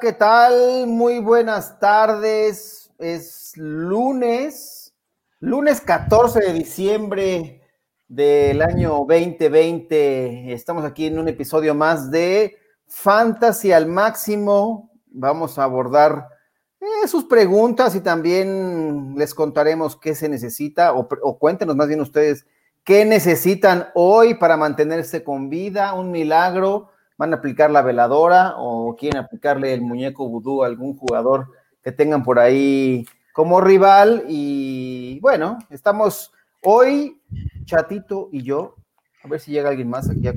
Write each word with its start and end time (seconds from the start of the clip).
¿qué 0.00 0.12
tal? 0.12 0.86
Muy 0.88 1.20
buenas 1.20 1.78
tardes. 1.78 2.90
Es 2.98 3.52
lunes, 3.56 4.92
lunes 5.38 5.80
14 5.80 6.40
de 6.40 6.52
diciembre 6.52 7.60
del 8.08 8.62
año 8.62 9.04
2020. 9.06 10.52
Estamos 10.52 10.84
aquí 10.84 11.06
en 11.06 11.18
un 11.18 11.28
episodio 11.28 11.74
más 11.74 12.10
de 12.10 12.56
Fantasy 12.88 13.72
al 13.72 13.86
máximo. 13.86 14.90
Vamos 15.06 15.58
a 15.58 15.64
abordar 15.64 16.28
eh, 16.80 17.06
sus 17.06 17.24
preguntas 17.24 17.94
y 17.94 18.00
también 18.00 19.14
les 19.16 19.34
contaremos 19.34 19.96
qué 19.96 20.14
se 20.14 20.28
necesita 20.28 20.92
o, 20.94 21.06
o 21.22 21.38
cuéntenos 21.38 21.76
más 21.76 21.86
bien 21.86 22.00
ustedes 22.00 22.46
qué 22.82 23.04
necesitan 23.04 23.88
hoy 23.94 24.34
para 24.34 24.56
mantenerse 24.56 25.22
con 25.22 25.50
vida, 25.50 25.94
un 25.94 26.10
milagro 26.10 26.88
van 27.16 27.32
a 27.32 27.36
aplicar 27.36 27.70
la 27.70 27.82
veladora 27.82 28.54
o 28.56 28.96
quieren 28.96 29.22
aplicarle 29.22 29.72
el 29.74 29.82
muñeco 29.82 30.28
vudú 30.28 30.62
a 30.62 30.66
algún 30.66 30.96
jugador 30.96 31.48
que 31.82 31.92
tengan 31.92 32.22
por 32.22 32.38
ahí 32.38 33.06
como 33.32 33.60
rival. 33.60 34.24
Y 34.28 35.20
bueno, 35.20 35.58
estamos 35.70 36.32
hoy, 36.62 37.20
Chatito 37.64 38.28
y 38.32 38.42
yo, 38.42 38.76
a 39.24 39.28
ver 39.28 39.40
si 39.40 39.52
llega 39.52 39.70
alguien 39.70 39.88
más 39.88 40.10
aquí 40.10 40.28
a, 40.28 40.34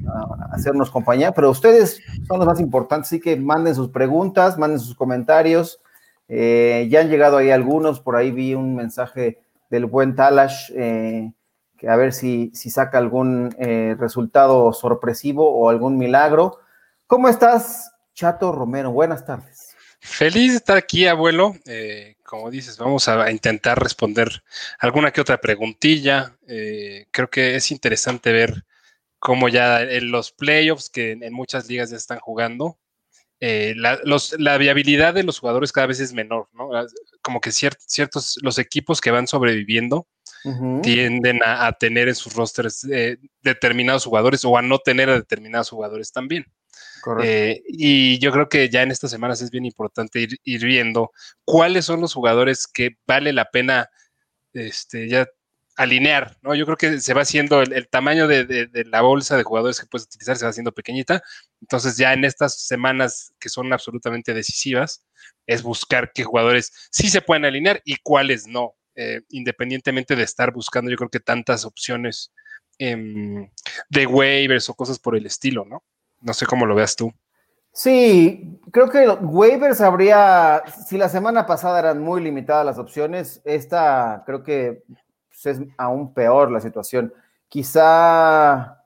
hacernos 0.51 0.89
compañía, 0.89 1.33
pero 1.33 1.49
ustedes 1.49 2.01
son 2.27 2.39
los 2.39 2.47
más 2.47 2.59
importantes, 2.59 3.09
así 3.09 3.19
que 3.19 3.35
manden 3.35 3.75
sus 3.75 3.89
preguntas, 3.89 4.57
manden 4.57 4.79
sus 4.79 4.95
comentarios. 4.95 5.81
Eh, 6.29 6.87
ya 6.89 7.01
han 7.01 7.09
llegado 7.09 7.37
ahí 7.37 7.51
algunos, 7.51 7.99
por 7.99 8.15
ahí 8.15 8.31
vi 8.31 8.53
un 8.53 8.75
mensaje 8.75 9.39
del 9.69 9.85
buen 9.85 10.15
Talash, 10.15 10.71
eh, 10.75 11.31
que 11.77 11.89
a 11.89 11.95
ver 11.95 12.13
si, 12.13 12.51
si 12.53 12.69
saca 12.69 12.97
algún 12.97 13.53
eh, 13.59 13.95
resultado 13.99 14.71
sorpresivo 14.73 15.49
o 15.49 15.69
algún 15.69 15.97
milagro. 15.97 16.59
¿Cómo 17.07 17.29
estás, 17.29 17.89
Chato 18.13 18.51
Romero? 18.51 18.91
Buenas 18.91 19.25
tardes. 19.25 19.73
Feliz 20.01 20.51
de 20.51 20.57
estar 20.57 20.75
aquí, 20.75 21.07
abuelo. 21.07 21.55
Eh, 21.65 22.17
como 22.21 22.51
dices, 22.51 22.77
vamos 22.77 23.07
a 23.07 23.31
intentar 23.31 23.81
responder 23.81 24.43
alguna 24.77 25.11
que 25.11 25.21
otra 25.21 25.37
preguntilla. 25.37 26.37
Eh, 26.49 27.05
creo 27.11 27.29
que 27.29 27.55
es 27.55 27.71
interesante 27.71 28.33
ver 28.33 28.65
cómo 29.19 29.47
ya 29.47 29.83
en 29.83 30.11
los 30.11 30.33
playoffs 30.33 30.89
que 30.89 31.13
en 31.13 31.31
muchas 31.31 31.69
ligas 31.69 31.91
ya 31.91 31.95
están 31.95 32.19
jugando, 32.19 32.77
eh, 33.39 33.73
la, 33.77 34.57
viabilidad 34.57 35.13
de 35.13 35.23
los 35.23 35.39
jugadores 35.39 35.71
cada 35.71 35.87
vez 35.87 36.01
es 36.01 36.11
menor, 36.11 36.49
¿no? 36.51 36.71
Como 37.21 37.39
que 37.39 37.53
ciertos, 37.53 38.35
los 38.41 38.59
equipos 38.59 38.99
que 38.99 39.11
van 39.11 39.27
sobreviviendo 39.27 40.07
tienden 40.81 41.39
a, 41.45 41.71
tener 41.73 42.09
en 42.09 42.15
sus 42.15 42.33
rosters 42.33 42.85
determinados 43.41 44.03
jugadores 44.03 44.43
o 44.43 44.57
a 44.57 44.61
no 44.61 44.79
tener 44.79 45.09
a 45.09 45.15
determinados 45.15 45.69
jugadores 45.69 46.11
también. 46.11 46.45
Eh, 47.23 47.61
y 47.67 48.19
yo 48.19 48.31
creo 48.31 48.49
que 48.49 48.69
ya 48.69 48.83
en 48.83 48.91
estas 48.91 49.11
semanas 49.11 49.41
es 49.41 49.51
bien 49.51 49.65
importante 49.65 50.27
ir, 50.43 50.65
viendo 50.65 51.11
cuáles 51.45 51.85
son 51.85 52.01
los 52.01 52.13
jugadores 52.13 52.67
que 52.67 52.97
vale 53.05 53.33
la 53.33 53.45
pena 53.45 53.89
este, 54.53 55.07
ya 55.07 55.27
alinear, 55.77 56.37
¿no? 56.41 56.55
Yo 56.55 56.65
creo 56.65 56.77
que 56.77 56.99
se 56.99 57.13
va 57.13 57.21
haciendo 57.21 57.61
el, 57.61 57.87
tamaño 57.87 58.27
de, 58.27 58.67
la 58.87 59.01
bolsa 59.01 59.37
de 59.37 59.43
jugadores 59.43 59.79
que 59.79 59.85
puedes 59.85 60.07
utilizar, 60.07 60.35
se 60.35 60.45
va 60.45 60.49
haciendo 60.49 60.71
pequeñita. 60.71 61.21
Entonces 61.61 61.97
ya 61.97 62.13
en 62.13 62.25
estas 62.25 62.59
semanas 62.65 63.33
que 63.39 63.49
son 63.49 63.71
absolutamente 63.71 64.33
decisivas, 64.33 65.05
es 65.45 65.61
buscar 65.61 66.11
qué 66.13 66.23
jugadores 66.23 66.71
sí 66.91 67.09
se 67.09 67.21
pueden 67.21 67.45
alinear 67.45 67.81
y 67.85 67.97
cuáles 67.97 68.47
no, 68.47 68.75
eh, 68.95 69.21
independientemente 69.29 70.15
de 70.15 70.23
estar 70.23 70.51
buscando, 70.51 70.89
yo 70.89 70.97
creo 70.97 71.09
que 71.09 71.19
tantas 71.19 71.63
opciones 71.63 72.33
em, 72.79 73.49
de 73.89 74.07
waivers 74.07 74.69
o 74.69 74.73
cosas 74.73 74.97
por 74.99 75.15
el 75.15 75.25
estilo, 75.27 75.63
¿no? 75.65 75.83
No 76.21 76.33
sé 76.33 76.45
cómo 76.45 76.65
lo 76.65 76.75
veas 76.75 76.95
tú. 76.95 77.11
Sí, 77.77 78.59
creo 78.71 78.89
que 78.89 79.07
waivers 79.07 79.81
habría, 79.81 80.63
si 80.87 80.97
la 80.97 81.09
semana 81.09 81.45
pasada 81.45 81.77
eran 81.77 82.01
muy 82.01 82.23
limitadas 82.23 82.65
las 82.65 82.79
opciones, 82.79 83.39
esta 83.45 84.23
creo 84.25 84.41
que 84.41 84.83
pues, 85.29 85.45
es 85.45 85.61
aún 85.77 86.11
peor 86.11 86.49
la 86.51 86.59
situación. 86.59 87.13
Quizá, 87.47 88.83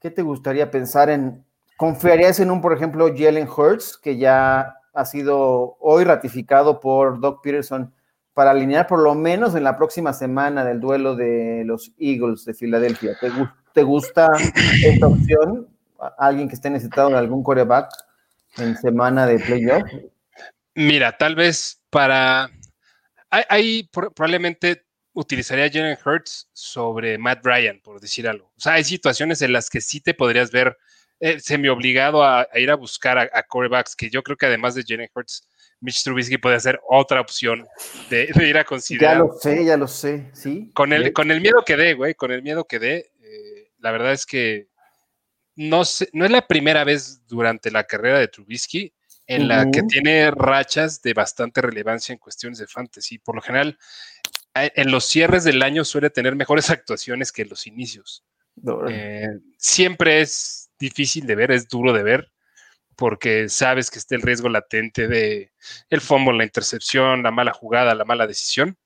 ¿qué 0.00 0.10
te 0.10 0.20
gustaría 0.20 0.70
pensar 0.70 1.08
en? 1.08 1.46
¿Confiarías 1.78 2.38
en 2.40 2.50
un, 2.50 2.60
por 2.60 2.74
ejemplo, 2.74 3.08
Jalen 3.16 3.48
Hurts, 3.48 3.96
que 3.96 4.18
ya 4.18 4.76
ha 4.92 5.04
sido 5.06 5.78
hoy 5.80 6.04
ratificado 6.04 6.78
por 6.78 7.20
Doc 7.20 7.42
Peterson 7.42 7.90
para 8.34 8.50
alinear 8.50 8.86
por 8.86 8.98
lo 9.00 9.14
menos 9.14 9.54
en 9.54 9.64
la 9.64 9.78
próxima 9.78 10.12
semana 10.12 10.62
del 10.62 10.78
duelo 10.78 11.16
de 11.16 11.62
los 11.64 11.92
Eagles 11.98 12.44
de 12.44 12.52
Filadelfia? 12.52 13.16
¿Te, 13.18 13.30
te 13.72 13.82
gusta 13.82 14.30
esta 14.84 15.06
opción? 15.06 15.69
Alguien 16.18 16.48
que 16.48 16.54
esté 16.54 16.70
necesitado 16.70 17.10
de 17.10 17.18
algún 17.18 17.42
coreback 17.42 17.90
en 18.56 18.76
semana 18.76 19.26
de 19.26 19.38
playoff? 19.38 19.82
Mira, 20.74 21.16
tal 21.16 21.34
vez 21.34 21.82
para. 21.90 22.50
Ahí 23.30 23.88
probablemente 23.92 24.84
utilizaría 25.12 25.70
Jalen 25.70 25.98
Hurts 26.04 26.48
sobre 26.52 27.18
Matt 27.18 27.44
Ryan, 27.44 27.80
por 27.80 28.00
decir 28.00 28.28
algo. 28.28 28.46
O 28.56 28.60
sea, 28.60 28.74
hay 28.74 28.84
situaciones 28.84 29.42
en 29.42 29.52
las 29.52 29.70
que 29.70 29.80
sí 29.80 30.00
te 30.00 30.14
podrías 30.14 30.50
ver 30.50 30.76
eh, 31.20 31.38
semi 31.38 31.68
obligado 31.68 32.24
a, 32.24 32.48
ir 32.54 32.70
a 32.70 32.76
buscar 32.76 33.18
a, 33.18 33.42
corebacks, 33.44 33.94
que 33.94 34.10
yo 34.10 34.22
creo 34.22 34.36
que 34.36 34.46
además 34.46 34.74
de 34.74 34.84
Jalen 34.86 35.10
Hurts, 35.14 35.46
Mitch 35.80 36.02
Trubisky 36.02 36.38
puede 36.38 36.58
ser 36.60 36.80
otra 36.88 37.20
opción 37.20 37.66
de, 38.08 38.30
ir 38.42 38.58
a 38.58 38.64
considerar. 38.64 39.16
Ya 39.16 39.18
lo 39.18 39.32
sé, 39.38 39.64
ya 39.64 39.76
lo 39.76 39.86
sé, 39.86 40.30
sí. 40.32 40.70
Con 40.74 40.92
el, 40.92 41.12
con 41.12 41.30
el 41.30 41.40
miedo 41.40 41.62
que 41.64 41.76
dé, 41.76 41.94
güey, 41.94 42.14
con 42.14 42.32
el 42.32 42.42
miedo 42.42 42.64
que 42.64 42.78
dé, 42.78 43.12
eh, 43.22 43.70
la 43.78 43.92
verdad 43.92 44.12
es 44.12 44.26
que 44.26 44.69
no, 45.60 45.82
no 46.14 46.24
es 46.24 46.30
la 46.30 46.46
primera 46.46 46.84
vez 46.84 47.26
durante 47.26 47.70
la 47.70 47.84
carrera 47.84 48.18
de 48.18 48.28
Trubisky 48.28 48.94
en 49.26 49.46
la 49.46 49.70
que 49.70 49.82
tiene 49.82 50.30
rachas 50.32 51.02
de 51.02 51.12
bastante 51.12 51.60
relevancia 51.60 52.12
en 52.12 52.18
cuestiones 52.18 52.58
de 52.58 52.66
fantasy. 52.66 53.18
Por 53.18 53.36
lo 53.36 53.42
general, 53.42 53.78
en 54.54 54.90
los 54.90 55.04
cierres 55.04 55.44
del 55.44 55.62
año 55.62 55.84
suele 55.84 56.10
tener 56.10 56.34
mejores 56.34 56.70
actuaciones 56.70 57.30
que 57.30 57.42
en 57.42 57.50
los 57.50 57.66
inicios. 57.66 58.24
Eh, 58.88 59.28
siempre 59.58 60.22
es 60.22 60.70
difícil 60.78 61.26
de 61.26 61.36
ver, 61.36 61.52
es 61.52 61.68
duro 61.68 61.92
de 61.92 62.02
ver, 62.02 62.32
porque 62.96 63.48
sabes 63.48 63.90
que 63.90 63.98
está 63.98 64.16
el 64.16 64.22
riesgo 64.22 64.48
latente 64.48 65.06
de 65.06 65.52
el 65.90 66.00
fumble, 66.00 66.38
la 66.38 66.44
intercepción, 66.44 67.22
la 67.22 67.30
mala 67.30 67.52
jugada, 67.52 67.94
la 67.94 68.06
mala 68.06 68.26
decisión. 68.26 68.78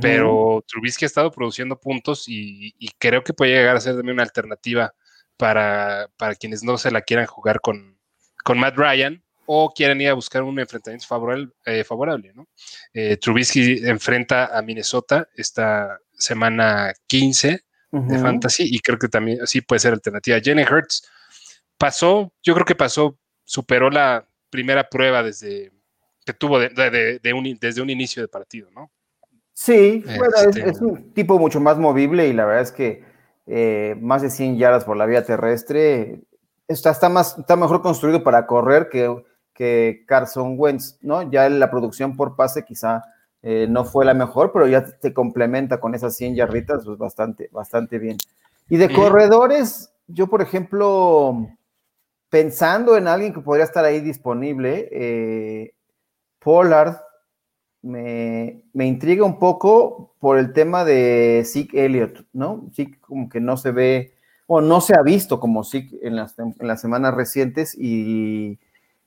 Pero 0.00 0.64
Trubisky 0.66 1.04
ha 1.04 1.06
estado 1.06 1.30
produciendo 1.30 1.78
puntos 1.78 2.26
y, 2.26 2.74
y, 2.78 2.88
creo 2.98 3.22
que 3.22 3.34
puede 3.34 3.52
llegar 3.52 3.76
a 3.76 3.80
ser 3.80 3.94
también 3.94 4.14
una 4.14 4.22
alternativa 4.22 4.94
para, 5.42 6.34
quienes 6.38 6.62
no 6.62 6.78
se 6.78 6.92
la 6.92 7.02
quieran 7.02 7.26
jugar 7.26 7.60
con, 7.60 7.98
con 8.44 8.60
Matt 8.60 8.76
Ryan 8.76 9.20
o 9.44 9.72
quieran 9.74 10.00
ir 10.00 10.08
a 10.08 10.14
buscar 10.14 10.44
un 10.44 10.56
enfrentamiento 10.60 11.04
favorable, 11.04 11.48
eh, 11.66 11.82
favorable 11.82 12.32
¿no? 12.32 12.46
Eh, 12.94 13.16
Trubisky 13.16 13.84
enfrenta 13.84 14.56
a 14.56 14.62
Minnesota 14.62 15.28
esta 15.34 15.98
semana 16.12 16.92
15 17.08 17.64
de 17.90 18.18
Fantasy 18.18 18.68
y 18.70 18.78
creo 18.78 18.98
que 18.98 19.08
también 19.08 19.42
así 19.42 19.60
puede 19.60 19.80
ser 19.80 19.92
alternativa. 19.92 20.38
Jenny 20.40 20.62
Hurts 20.62 21.10
pasó, 21.76 22.32
yo 22.42 22.54
creo 22.54 22.64
que 22.64 22.76
pasó, 22.76 23.18
superó 23.44 23.90
la 23.90 24.26
primera 24.48 24.88
prueba 24.88 25.22
desde 25.22 25.72
que 26.24 26.32
tuvo 26.32 26.60
de, 26.60 27.34
un, 27.34 27.58
desde 27.60 27.82
un 27.82 27.90
inicio 27.90 28.22
de 28.22 28.28
partido, 28.28 28.70
¿no? 28.70 28.90
Sí, 29.52 30.04
bueno, 30.06 30.34
es, 30.54 30.80
un 30.80 31.12
tipo 31.12 31.38
mucho 31.38 31.60
más 31.60 31.76
movible 31.76 32.28
y 32.28 32.32
la 32.32 32.46
verdad 32.46 32.62
es 32.62 32.72
que 32.72 33.11
eh, 33.54 33.96
más 34.00 34.22
de 34.22 34.30
100 34.30 34.56
yardas 34.56 34.86
por 34.86 34.96
la 34.96 35.04
vía 35.04 35.26
terrestre. 35.26 36.22
Está, 36.66 36.90
está, 36.90 37.10
más, 37.10 37.36
está 37.36 37.54
mejor 37.54 37.82
construido 37.82 38.24
para 38.24 38.46
correr 38.46 38.88
que, 38.88 39.14
que 39.52 40.04
Carson 40.08 40.54
Wentz, 40.56 40.96
¿no? 41.02 41.30
Ya 41.30 41.46
la 41.50 41.70
producción 41.70 42.16
por 42.16 42.34
pase 42.34 42.64
quizá 42.64 43.02
eh, 43.42 43.66
no 43.68 43.84
fue 43.84 44.06
la 44.06 44.14
mejor, 44.14 44.52
pero 44.52 44.66
ya 44.66 44.86
te 44.86 45.12
complementa 45.12 45.80
con 45.80 45.94
esas 45.94 46.16
100 46.16 46.36
yarditas, 46.36 46.82
pues 46.86 46.96
bastante, 46.96 47.50
bastante 47.52 47.98
bien. 47.98 48.16
Y 48.70 48.78
de 48.78 48.90
corredores, 48.90 49.92
yo 50.06 50.28
por 50.28 50.40
ejemplo, 50.40 51.46
pensando 52.30 52.96
en 52.96 53.06
alguien 53.06 53.34
que 53.34 53.42
podría 53.42 53.66
estar 53.66 53.84
ahí 53.84 54.00
disponible, 54.00 54.88
eh, 54.90 55.74
Pollard 56.38 56.96
me, 57.82 58.62
intriga 58.74 59.24
un 59.24 59.38
poco 59.38 60.14
por 60.20 60.38
el 60.38 60.52
tema 60.52 60.84
de 60.84 61.42
Zeke 61.44 61.84
Elliott, 61.84 62.24
¿no? 62.32 62.68
Zeke 62.74 62.98
como 63.00 63.28
que 63.28 63.40
no 63.40 63.56
se 63.56 63.72
ve, 63.72 64.14
o 64.46 64.60
no 64.60 64.80
se 64.80 64.94
ha 64.94 65.02
visto 65.02 65.40
como 65.40 65.64
Zeke 65.64 65.98
en 66.02 66.16
las, 66.16 66.38
en 66.38 66.54
las 66.60 66.80
semanas 66.80 67.14
recientes 67.14 67.76
y 67.78 68.58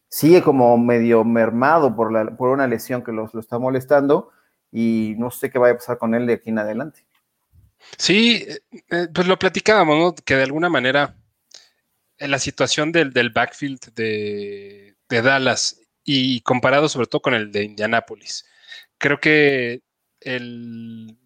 sigue 0.09 0.41
como 0.41 0.77
medio 0.77 1.23
mermado 1.23 1.95
por, 1.95 2.11
la, 2.11 2.35
por 2.37 2.49
una 2.49 2.67
lesión 2.67 3.03
que 3.03 3.11
lo 3.11 3.29
está 3.39 3.59
molestando 3.59 4.31
y 4.71 5.15
no 5.17 5.31
sé 5.31 5.49
qué 5.49 5.57
vaya 5.57 5.73
a 5.73 5.77
pasar 5.77 5.97
con 5.97 6.13
él 6.13 6.27
de 6.27 6.33
aquí 6.33 6.49
en 6.49 6.59
adelante. 6.59 7.05
Sí, 7.97 8.45
eh, 8.47 8.59
eh, 8.89 9.07
pues 9.13 9.27
lo 9.27 9.37
platicábamos, 9.37 9.97
¿no? 9.97 10.15
Que 10.15 10.35
de 10.35 10.43
alguna 10.43 10.69
manera 10.69 11.15
en 12.17 12.31
la 12.31 12.39
situación 12.39 12.91
del, 12.91 13.11
backfield 13.29 13.93
de, 13.93 14.95
de 15.09 15.21
Dallas 15.21 15.79
y 16.03 16.41
comparado 16.41 16.87
sobre 16.87 17.07
todo 17.07 17.21
con 17.21 17.33
el 17.33 17.51
de 17.51 17.63
Indianápolis, 17.63 18.45
creo 18.97 19.19
que 19.19 19.81
el, 20.21 21.17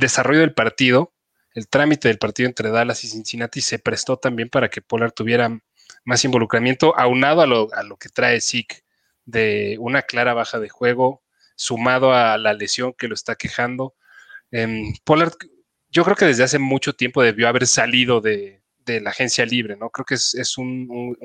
desarrollo 0.00 0.40
del 0.40 0.54
partido, 0.54 1.14
el 1.54 1.68
trámite 1.68 2.08
del 2.08 2.18
partido 2.18 2.48
entre 2.48 2.70
Dallas 2.70 3.04
y 3.04 3.08
Cincinnati 3.08 3.60
se 3.60 3.78
prestó 3.78 4.16
también 4.16 4.48
para 4.48 4.70
que 4.70 4.82
Pollard 4.82 5.12
tuviera 5.12 5.60
más 6.04 6.24
involucramiento, 6.24 6.98
aunado 6.98 7.42
a 7.42 7.46
lo, 7.46 7.96
que 7.98 8.08
trae 8.08 8.40
Zeke 8.40 8.84
de 9.24 9.76
una 9.80 10.02
clara 10.02 10.34
baja 10.34 10.58
de 10.58 10.68
juego, 10.68 11.22
sumado 11.56 12.14
a 12.14 12.38
la 12.38 12.54
lesión 12.54 12.94
que 12.94 13.08
lo 13.08 13.14
está 13.14 13.36
quejando. 13.36 13.94
Em, 14.50 14.94
Pollard, 15.04 15.34
yo 15.90 16.04
creo 16.04 16.16
que 16.16 16.24
desde 16.24 16.44
hace 16.44 16.58
mucho 16.58 16.94
tiempo 16.94 17.22
debió 17.22 17.48
haber 17.48 17.66
salido 17.66 18.20
de, 18.20 18.60
la 18.86 19.10
agencia 19.10 19.46
libre, 19.46 19.76
¿no? 19.76 19.88
Creo 19.90 20.04
que 20.04 20.14
es, 20.14 20.58
un, 20.58 21.16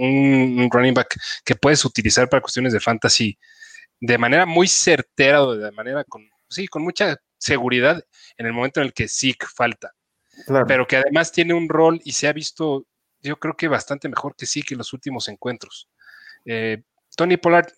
running 0.71 0.93
back 0.93 1.19
que 1.43 1.55
puedes 1.55 1.83
utilizar 1.83 2.29
para 2.29 2.41
cuestiones 2.41 2.73
de 2.73 2.79
fantasy 2.79 3.39
de 3.99 4.17
manera 4.17 4.45
muy 4.45 4.67
certera 4.67 5.43
o 5.43 5.55
de 5.55 5.71
manera 5.71 6.03
con, 6.03 6.27
sí, 6.49 6.67
con 6.67 6.83
mucha 6.83 7.17
seguridad 7.37 8.03
en 8.37 8.45
el 8.45 8.53
momento 8.53 8.81
en 8.81 8.87
el 8.87 8.93
que 8.93 9.07
sí 9.07 9.35
falta. 9.55 9.93
Pero 10.67 10.85
que 10.85 10.97
además 10.97 11.31
tiene 11.31 11.53
un 11.53 11.69
rol 11.69 12.01
y 12.03 12.11
se 12.11 12.27
ha 12.27 12.33
visto, 12.33 12.85
yo 13.21 13.37
creo 13.37 13.55
que 13.55 13.67
bastante 13.67 14.09
mejor 14.09 14.35
que 14.35 14.45
que 14.45 14.73
en 14.73 14.79
los 14.79 14.91
últimos 14.91 15.29
encuentros. 15.29 15.87
Eh, 16.45 16.83
Tony 17.15 17.37
Pollard 17.37 17.71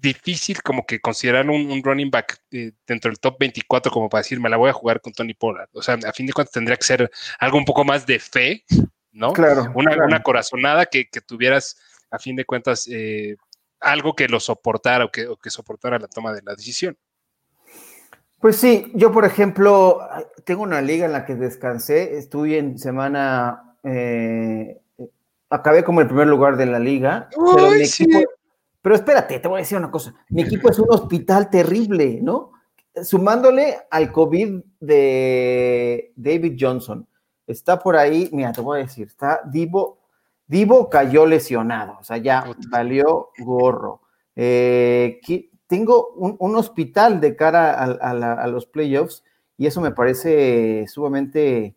difícil 0.00 0.62
como 0.62 0.86
que 0.86 1.00
considerar 1.00 1.48
un, 1.48 1.82
running 1.82 2.10
back 2.10 2.38
eh, 2.50 2.72
dentro 2.86 3.10
del 3.10 3.20
top 3.20 3.36
24 3.38 3.92
como 3.92 4.08
para 4.08 4.20
decir, 4.20 4.40
me 4.40 4.48
la 4.48 4.56
voy 4.56 4.70
a 4.70 4.72
jugar 4.72 5.00
con 5.00 5.12
Tony 5.12 5.34
Pollard. 5.34 5.68
O 5.72 5.82
sea, 5.82 5.98
a 6.06 6.12
fin 6.12 6.26
de 6.26 6.32
cuentas 6.32 6.52
tendría 6.52 6.76
que 6.76 6.84
ser 6.84 7.10
algo 7.38 7.58
un 7.58 7.64
poco 7.64 7.84
más 7.84 8.06
de 8.06 8.18
fe, 8.18 8.64
¿no? 9.12 9.32
Claro. 9.32 9.70
Una, 9.74 10.22
corazonada 10.22 10.86
que, 10.86 11.06
tuvieras, 11.26 11.76
a 12.10 12.18
fin 12.18 12.34
de 12.36 12.44
cuentas, 12.44 12.88
eh, 12.88 13.36
algo 13.80 14.14
que 14.14 14.28
lo 14.28 14.40
soportara 14.40 15.04
o 15.04 15.10
que, 15.10 15.28
que 15.42 15.50
soportara 15.50 15.98
la 15.98 16.08
toma 16.08 16.32
de 16.32 16.42
la 16.42 16.54
decisión. 16.54 16.96
Pues 18.40 18.56
sí, 18.56 18.90
yo 18.94 19.12
por 19.12 19.26
ejemplo, 19.26 20.00
tengo 20.44 20.62
una 20.62 20.80
liga 20.80 21.04
en 21.04 21.12
la 21.12 21.26
que 21.26 21.34
descansé, 21.34 22.16
estuve 22.16 22.56
en 22.56 22.78
semana, 22.78 23.76
eh, 23.84 24.80
acabé 25.50 25.84
como 25.84 26.00
el 26.00 26.06
primer 26.06 26.26
lugar 26.26 26.56
de 26.56 26.64
la 26.64 26.78
liga, 26.78 27.28
pero 27.54 27.70
mi 27.70 27.82
equipo, 27.82 28.18
pero 28.80 28.94
espérate, 28.94 29.38
te 29.40 29.48
voy 29.48 29.58
a 29.58 29.62
decir 29.62 29.76
una 29.76 29.90
cosa. 29.90 30.14
Mi 30.30 30.42
equipo 30.42 30.70
es 30.70 30.78
un 30.78 30.90
hospital 30.90 31.50
terrible, 31.50 32.20
¿no? 32.22 32.52
Sumándole 33.02 33.76
al 33.90 34.10
COVID 34.10 34.62
de 34.80 36.12
David 36.16 36.56
Johnson. 36.58 37.06
Está 37.46 37.78
por 37.78 37.94
ahí, 37.96 38.30
mira, 38.32 38.52
te 38.52 38.62
voy 38.62 38.78
a 38.80 38.82
decir, 38.84 39.08
está 39.08 39.42
Divo, 39.44 39.99
Divo 40.50 40.90
cayó 40.90 41.26
lesionado, 41.26 41.96
o 42.00 42.02
sea, 42.02 42.16
ya 42.16 42.44
valió 42.70 43.30
gorro. 43.38 44.02
Eh, 44.34 45.20
tengo 45.68 46.08
un, 46.16 46.56
hospital 46.56 47.20
de 47.20 47.36
cara 47.36 47.72
a, 47.72 48.46
los 48.48 48.66
playoffs 48.66 49.22
y 49.56 49.66
eso 49.66 49.80
me 49.80 49.92
parece 49.92 50.86
sumamente 50.88 51.76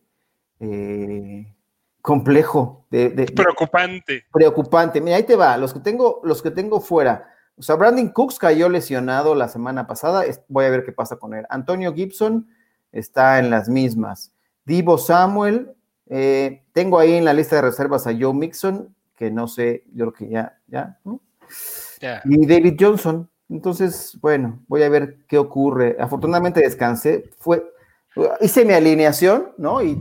eh, 0.60 1.54
complejo. 2.02 2.88
De, 2.90 3.12
preocupante. 3.36 4.26
Preocupante. 4.34 5.02
Mira, 5.02 5.18
ahí 5.18 5.24
te 5.24 5.36
va. 5.36 5.56
Los 5.58 5.72
que 5.72 5.80
tengo, 5.80 6.22
los 6.24 6.42
que 6.42 6.50
tengo 6.50 6.82
fuera. 6.82 7.32
O 7.56 7.62
sea, 7.62 7.76
Brandon 7.76 8.10
Cooks 8.10 8.40
cayó 8.40 8.70
lesionado 8.70 9.36
la 9.36 9.50
semana 9.50 9.86
pasada. 9.86 10.24
Voy 10.48 10.66
a 10.66 10.72
ver 10.72 10.84
qué 10.84 10.92
pasa 10.92 11.18
con 11.18 11.36
él. 11.36 11.46
Antonio 11.52 11.94
Gibson 11.94 12.48
está 12.92 13.38
en 13.38 13.52
las 13.52 13.70
mismas. 13.70 14.34
Divo 14.66 14.98
Samuel. 14.98 15.76
Eh, 16.08 16.63
tengo 16.74 17.00
ahí 17.00 17.14
en 17.14 17.26
la 17.26 17.34
lista 17.34 17.56
de 17.58 17.62
reservas 17.64 18.08
a 18.08 18.14
Joe 18.18 18.34
Mixon, 18.34 18.94
que 19.16 19.32
no 19.32 19.48
sé, 19.48 19.84
yo 19.94 20.12
creo 20.12 20.14
que 20.14 20.30
ya, 20.30 20.60
ya, 20.68 21.00
Y 22.26 22.46
David 22.46 22.76
Johnson. 22.80 23.30
Entonces, 23.50 24.18
bueno, 24.20 24.64
voy 24.68 24.84
a 24.84 24.90
ver 24.90 25.20
qué 25.28 25.38
ocurre. 25.38 25.96
Afortunadamente 26.00 26.62
descansé. 26.62 27.30
Fue, 27.38 27.64
hice 28.42 28.66
mi 28.66 28.74
alineación, 28.74 29.54
¿no? 29.58 29.84
Y 29.84 29.96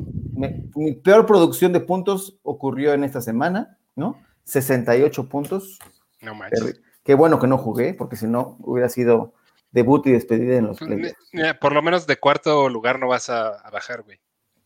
mi 0.75 0.93
peor 0.95 1.27
producción 1.27 1.73
de 1.73 1.81
puntos 1.81 2.39
ocurrió 2.43 2.95
en 2.95 3.05
esta 3.05 3.21
semana, 3.21 3.79
¿no? 3.95 4.17
68 4.45 5.29
puntos. 5.29 5.79
No 6.23 6.35
manches. 6.35 6.81
Qué 7.05 7.15
bueno 7.15 7.39
que 7.39 7.47
no 7.47 7.59
jugué, 7.59 7.95
porque 7.95 8.17
si 8.17 8.27
no 8.27 8.57
hubiera 8.61 8.89
sido 8.89 9.35
debut 9.73 10.07
y 10.07 10.13
despedida 10.13 10.57
en 10.57 10.67
los 10.69 10.79
pues, 10.79 10.89
playoffs. 10.89 11.59
Por 11.61 11.73
lo 11.73 11.83
menos 11.83 12.07
de 12.07 12.19
cuarto 12.19 12.69
lugar 12.69 12.99
no 12.99 13.09
vas 13.09 13.29
a, 13.29 13.69
bajar, 13.73 14.03
güey. 14.03 14.21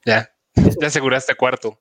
Ya, 0.05 0.31
ya 0.81 0.87
aseguraste 0.87 1.35
cuarto. 1.35 1.79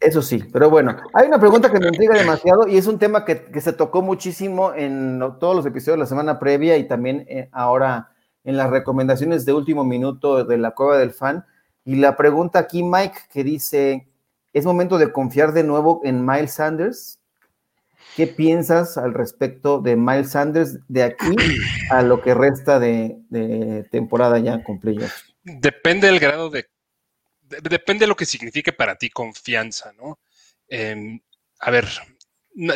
Eso 0.00 0.20
sí, 0.20 0.42
pero 0.52 0.68
bueno, 0.68 0.96
hay 1.14 1.28
una 1.28 1.38
pregunta 1.38 1.70
que 1.70 1.78
me 1.78 1.86
intriga 1.86 2.18
demasiado 2.18 2.66
y 2.66 2.76
es 2.76 2.88
un 2.88 2.98
tema 2.98 3.24
que, 3.24 3.48
se 3.60 3.72
tocó 3.72 4.02
muchísimo 4.02 4.74
en 4.74 5.20
todos 5.38 5.54
los 5.54 5.64
episodios 5.64 5.96
de 5.96 6.00
la 6.00 6.06
semana 6.06 6.38
previa 6.40 6.76
y 6.76 6.88
también 6.88 7.24
eh, 7.28 7.48
ahora 7.52 8.10
en 8.42 8.56
las 8.56 8.70
recomendaciones 8.70 9.46
de 9.46 9.52
último 9.52 9.84
minuto 9.84 10.44
de 10.44 10.58
la 10.58 10.72
cueva 10.72 10.98
del 10.98 11.12
fan. 11.12 11.44
Y 11.84 11.96
la 11.96 12.16
pregunta 12.16 12.58
aquí, 12.58 12.82
Mike, 12.82 13.16
que 13.32 13.44
dice, 13.44 14.08
¿es 14.52 14.64
momento 14.64 14.98
de 14.98 15.12
confiar 15.12 15.52
de 15.52 15.62
nuevo 15.62 16.00
en 16.04 16.26
Miles 16.26 16.54
Sanders? 16.54 17.20
¿Qué 18.16 18.26
piensas 18.26 18.98
al 18.98 19.14
respecto 19.14 19.80
de 19.80 19.96
Miles 19.96 20.30
Sanders 20.30 20.78
de 20.88 21.04
aquí 21.04 21.36
a 21.90 22.02
lo 22.02 22.20
que 22.20 22.34
resta 22.34 22.78
de, 22.78 23.86
temporada 23.90 24.38
ya 24.38 24.62
con 24.64 24.80
playoffs? 24.80 25.34
Depende 25.44 26.08
del 26.08 26.18
grado 26.18 26.50
de, 26.50 26.66
Depende 27.62 28.04
de 28.04 28.08
lo 28.08 28.16
que 28.16 28.26
signifique 28.26 28.72
para 28.72 28.96
ti 28.96 29.10
confianza, 29.10 29.92
¿no? 29.92 30.20
Em, 30.68 31.20
a 31.60 31.70
ver, 31.70 31.88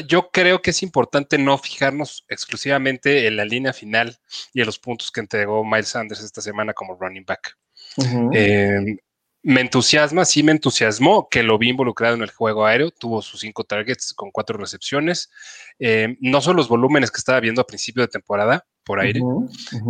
yo 0.06 0.30
creo 0.30 0.62
que 0.62 0.70
es 0.70 0.82
importante 0.82 1.38
no 1.38 1.58
fijarnos 1.58 2.24
exclusivamente 2.28 3.26
en 3.26 3.36
la 3.36 3.44
línea 3.44 3.72
final 3.72 4.18
y 4.52 4.60
en 4.60 4.66
los 4.66 4.78
puntos 4.78 5.10
que 5.10 5.20
entregó 5.20 5.64
Miles 5.64 5.88
Sanders 5.88 6.22
esta 6.22 6.40
semana 6.40 6.72
como 6.72 6.96
running 6.98 7.24
back. 7.24 7.56
Eh, 8.32 8.96
me 9.42 9.60
entusiasma, 9.60 10.24
sí 10.24 10.42
me 10.42 10.50
entusiasmó 10.50 11.28
que 11.30 11.44
lo 11.44 11.56
vi 11.56 11.68
involucrado 11.68 12.16
en 12.16 12.22
el 12.22 12.30
juego 12.30 12.66
aéreo, 12.66 12.90
tuvo 12.90 13.22
sus 13.22 13.38
cinco 13.40 13.62
targets 13.62 14.12
con 14.12 14.32
cuatro 14.32 14.58
recepciones. 14.58 15.30
Eh, 15.78 16.16
no 16.20 16.40
son 16.40 16.56
los 16.56 16.68
volúmenes 16.68 17.12
que 17.12 17.18
estaba 17.18 17.38
viendo 17.38 17.60
a 17.60 17.66
principio 17.66 18.02
de 18.02 18.08
temporada 18.08 18.66
por 18.82 18.98
aire, 18.98 19.20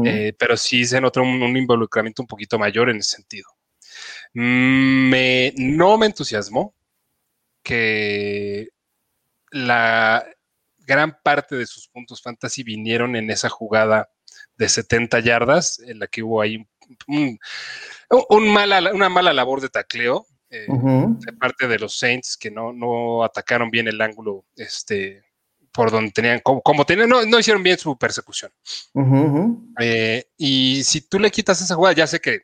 eh, 0.04 0.34
pero 0.38 0.58
sí 0.58 0.84
se 0.84 1.00
notó 1.00 1.22
un, 1.22 1.56
involucramiento 1.56 2.22
un 2.22 2.28
poquito 2.28 2.58
mayor 2.58 2.90
en 2.90 2.98
ese 2.98 3.16
sentido. 3.16 3.48
Me, 4.38 5.54
no 5.56 5.96
me 5.96 6.04
entusiasmó 6.04 6.74
que 7.62 8.68
la 9.50 10.26
gran 10.80 11.16
parte 11.22 11.56
de 11.56 11.64
sus 11.64 11.88
puntos 11.88 12.20
fantasy 12.20 12.62
vinieron 12.62 13.16
en 13.16 13.30
esa 13.30 13.48
jugada 13.48 14.10
de 14.58 14.68
70 14.68 15.20
yardas, 15.20 15.78
en 15.78 16.00
la 16.00 16.06
que 16.06 16.22
hubo 16.22 16.42
ahí 16.42 16.68
un, 17.08 17.38
mala, 18.52 18.92
una 18.92 19.08
mala 19.08 19.32
labor 19.32 19.62
de 19.62 19.70
tacleo 19.70 20.26
eh, 20.50 20.66
de 20.68 21.32
parte 21.32 21.66
de 21.66 21.78
los 21.78 21.98
Saints 21.98 22.36
que 22.36 22.50
no, 22.50 22.74
no 22.74 23.24
atacaron 23.24 23.70
bien 23.70 23.88
el 23.88 24.02
ángulo 24.02 24.44
este, 24.54 25.24
por 25.72 25.90
donde 25.90 26.12
tenían, 26.12 26.40
como, 26.40 26.84
tenían, 26.84 27.08
no, 27.08 27.24
no, 27.24 27.38
hicieron 27.38 27.62
bien 27.62 27.78
su 27.78 27.96
persecución. 27.96 28.52
Eh, 29.80 30.26
y 30.36 30.84
si 30.84 31.00
tú 31.08 31.18
le 31.18 31.30
quitas 31.30 31.62
esa 31.62 31.74
jugada, 31.74 31.94
ya 31.94 32.06
sé 32.06 32.20
que 32.20 32.42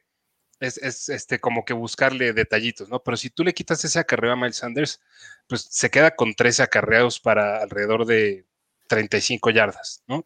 es, 0.62 1.08
este, 1.08 1.40
como 1.40 1.64
que 1.64 1.74
buscarle 1.74 2.32
detallitos, 2.32 2.88
¿no? 2.88 3.02
Pero 3.02 3.16
si 3.16 3.30
tú 3.30 3.44
le 3.44 3.54
quitas 3.54 3.84
ese 3.84 3.98
acarreo 3.98 4.32
a 4.32 4.36
Miles 4.36 4.56
Sanders, 4.56 5.00
pues 5.46 5.66
se 5.70 5.90
queda 5.90 6.14
con 6.14 6.34
13 6.34 6.62
acarreos 6.62 7.20
para 7.20 7.62
alrededor 7.62 8.06
de 8.06 8.46
35 8.88 9.50
yardas, 9.50 10.02
¿no? 10.06 10.24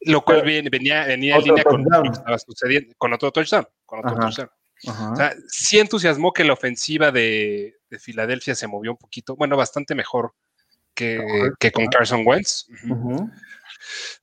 Lo 0.00 0.24
cual 0.24 0.42
venía, 0.42 1.04
venía 1.06 1.38
en 1.38 1.44
línea 1.44 1.64
con 1.64 1.84
lo 1.84 2.02
que 2.02 2.08
estaba 2.10 2.38
sucediendo, 2.38 2.94
con 2.98 3.12
otro 3.12 3.30
touchdown, 3.32 3.66
con 3.84 4.00
otro 4.00 4.16
touchdown. 4.16 4.50
O 4.84 5.16
sea, 5.16 5.34
sí 5.48 5.78
entusiasmó 5.78 6.32
que 6.32 6.44
la 6.44 6.52
ofensiva 6.52 7.10
de, 7.10 7.74
Filadelfia 7.98 8.54
se 8.54 8.66
movió 8.66 8.90
un 8.90 8.98
poquito, 8.98 9.36
bueno, 9.36 9.56
bastante 9.56 9.94
mejor 9.94 10.34
que, 10.94 11.18
con 11.72 11.86
Carson 11.86 12.22
Wentz. 12.26 12.66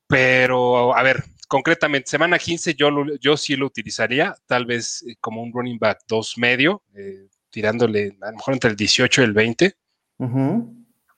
Pero, 0.07 0.95
a 0.95 1.01
ver, 1.01 1.23
concretamente, 1.47 2.09
semana 2.09 2.37
15 2.37 2.75
yo, 2.75 2.89
yo 3.19 3.37
sí 3.37 3.55
lo 3.55 3.65
utilizaría, 3.65 4.35
tal 4.45 4.65
vez 4.65 5.03
eh, 5.07 5.15
como 5.19 5.41
un 5.41 5.51
running 5.53 5.79
back 5.79 6.01
dos 6.07 6.37
medio, 6.37 6.83
eh, 6.95 7.27
tirándole 7.49 8.17
a 8.21 8.31
lo 8.31 8.37
mejor 8.37 8.53
entre 8.53 8.69
el 8.71 8.75
18 8.75 9.21
y 9.21 9.25
el 9.25 9.33
20. 9.33 9.75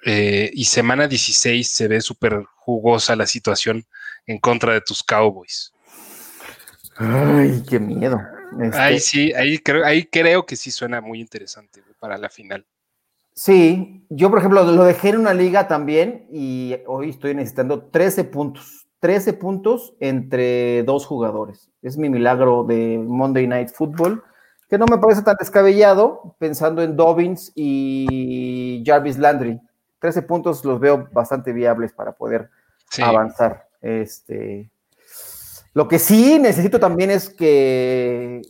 Eh, 0.08 0.52
y 0.54 0.66
semana 0.66 1.08
16 1.08 1.68
se 1.68 1.88
ve 1.88 2.02
súper 2.02 2.44
jugosa 2.58 3.16
la 3.16 3.26
situación 3.26 3.86
en 4.28 4.40
contra 4.40 4.74
de 4.74 4.82
tus 4.82 5.02
Cowboys. 5.04 5.72
Ay, 6.98 7.64
qué 7.68 7.80
miedo. 7.80 8.20
Este 8.62 8.78
ahí 8.78 9.00
sí, 9.00 9.34
ahí 9.34 9.58
creo, 9.58 9.86
ahí 9.86 10.06
creo 10.06 10.46
que 10.46 10.56
sí 10.56 10.72
suena 10.72 11.02
muy 11.02 11.20
interesante 11.20 11.82
para 12.00 12.18
la 12.18 12.30
final. 12.30 12.66
Sí, 13.34 14.06
yo 14.10 14.30
por 14.30 14.40
ejemplo 14.40 14.64
lo 14.64 14.84
dejé 14.86 15.10
en 15.10 15.18
una 15.18 15.34
liga 15.34 15.68
también 15.68 16.26
y 16.32 16.78
hoy 16.88 17.10
estoy 17.10 17.36
necesitando 17.36 17.84
13 17.84 18.24
puntos, 18.26 18.85
13 19.00 19.34
puntos 19.34 19.94
entre 20.00 20.84
dos 20.84 21.06
jugadores. 21.06 21.70
Es 21.82 21.98
mi 21.98 22.10
milagro 22.10 22.64
de 22.64 22.98
Monday 22.98 23.48
Night 23.48 23.70
Football, 23.70 24.24
que 24.70 24.78
no 24.78 24.86
me 24.90 24.98
parece 24.98 25.22
tan 25.22 25.36
descabellado 25.40 26.36
pensando 26.40 26.82
en 26.82 26.96
Dobbins 26.96 27.52
y 27.56 28.84
Jarvis 28.86 29.18
Landry. 29.18 29.60
13 30.00 30.22
puntos 30.24 30.66
los 30.66 30.80
veo 30.80 31.08
bastante 31.12 31.54
viables 31.54 31.94
para 31.94 32.14
poder 32.14 32.50
avanzar. 33.02 33.68
Este, 33.82 34.72
lo 35.74 35.88
que 35.88 36.00
sí 36.00 36.40
necesito 36.40 36.80
también 36.80 37.12
es 37.12 37.30
que 37.30 38.42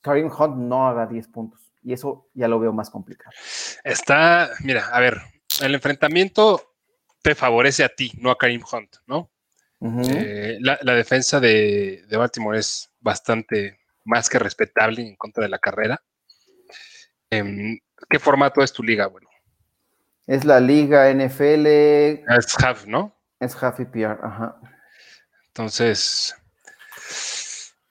Karim 0.00 0.30
Hunt 0.30 0.56
no 0.56 0.86
haga 0.86 1.06
10 1.06 1.28
puntos. 1.28 1.60
Y 1.82 1.92
eso 1.92 2.28
ya 2.34 2.48
lo 2.48 2.60
veo 2.60 2.72
más 2.72 2.90
complicado. 2.90 3.32
Está, 3.82 4.50
mira, 4.62 4.88
a 4.92 5.00
ver, 5.00 5.20
el 5.62 5.74
enfrentamiento 5.74 6.60
te 7.22 7.34
favorece 7.34 7.84
a 7.84 7.88
ti, 7.88 8.12
no 8.18 8.30
a 8.30 8.38
Karim 8.38 8.62
Hunt, 8.70 8.96
¿no? 9.06 9.30
Eh, 9.84 10.58
la, 10.60 10.94
defensa 10.94 11.40
de, 11.40 12.06
Baltimore 12.10 12.58
es 12.58 12.90
bastante 13.00 13.78
más 14.04 14.30
que 14.30 14.38
respetable 14.38 15.02
en 15.02 15.14
contra 15.16 15.42
de 15.42 15.50
la 15.50 15.58
carrera. 15.58 16.02
Em, 17.28 17.78
¿Qué 18.08 18.18
formato 18.18 18.62
es 18.62 18.72
tu 18.72 18.82
liga, 18.82 19.08
bueno? 19.08 19.28
Es 20.26 20.46
la 20.46 20.58
liga 20.58 21.12
NFL. 21.12 21.66
Es 21.66 22.54
half, 22.62 22.86
¿no? 22.86 23.14
Es 23.38 23.62
half 23.62 23.80
y 23.80 23.84
PR, 23.84 24.18
ajá. 24.22 24.56
Entonces. 25.48 26.34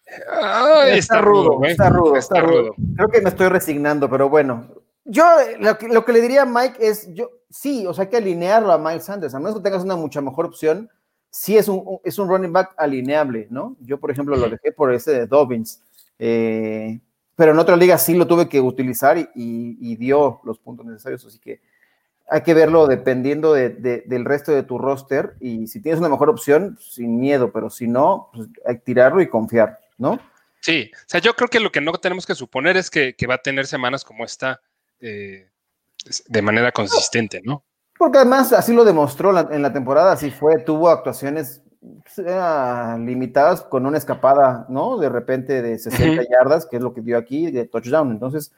está, 0.08 1.22
rudo, 1.22 1.64
está, 1.64 1.90
rudo, 1.90 2.18
está, 2.18 2.42
rudo, 2.42 2.76
Creo 2.96 3.10
que 3.10 3.22
me 3.22 3.30
estoy 3.30 3.50
resignando, 3.50 4.10
pero 4.10 4.30
bueno. 4.30 4.68
Yo 5.06 5.26
lo 5.60 5.78
que, 5.78 5.90
lo 5.90 6.06
que, 6.06 6.14
le 6.14 6.22
diría 6.22 6.44
a 6.44 6.46
Mike 6.46 6.78
es, 6.80 7.14
yo 7.14 7.30
sí, 7.50 7.86
o 7.86 7.94
sea, 7.94 8.06
hay 8.06 8.10
que 8.10 8.18
alinearlo 8.18 8.72
a 8.72 8.78
Miles 8.80 9.04
Sanders, 9.04 9.36
a 9.36 9.40
menos 9.40 9.58
que 9.58 9.64
tengas 9.64 9.84
una 9.84 9.96
mucha 9.96 10.22
mejor 10.22 10.46
opción, 10.46 10.90
sí 11.34 11.58
es 11.58 11.68
un, 11.68 12.00
es 12.04 12.20
un 12.20 12.30
running 12.30 12.54
back 12.54 12.76
alineable, 12.78 13.48
¿no? 13.50 13.76
Yo, 13.82 14.00
por 14.00 14.12
ejemplo, 14.12 14.36
lo 14.38 14.50
dejé 14.50 14.72
por 14.72 14.94
ese 14.94 15.12
de 15.12 15.26
Dobbins, 15.26 15.82
eh, 16.20 17.00
pero 17.36 17.52
en 17.52 17.60
otra 17.60 17.76
liga 17.76 17.98
sí 17.98 18.14
lo 18.14 18.28
tuve 18.28 18.48
que 18.48 18.62
utilizar 18.62 19.18
y, 19.18 19.96
dio 19.96 20.40
los 20.44 20.60
puntos 20.60 20.86
necesarios, 20.86 21.26
así 21.26 21.40
que 21.40 21.60
hay 22.30 22.42
que 22.42 22.54
verlo 22.54 22.88
dependiendo 22.88 23.54
del 23.54 24.26
resto 24.26 24.52
de 24.52 24.64
tu 24.64 24.78
roster 24.78 25.36
y 25.40 25.68
si 25.68 25.82
tienes 25.82 26.00
una 26.00 26.10
mejor 26.10 26.30
opción, 26.30 26.78
sin 26.80 27.20
miedo, 27.20 27.52
pero 27.52 27.70
si 27.70 27.88
no, 27.88 28.30
pues 28.34 28.48
hay 28.66 28.76
que 28.76 28.82
tirarlo 28.82 29.22
y 29.22 29.28
confiar, 29.28 29.80
¿no? 29.98 30.20
Sí, 30.62 30.92
o 30.94 31.04
sea, 31.08 31.20
yo 31.20 31.36
creo 31.36 31.50
que 31.50 31.60
lo 31.60 31.72
que 31.72 31.82
no 31.82 31.94
tenemos 31.94 32.26
que 32.26 32.36
suponer 32.36 32.78
es 32.78 32.90
que, 32.92 33.16
va 33.28 33.36
a 33.36 33.42
tener 33.42 33.66
semanas 33.66 34.06
como 34.06 34.24
esta 34.24 34.62
eh, 35.00 35.50
de 36.28 36.42
manera 36.42 36.72
consistente, 36.72 37.42
¿no? 37.44 37.64
Porque 38.04 38.18
además 38.18 38.52
así 38.52 38.74
lo 38.74 38.84
demostró 38.84 39.50
en 39.50 39.62
la 39.62 39.72
temporada, 39.72 40.12
así 40.12 40.30
fue, 40.30 40.58
tuvo 40.58 40.90
actuaciones 40.90 41.62
pues, 41.80 42.28
limitadas 43.00 43.62
con 43.62 43.86
una 43.86 43.98
escapada, 43.98 44.66
¿no? 44.68 44.98
De 44.98 45.08
repente 45.08 45.62
de 45.62 45.80
60 45.80 46.22
yardas, 46.30 46.66
que 46.66 46.76
es 46.76 46.84
lo 46.84 46.94
que 46.94 47.00
dio 47.00 47.18
aquí, 47.18 47.50
de 47.50 47.64
touchdown. 47.64 48.12
Entonces, 48.12 48.52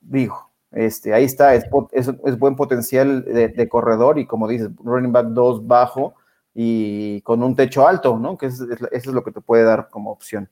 dijo, 0.00 0.50
este, 0.72 1.12
ahí 1.12 1.24
está, 1.24 1.54
es, 1.54 1.66
es, 1.92 2.38
buen 2.38 2.56
potencial 2.56 3.26
de, 3.26 3.68
corredor 3.68 4.18
y 4.18 4.24
como 4.24 4.48
dices, 4.48 4.70
running 4.82 5.12
back 5.12 5.26
2 5.26 5.66
bajo 5.66 6.14
y 6.54 7.20
con 7.20 7.42
un 7.42 7.54
techo 7.54 7.86
alto, 7.86 8.18
¿no? 8.18 8.38
Que 8.38 8.46
eso 8.46 8.64
es, 8.90 9.04
lo 9.04 9.22
que 9.22 9.32
te 9.32 9.42
puede 9.42 9.64
dar 9.64 9.90
como 9.90 10.10
opción. 10.10 10.48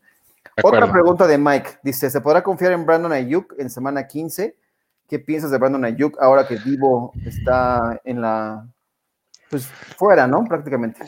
Otra 0.62 0.92
pregunta 0.92 1.26
de 1.26 1.38
Mike, 1.38 1.78
dice, 1.82 2.10
¿se 2.10 2.20
podrá 2.20 2.42
confiar 2.42 2.72
en 2.72 2.84
Brandon 2.84 3.12
Ayuk 3.12 3.54
en 3.56 3.70
semana 3.70 4.06
15? 4.06 4.54
¿Qué 5.08 5.18
piensas 5.18 5.50
de 5.50 5.58
Brandon 5.58 5.84
Ayuk 5.84 6.20
ahora 6.20 6.46
que 6.46 6.58
Divo 6.58 7.12
está 7.24 8.00
en 8.04 8.20
la, 8.20 8.66
pues 9.48 9.66
fuera, 9.66 10.26
¿no? 10.26 10.44
Prácticamente. 10.44 11.00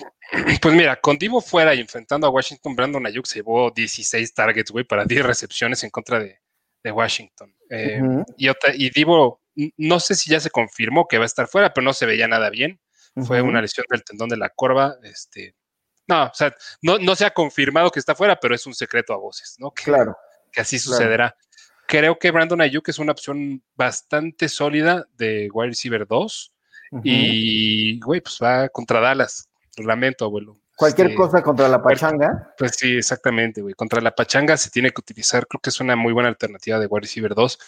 Pues 0.61 0.75
mira, 0.75 1.01
con 1.01 1.17
Divo 1.19 1.41
fuera 1.41 1.75
y 1.75 1.81
enfrentando 1.81 2.27
a 2.27 2.31
Washington, 2.31 2.77
Brandon 2.77 3.07
Ayuk 3.07 3.27
se 3.27 3.37
llevó 3.37 3.71
16 3.71 4.35
targets, 4.35 4.71
güey, 4.71 4.85
para 4.85 5.05
10 5.05 5.25
recepciones 5.25 5.83
en 5.85 5.91
contra 5.91 6.21
de, 6.21 6.39
Washington. 6.91 7.55
Eh, 7.69 8.01
y, 8.39 8.49
y 8.49 8.91
Divo, 8.91 9.43
no 9.77 10.01
sé 10.01 10.15
si 10.15 10.31
ya 10.31 10.41
se 10.41 10.51
confirmó 10.51 11.07
que 11.07 11.19
va 11.19 11.25
a 11.25 11.27
estar 11.27 11.47
fuera, 11.47 11.75
pero 11.75 11.85
no 11.85 11.93
se 11.93 12.07
veía 12.07 12.29
nada 12.29 12.49
bien. 12.51 12.81
Fue 13.27 13.43
una 13.43 13.61
lesión 13.61 13.85
del 13.91 14.05
tendón 14.05 14.29
de 14.29 14.37
la 14.37 14.49
corva. 14.49 14.97
Este, 15.03 15.55
no, 16.07 16.25
o 16.25 16.35
sea, 16.35 16.55
no, 16.81 16.99
no 16.99 17.17
se 17.17 17.27
ha 17.27 17.31
confirmado 17.31 17.91
que 17.91 17.99
está 17.99 18.15
fuera, 18.15 18.39
pero 18.41 18.55
es 18.55 18.65
un 18.67 18.75
secreto 18.75 19.13
a 19.13 19.19
voces, 19.19 19.57
¿no? 19.59 19.71
claro. 19.73 20.17
Que 20.51 20.63
así 20.63 20.79
sucederá 20.79 21.37
creo 21.89 22.19
que 22.19 22.31
Brandon 22.31 22.61
Ayuk 22.61 22.89
es 22.91 22.99
una 22.99 23.13
opción 23.13 23.63
bastante 23.75 24.49
sólida 24.49 25.09
de 25.17 25.49
wide 25.53 25.71
receiver 25.71 26.07
2. 26.07 26.53
Y, 27.03 27.99
güey, 28.01 28.21
pues 28.21 28.39
va 28.43 28.69
contra 28.69 29.01
Dallas. 29.01 29.49
Lo 29.77 29.87
lamento, 29.87 30.25
abuelo. 30.25 30.57
Cualquier 30.77 31.09
este, 31.09 31.17
cosa 31.17 31.43
contra 31.43 31.69
la 31.69 31.83
pachanga. 31.83 32.55
Pues 32.57 32.73
sí, 32.77 32.97
exactamente, 32.97 33.63
güey. 33.63 33.75
Contra 33.75 34.01
la 34.01 34.15
pachanga 34.15 34.57
se 34.57 34.71
tiene 34.71 34.91
que 34.91 35.01
utilizar. 35.01 35.47
Creo 35.47 35.61
que 35.61 35.71
es 35.71 35.81
una 35.81 35.97
muy 35.97 36.13
buena 36.13 36.29
alternativa 36.29 36.79
de 36.79 36.87
wide 36.87 37.03
receiver 37.03 37.35
2. 37.35 37.59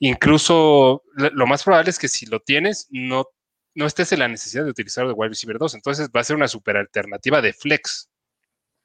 Incluso 0.00 1.02
lo 1.14 1.46
más 1.46 1.62
probable 1.62 1.90
es 1.90 1.98
que 1.98 2.08
si 2.08 2.26
lo 2.26 2.40
tienes, 2.40 2.88
no, 2.90 3.26
no 3.74 3.86
estés 3.86 4.12
en 4.12 4.20
la 4.20 4.28
necesidad 4.28 4.64
de 4.64 4.70
utilizar 4.70 5.06
de 5.06 5.12
wide 5.12 5.28
receiver 5.28 5.58
2. 5.58 5.74
Entonces 5.74 6.08
va 6.14 6.20
a 6.20 6.24
ser 6.24 6.36
una 6.36 6.48
super 6.48 6.78
alternativa 6.78 7.42
de 7.42 7.52
flex. 7.52 8.10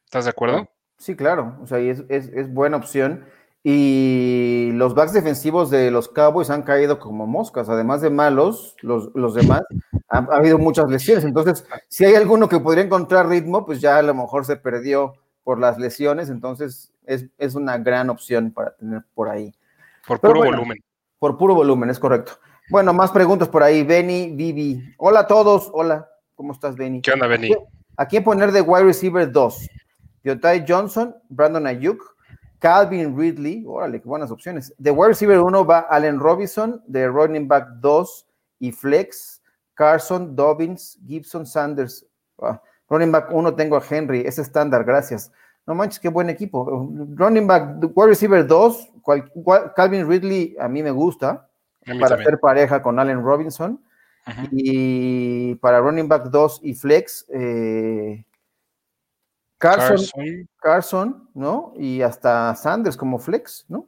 ¿Estás 0.06 0.26
de 0.26 0.32
acuerdo? 0.32 0.70
Sí, 0.98 1.16
claro. 1.16 1.58
O 1.62 1.68
sea, 1.68 1.80
es, 1.80 2.04
es, 2.10 2.28
es 2.28 2.54
buena 2.54 2.78
opción. 2.78 3.26
Y 3.68 4.70
los 4.74 4.94
backs 4.94 5.12
defensivos 5.12 5.72
de 5.72 5.90
los 5.90 6.08
Cowboys 6.08 6.52
han 6.52 6.62
caído 6.62 7.00
como 7.00 7.26
moscas, 7.26 7.68
además 7.68 8.00
de 8.00 8.12
malos, 8.12 8.76
los, 8.82 9.10
los 9.16 9.34
demás, 9.34 9.64
ha, 10.08 10.20
habido 10.20 10.60
muchas 10.60 10.88
lesiones. 10.88 11.26
Entonces, 11.26 11.66
si 11.88 12.06
hay 12.06 12.14
alguno 12.14 12.48
que 12.48 12.60
podría 12.60 12.84
encontrar 12.84 13.28
ritmo, 13.28 13.66
pues 13.66 13.82
ya 13.82 13.98
a 13.98 14.04
lo 14.04 14.14
mejor 14.14 14.46
se 14.46 14.56
perdió 14.56 15.16
por 15.44 15.60
las 15.60 15.80
lesiones, 15.80 16.30
entonces 16.30 16.94
es, 17.08 17.56
una 17.56 17.80
gran 17.80 18.12
opción 18.12 18.52
para 18.52 18.76
tener 18.76 19.02
por 19.16 19.30
ahí. 19.30 19.52
Por 20.08 20.20
puro 20.20 20.44
volumen. 20.44 20.78
Por 21.18 21.36
puro 21.36 21.56
volumen, 21.56 21.90
es 21.90 21.98
correcto. 21.98 22.34
Bueno, 22.70 22.94
más 22.94 23.10
preguntas 23.10 23.50
por 23.50 23.64
ahí. 23.64 23.82
Benny, 23.82 24.30
Vivi. 24.30 24.94
Hola 25.00 25.22
a 25.22 25.28
todos. 25.28 25.72
Hola, 25.74 26.08
¿cómo 26.36 26.54
estás, 26.54 26.76
Benny? 26.76 27.02
¿Qué 27.02 27.14
onda, 27.14 27.26
Benny? 27.26 27.52
¿A 27.98 28.06
quién 28.06 28.24
poner 28.24 28.52
de 28.52 28.62
wide 28.62 28.84
receiver 28.84 29.32
2? 29.32 29.70
Yotai 30.24 30.66
Johnson, 30.68 31.16
Brandon 31.30 31.66
Ayuk, 31.66 32.15
Calvin 32.60 33.18
Ridley, 33.18 33.64
órale, 33.68 34.02
qué 34.02 34.08
buenas 34.08 34.32
opciones. 34.32 34.74
De 34.78 34.92
wide 34.92 35.10
receiver 35.10 35.40
1 35.40 35.66
va 35.66 35.80
Allen 35.90 36.20
Robinson, 36.20 36.82
de 36.88 37.08
running 37.08 37.48
back 37.48 37.68
2 37.82 38.28
y 38.60 38.72
flex, 38.72 39.42
Carson, 39.74 40.36
Dobbins, 40.36 40.98
Gibson, 41.06 41.46
Sanders. 41.46 42.06
Ah, 42.42 42.62
running 42.90 43.12
back 43.12 43.32
1 43.32 43.56
tengo 43.56 43.76
a 43.78 43.84
Henry, 43.88 44.22
es 44.22 44.40
estándar, 44.40 44.84
gracias. 44.84 45.32
No 45.68 45.76
manches, 45.76 46.00
qué 46.00 46.10
buen 46.10 46.30
equipo. 46.30 46.90
Running 47.16 47.48
back, 47.48 47.78
wide 47.96 48.10
receiver 48.10 48.46
2, 48.46 48.90
Calvin 49.76 50.08
Ridley 50.08 50.56
a 50.60 50.68
mí 50.68 50.84
me 50.84 50.92
gusta 50.92 51.48
para 52.00 52.16
hacer 52.16 52.40
pareja 52.40 52.82
con 52.82 53.00
Allen 53.00 53.24
Robinson. 53.24 53.82
Y 54.52 55.56
para 55.56 55.80
running 55.80 56.08
back 56.08 56.26
2 56.30 56.62
y 56.64 56.74
flex, 56.74 57.26
eh, 57.30 58.24
Carson, 59.66 60.50
Carson, 60.58 61.30
¿no? 61.34 61.74
Y 61.78 62.02
hasta 62.02 62.54
Sanders 62.56 62.98
como 62.98 63.20
flex, 63.20 63.66
¿no? 63.68 63.88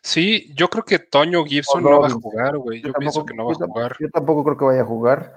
Sí, 0.00 0.52
yo 0.54 0.68
creo 0.68 0.84
que 0.84 0.98
Toño 0.98 1.44
Gibson 1.44 1.82
no 1.82 2.00
va 2.00 2.08
a 2.08 2.10
jugar, 2.10 2.58
güey. 2.58 2.82
Yo, 2.82 2.92
pienso 2.92 3.24
que 3.24 3.34
no 3.34 3.46
va 3.46 3.52
a 3.52 3.54
jugar. 3.54 3.96
Yo 4.00 4.08
tampoco 4.10 4.44
creo 4.44 4.56
que 4.56 4.64
vaya 4.64 4.82
a 4.82 4.86
jugar. 4.86 5.36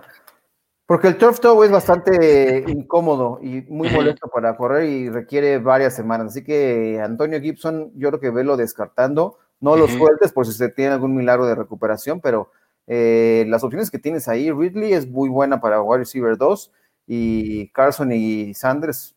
Porque 0.87 1.07
el 1.07 1.17
turf 1.17 1.39
toe 1.39 1.65
es 1.65 1.71
bastante 1.71 2.63
incómodo 2.67 3.39
y 3.41 3.61
muy 3.69 3.89
molesto 3.89 4.27
para 4.27 4.55
correr 4.55 4.89
y 4.89 5.09
requiere 5.09 5.57
varias 5.59 5.95
semanas. 5.95 6.27
Así 6.27 6.43
que 6.43 6.99
Antonio 7.03 7.41
Gibson, 7.41 7.91
yo 7.95 8.09
creo 8.09 8.19
que 8.19 8.29
velo 8.29 8.57
descartando. 8.57 9.37
No 9.59 9.75
lo 9.75 9.87
sueltes 9.87 10.31
por 10.31 10.45
si 10.45 10.53
se 10.53 10.69
tiene 10.69 10.93
algún 10.93 11.15
milagro 11.15 11.45
de 11.47 11.55
recuperación, 11.55 12.19
pero 12.19 12.51
eh, 12.87 13.45
las 13.47 13.63
opciones 13.63 13.89
que 13.89 13.97
tienes 13.97 14.27
ahí, 14.27 14.51
Ridley 14.51 14.93
es 14.93 15.09
muy 15.09 15.29
buena 15.29 15.59
para 15.59 15.81
wide 15.81 15.99
receiver 15.99 16.37
2 16.37 16.71
y 17.07 17.69
Carson 17.69 18.11
y 18.11 18.53
Sanders 18.53 19.14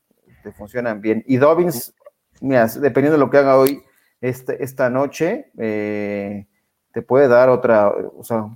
te 0.49 0.57
funcionan 0.57 1.01
bien. 1.01 1.23
Y 1.27 1.37
Dobbins, 1.37 1.95
mira, 2.41 2.67
dependiendo 2.67 3.13
de 3.13 3.25
lo 3.25 3.31
que 3.31 3.37
haga 3.37 3.59
hoy, 3.59 3.83
este, 4.21 4.63
esta 4.65 4.89
noche, 4.89 5.51
eh, 5.59 6.47
te 6.93 7.03
puede 7.03 7.29
dar 7.29 7.51
otra, 7.51 7.89
o 7.89 8.25
sea, 8.25 8.47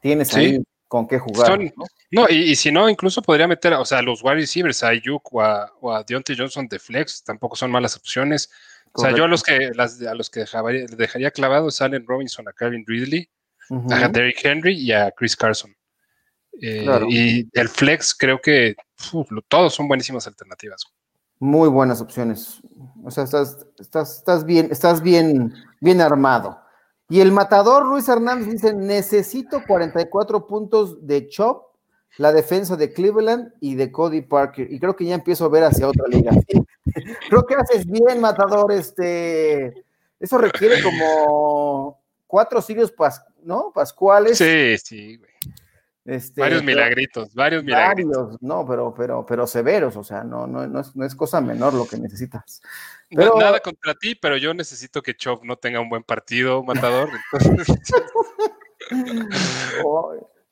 tienes 0.00 0.34
ahí 0.34 0.62
con 0.88 1.06
qué 1.06 1.18
jugar. 1.18 1.60
¿no? 2.10 2.26
y, 2.28 2.56
si 2.56 2.72
no, 2.72 2.88
incluso 2.88 3.22
podría 3.22 3.46
meter, 3.46 3.72
o 3.74 3.84
sea, 3.84 4.02
los 4.02 4.22
wide 4.22 4.34
receivers, 4.34 4.82
a 4.82 4.88
Ayuk 4.88 5.32
o 5.32 5.42
a, 5.42 6.04
Deontay 6.06 6.36
Johnson 6.36 6.66
de 6.66 6.78
flex, 6.78 7.22
tampoco 7.22 7.54
son 7.54 7.70
malas 7.70 7.96
opciones. 7.96 8.50
O 8.92 9.00
sea, 9.00 9.14
yo 9.14 9.24
a 9.24 9.28
los 9.28 9.42
que, 9.42 9.70
a 10.08 10.14
los 10.14 10.30
que 10.30 10.44
dejaría, 10.96 11.30
clavados 11.30 11.76
salen 11.76 12.06
Robinson, 12.06 12.48
a 12.48 12.52
Calvin 12.52 12.84
Ridley, 12.86 13.28
a 13.90 14.08
Derrick 14.08 14.44
Henry 14.44 14.74
y 14.74 14.90
a 14.90 15.12
Chris 15.12 15.36
Carson. 15.36 15.72
Eh, 16.60 16.84
y 17.08 17.48
el 17.52 17.68
flex 17.68 18.14
creo 18.14 18.40
que 18.40 18.74
todos 19.46 19.74
son 19.74 19.86
buenísimas 19.86 20.26
alternativas. 20.26 20.84
Muy 21.40 21.68
buenas 21.68 22.00
opciones. 22.00 22.60
O 23.04 23.10
sea, 23.10 23.24
estás, 23.24 23.66
estás, 23.78 24.18
estás 24.18 24.44
bien, 24.44 24.68
estás 24.70 25.02
bien, 25.02 25.54
bien 25.80 26.00
armado. 26.00 26.60
Y 27.08 27.20
el 27.20 27.32
matador 27.32 27.86
Luis 27.86 28.08
Hernández 28.08 28.50
dice: 28.50 28.74
necesito 28.74 29.62
44 29.66 30.46
puntos 30.46 31.06
de 31.06 31.28
Chop, 31.28 31.66
la 32.18 32.32
defensa 32.32 32.76
de 32.76 32.92
Cleveland 32.92 33.52
y 33.60 33.76
de 33.76 33.90
Cody 33.92 34.22
Parker. 34.22 34.70
Y 34.70 34.78
creo 34.78 34.96
que 34.96 35.04
ya 35.04 35.14
empiezo 35.14 35.44
a 35.44 35.48
ver 35.48 35.64
hacia 35.64 35.88
otra 35.88 36.06
liga. 36.08 36.32
creo 37.28 37.46
que 37.46 37.54
haces 37.54 37.86
bien, 37.86 38.20
matador. 38.20 38.72
Este, 38.72 39.84
eso 40.18 40.38
requiere 40.38 40.82
como 40.82 42.00
cuatro 42.26 42.60
siglos 42.60 42.90
pas, 42.90 43.24
¿no? 43.42 43.72
pascuales. 43.72 44.38
Sí, 44.38 44.76
sí, 44.78 45.16
güey. 45.16 45.30
Este, 46.08 46.40
varios 46.40 46.64
milagritos, 46.64 47.34
varios 47.34 47.62
milagritos. 47.62 48.40
no, 48.40 48.66
pero, 48.66 48.94
pero, 48.94 49.26
pero 49.26 49.46
severos, 49.46 49.94
o 49.94 50.02
sea, 50.02 50.24
no, 50.24 50.46
no, 50.46 50.66
no, 50.66 50.80
es, 50.80 50.96
no 50.96 51.04
es 51.04 51.14
cosa 51.14 51.42
menor 51.42 51.74
lo 51.74 51.86
que 51.86 51.98
necesitas. 51.98 52.62
nada 53.10 53.60
contra 53.60 53.94
ti, 53.94 54.14
pero 54.14 54.38
yo 54.38 54.54
necesito 54.54 55.02
que 55.02 55.14
Chop 55.14 55.44
no 55.44 55.56
tenga 55.56 55.80
un 55.80 55.90
buen 55.90 56.02
partido, 56.02 56.62
matador. 56.62 57.10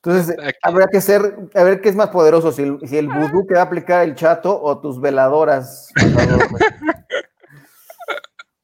Entonces, 0.03 0.37
habrá 0.61 0.85
que 0.89 1.01
ser, 1.01 1.35
a 1.55 1.63
ver 1.63 1.81
qué 1.81 1.89
es 1.89 1.95
más 1.95 2.09
poderoso, 2.09 2.51
si 2.51 2.61
el, 2.61 2.77
si 2.87 2.95
el 2.95 3.07
vudú 3.07 3.47
que 3.47 3.55
va 3.55 3.61
a 3.61 3.63
aplicar 3.63 4.03
el 4.03 4.13
chato 4.13 4.61
o 4.61 4.79
tus 4.79 5.01
veladoras. 5.01 5.91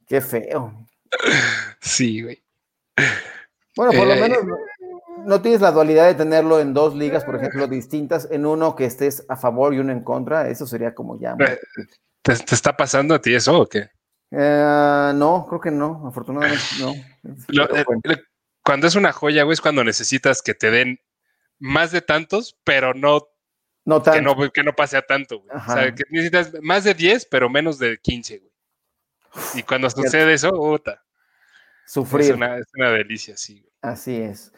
qué 0.06 0.22
feo. 0.22 0.86
Sí, 1.80 2.22
güey. 2.22 2.44
Bueno, 3.76 3.94
por 3.94 4.06
lo 4.06 4.14
eh, 4.14 4.22
menos 4.22 4.38
no, 5.26 5.42
tienes 5.42 5.62
la 5.62 5.72
dualidad 5.72 6.08
de 6.08 6.16
tenerlo 6.16 6.60
en 6.60 6.74
dos 6.74 6.96
ligas, 6.96 7.24
por 7.24 7.36
ejemplo, 7.36 7.68
distintas, 7.68 8.28
en 8.32 8.46
uno 8.46 8.76
que 8.76 8.86
estés 8.86 9.26
a 9.30 9.36
favor 9.36 9.74
y 9.74 9.80
uno 9.80 9.92
en 9.92 10.04
contra, 10.04 10.50
eso 10.50 10.66
sería 10.66 10.94
como 10.94 11.20
ya. 11.20 11.36
Eh, 11.40 11.60
¿Te, 12.22 12.34
está 12.34 12.76
pasando 12.76 13.16
a 13.16 13.22
ti 13.22 13.34
eso 13.34 13.62
o 13.62 13.68
qué? 13.68 13.90
Eh, 14.32 15.12
no, 15.16 15.46
creo 15.48 15.62
que 15.62 15.72
no, 15.72 16.08
afortunadamente 16.08 16.64
no. 16.80 16.94
cuando 18.64 18.88
es 18.88 18.96
una 18.96 19.12
joya, 19.12 19.44
güey, 19.44 19.54
es 19.54 19.62
cuando 19.62 19.84
necesitas 19.84 20.42
que 20.42 20.54
te 20.54 20.72
den 20.72 21.00
más 21.60 21.92
de 21.92 22.02
tantos, 22.02 22.58
pero 22.64 22.94
no, 22.94 23.22
no 23.86 24.02
tanto. 24.02 24.36
Que, 24.36 24.44
no, 24.46 24.52
que 24.52 24.64
no 24.64 24.74
pase 24.74 24.98
a 24.98 25.02
tanto, 25.02 25.40
güey. 25.40 25.56
O 25.56 25.72
sea, 25.72 25.94
que 25.94 26.04
necesitas 26.10 26.54
más 26.62 26.84
de 26.84 26.94
10, 26.94 27.28
pero 27.28 27.50
menos 27.50 27.78
de 27.78 27.98
15, 27.98 28.40
güey. 28.40 28.54
Y 29.56 29.64
cuando 29.64 29.90
sucede 29.90 30.34
eso, 30.34 30.52
puta. 30.52 31.04
Sufrir. 31.86 32.32
Es 32.32 32.36
una, 32.36 32.58
es 32.58 32.68
una 32.76 32.92
delicia, 32.92 33.36
sí. 33.38 33.66
Así 33.82 34.16
es. 34.16 34.52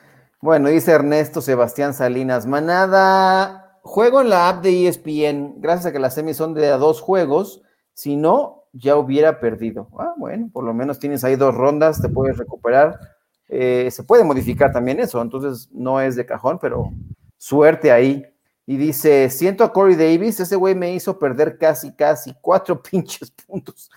Bueno, 0.45 0.69
dice 0.69 0.91
Ernesto 0.91 1.41
Sebastián 1.41 1.95
Salinas, 1.95 2.45
manada, 2.45 3.79
juego 3.81 4.21
en 4.21 4.29
la 4.29 4.47
app 4.47 4.63
de 4.63 4.87
ESPN, 4.87 5.55
gracias 5.57 5.87
a 5.87 5.91
que 5.91 5.97
las 5.97 6.13
semis 6.13 6.37
son 6.37 6.53
de 6.53 6.67
a 6.67 6.77
dos 6.77 7.01
juegos, 7.01 7.63
si 7.95 8.15
no, 8.15 8.65
ya 8.71 8.95
hubiera 8.95 9.39
perdido. 9.39 9.89
Ah, 9.97 10.13
bueno, 10.15 10.51
por 10.53 10.63
lo 10.63 10.71
menos 10.71 10.99
tienes 10.99 11.23
ahí 11.23 11.35
dos 11.35 11.55
rondas, 11.55 11.99
te 11.99 12.09
puedes 12.09 12.37
recuperar. 12.37 12.99
Eh, 13.47 13.89
se 13.89 14.03
puede 14.03 14.23
modificar 14.23 14.71
también 14.71 14.99
eso, 14.99 15.19
entonces 15.19 15.67
no 15.71 15.99
es 15.99 16.15
de 16.15 16.27
cajón, 16.27 16.59
pero 16.61 16.91
suerte 17.39 17.91
ahí. 17.91 18.23
Y 18.67 18.77
dice, 18.77 19.31
siento 19.31 19.63
a 19.63 19.73
Corey 19.73 19.95
Davis, 19.95 20.39
ese 20.39 20.55
güey 20.55 20.75
me 20.75 20.93
hizo 20.93 21.17
perder 21.17 21.57
casi, 21.57 21.91
casi 21.91 22.35
cuatro 22.39 22.83
pinches 22.83 23.31
puntos. 23.31 23.89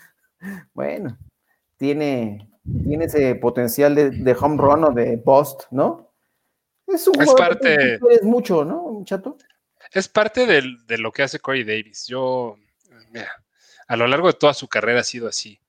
Bueno, 0.72 1.14
tiene, 1.76 2.48
tiene 2.64 3.04
ese 3.04 3.34
potencial 3.34 3.94
de, 3.94 4.36
home 4.40 4.56
run 4.56 4.84
o 4.84 4.90
de 4.92 5.16
bust, 5.22 5.64
¿no? 5.70 6.07
Es 6.88 7.06
un 7.06 7.20
es 7.20 7.32
parte, 7.34 7.94
es 8.10 8.22
mucho, 8.22 8.64
¿no, 8.64 9.02
chato? 9.04 9.36
Es 9.92 10.08
parte 10.08 10.46
de 10.46 10.98
lo 10.98 11.12
que 11.12 11.22
hace 11.22 11.38
Corey 11.38 11.64
Davis. 11.64 12.06
Yo, 12.06 12.56
mira, 13.10 13.30
a 13.86 13.96
lo 13.96 14.06
largo 14.06 14.28
de 14.28 14.34
toda 14.34 14.54
su 14.54 14.68
carrera 14.68 15.00
ha 15.00 15.04
sido 15.04 15.28
así. 15.28 15.60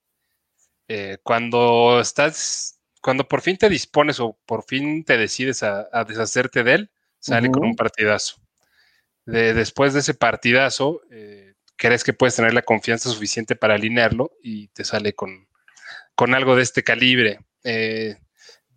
Eh, 0.87 1.19
cuando 1.23 1.99
estás, 2.01 2.81
cuando 3.01 3.27
por 3.27 3.41
fin 3.41 3.57
te 3.57 3.69
dispones 3.69 4.19
o 4.19 4.37
por 4.45 4.63
fin 4.63 5.05
te 5.05 5.17
decides 5.17 5.63
a, 5.63 5.87
deshacerte 6.07 6.63
de 6.63 6.73
él, 6.73 6.91
sale 7.19 7.49
con 7.51 7.63
un 7.63 7.75
partidazo. 7.75 8.41
después 9.25 9.93
de 9.93 9.99
ese 9.99 10.15
partidazo, 10.15 11.01
eh, 11.11 11.53
crees 11.75 12.03
que 12.03 12.13
puedes 12.13 12.35
tener 12.35 12.53
la 12.53 12.63
confianza 12.63 13.09
suficiente 13.09 13.55
para 13.55 13.75
alinearlo 13.75 14.31
y 14.41 14.69
te 14.69 14.83
sale 14.83 15.13
con, 15.13 15.47
con 16.15 16.33
algo 16.33 16.55
de 16.55 16.63
este 16.63 16.83
calibre. 16.83 17.39
Eh, 17.63 18.17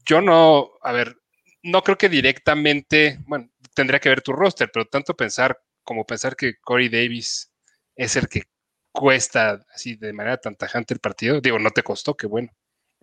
yo 0.05 0.21
no, 0.21 0.73
a 0.83 0.93
ver, 0.93 1.17
no 1.63 1.83
creo 1.83 1.99
que 1.99 2.09
directamente, 2.09 3.19
bueno, 3.27 3.51
tendría 3.75 4.01
que 4.01 4.09
ver 4.09 4.23
tu 4.23 4.33
roster, 4.33 4.71
pero 4.73 4.87
tanto 4.87 5.17
pensar 5.17 5.61
como 5.85 6.05
pensar 6.05 6.37
que 6.37 6.57
Corey 6.61 6.89
Davis 6.89 7.53
es 7.97 8.17
el 8.17 8.29
que 8.29 8.43
cuesta 8.91 9.65
así 9.75 9.97
de 9.97 10.13
manera 10.13 10.37
tan 10.37 10.57
tajante 10.57 10.95
el 10.95 11.01
partido, 11.01 11.41
digo, 11.41 11.59
no 11.59 11.71
te 11.71 11.83
costó, 11.83 12.17
qué 12.17 12.27
bueno. 12.27 12.51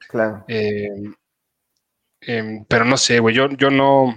Claro. 0.07 0.45
Eh, 0.47 0.87
em, 2.21 2.65
pero 2.65 2.85
no 2.85 2.97
sé, 2.97 3.19
güey, 3.19 3.35
yo, 3.35 3.49
yo 3.49 3.69
no, 3.69 4.15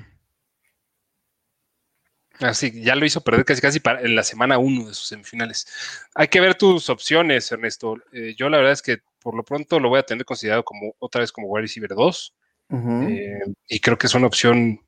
Así, 2.41 2.83
ya 2.83 2.97
lo 2.97 3.05
hizo 3.05 3.21
perder 3.21 3.45
casi 3.45 3.61
casi 3.61 3.81
para, 3.81 4.01
en 4.01 4.15
la 4.17 4.23
semana 4.25 4.59
1 4.59 4.89
de 4.89 4.95
sus 4.95 5.07
semifinales. 5.07 5.67
Hay 6.15 6.29
que 6.29 6.41
ver 6.41 6.55
tus 6.57 6.89
opciones, 6.89 7.51
Ernesto. 7.53 7.97
Eh, 8.13 8.35
yo 8.37 8.49
la 8.49 8.57
verdad 8.59 8.73
es 8.73 8.83
que 8.83 8.99
por 9.21 9.35
lo 9.37 9.45
pronto 9.45 9.79
lo 9.79 9.89
voy 9.89 10.01
a 10.01 10.03
tener 10.03 10.25
considerado 10.25 10.65
como 10.65 10.95
otra 10.99 11.21
vez 11.21 11.31
como 11.31 11.47
wide 11.49 11.63
receiver 11.63 11.91
2. 11.91 12.35
Eh, 12.73 13.41
y 13.69 13.81
creo 13.81 13.99
que 13.99 14.07
es 14.07 14.15
una 14.15 14.27
opción 14.27 14.81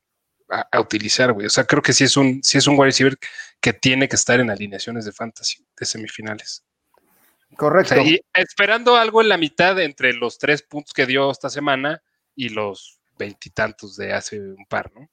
a, 0.49 0.79
utilizar, 0.79 1.33
güey. 1.33 1.47
O 1.47 1.49
sea, 1.49 1.65
creo 1.65 1.81
que 1.81 1.93
sí 1.93 2.03
es 2.03 2.17
un, 2.17 2.41
sí 2.43 2.57
es 2.57 2.67
un 2.67 2.75
wide 2.75 2.85
receiver 2.85 3.17
que 3.59 3.73
tiene 3.73 4.07
que 4.07 4.15
estar 4.15 4.39
en 4.39 4.49
alineaciones 4.49 5.05
de 5.05 5.11
fantasy, 5.11 5.65
de 5.77 5.85
semifinales. 5.85 6.63
Correcto. 7.55 8.01
y 8.01 8.19
esperando 8.33 8.97
algo 8.97 9.21
en 9.21 9.29
la 9.29 9.37
mitad 9.37 9.79
entre 9.79 10.11
los 10.13 10.37
tres 10.37 10.61
puntos 10.61 10.93
que 10.93 11.05
dio 11.05 11.31
esta 11.31 11.49
semana 11.49 12.01
y 12.35 12.49
los 12.49 12.99
veintitantos 13.17 13.95
de 13.95 14.11
hace 14.11 14.41
un 14.41 14.65
par, 14.67 14.91
¿no? 14.93 15.07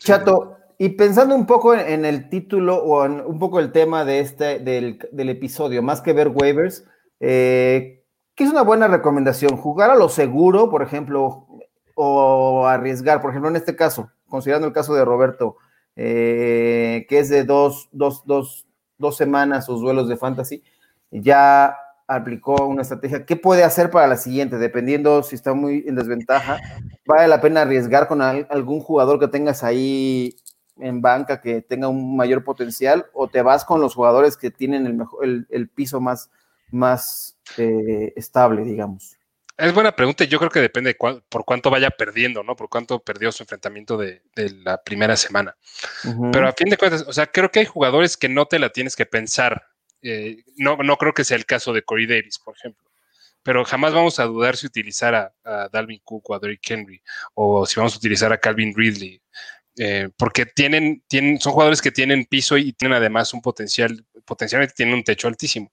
Chato, 0.00 0.58
y 0.78 0.90
pensando 0.90 1.34
un 1.34 1.46
poco 1.46 1.74
en 1.74 2.04
el 2.04 2.28
título 2.28 2.76
o 2.76 3.04
en 3.04 3.20
un 3.20 3.38
poco 3.38 3.60
el 3.60 3.70
tema 3.72 4.04
de 4.04 4.18
este, 4.20 4.58
del, 4.58 4.98
episodio, 5.28 5.82
más 5.82 6.00
que 6.00 6.12
ver 6.12 6.28
waivers, 6.28 6.84
eh, 7.20 8.04
¿qué 8.34 8.44
es 8.44 8.50
una 8.50 8.62
buena 8.62 8.88
recomendación? 8.88 9.56
¿Jugar 9.56 9.90
a 9.90 9.96
lo 9.96 10.08
seguro, 10.08 10.70
por 10.70 10.82
ejemplo, 10.82 11.46
o 11.94 12.66
arriesgar? 12.66 13.20
Por 13.20 13.30
ejemplo, 13.30 13.50
en 13.50 13.56
este 13.56 13.76
caso, 13.76 14.10
considerando 14.28 14.66
el 14.66 14.72
caso 14.72 14.94
de 14.94 15.04
Roberto, 15.04 15.56
eh, 15.96 17.06
que 17.08 17.18
es 17.18 17.28
de 17.28 17.44
dos, 17.44 17.88
dos, 17.92 18.24
dos, 18.26 18.66
dos 18.98 19.16
semanas 19.16 19.66
sus 19.66 19.80
duelos 19.80 20.08
de 20.08 20.16
fantasy, 20.16 20.62
ya 21.10 21.76
aplicó 22.06 22.66
una 22.66 22.82
estrategia. 22.82 23.24
¿Qué 23.24 23.36
puede 23.36 23.64
hacer 23.64 23.90
para 23.90 24.06
la 24.06 24.16
siguiente? 24.16 24.58
Dependiendo 24.58 25.22
si 25.22 25.34
está 25.34 25.54
muy 25.54 25.84
en 25.86 25.94
desventaja, 25.94 26.58
¿vale 27.06 27.28
la 27.28 27.40
pena 27.40 27.62
arriesgar 27.62 28.08
con 28.08 28.22
algún 28.22 28.80
jugador 28.80 29.18
que 29.18 29.28
tengas 29.28 29.62
ahí 29.62 30.36
en 30.78 31.00
banca 31.00 31.40
que 31.40 31.62
tenga 31.62 31.88
un 31.88 32.16
mayor 32.16 32.44
potencial 32.44 33.06
o 33.12 33.28
te 33.28 33.42
vas 33.42 33.64
con 33.64 33.80
los 33.80 33.94
jugadores 33.94 34.36
que 34.36 34.50
tienen 34.50 34.86
el, 34.86 34.94
mejor, 34.94 35.24
el, 35.48 35.68
piso 35.68 36.00
más, 36.00 36.30
más 36.70 37.38
eh, 37.56 38.12
estable, 38.16 38.64
digamos? 38.64 39.18
Es 39.56 39.72
buena 39.74 39.94
pregunta 39.94 40.24
y 40.24 40.28
yo 40.28 40.38
creo 40.38 40.50
que 40.50 40.60
depende 40.60 40.94
por 40.94 41.44
cuánto 41.44 41.70
vaya 41.70 41.90
perdiendo, 41.90 42.42
¿no? 42.42 42.56
Por 42.56 42.68
cuánto 42.68 43.00
perdió 43.00 43.30
su 43.30 43.42
enfrentamiento 43.42 43.96
de, 43.96 44.22
la 44.64 44.82
primera 44.82 45.16
semana. 45.16 45.56
Pero 46.32 46.48
a 46.48 46.52
fin 46.52 46.68
de 46.68 46.76
cuentas, 46.76 47.04
o 47.06 47.12
sea, 47.12 47.26
creo 47.26 47.50
que 47.50 47.60
hay 47.60 47.66
jugadores 47.66 48.16
que 48.16 48.28
no 48.28 48.46
te 48.46 48.58
la 48.58 48.70
tienes 48.70 48.96
que 48.96 49.06
pensar. 49.06 49.68
Eh, 50.00 50.42
no, 50.56 50.76
no 50.78 50.96
creo 50.96 51.12
que 51.12 51.24
sea 51.24 51.36
el 51.36 51.46
caso 51.46 51.72
de 51.72 51.82
Corey 51.82 52.06
Davis, 52.06 52.38
por 52.38 52.56
ejemplo. 52.56 52.90
Pero 53.42 53.64
jamás 53.64 53.92
vamos 53.92 54.18
a 54.18 54.24
dudar 54.24 54.56
si 54.56 54.66
utilizar 54.66 55.14
a, 55.14 55.32
a 55.44 55.68
Dalvin 55.68 56.00
Cook 56.04 56.30
o 56.30 56.34
a 56.34 56.38
Derrick 56.38 56.68
Henry 56.70 57.02
o 57.34 57.66
si 57.66 57.78
vamos 57.78 57.94
a 57.94 57.98
utilizar 57.98 58.32
a 58.32 58.38
Calvin 58.38 58.72
Ridley 58.74 59.20
eh, 59.78 60.10
porque 60.16 60.44
tienen, 60.46 61.02
tienen, 61.08 61.40
son 61.40 61.52
jugadores 61.52 61.80
que 61.80 61.90
tienen 61.90 62.26
piso 62.26 62.58
y 62.58 62.72
tienen 62.72 62.96
además 62.96 63.32
un 63.32 63.40
potencial, 63.40 64.04
potencialmente 64.24 64.74
tienen 64.74 64.94
un 64.94 65.04
techo 65.04 65.28
altísimo. 65.28 65.72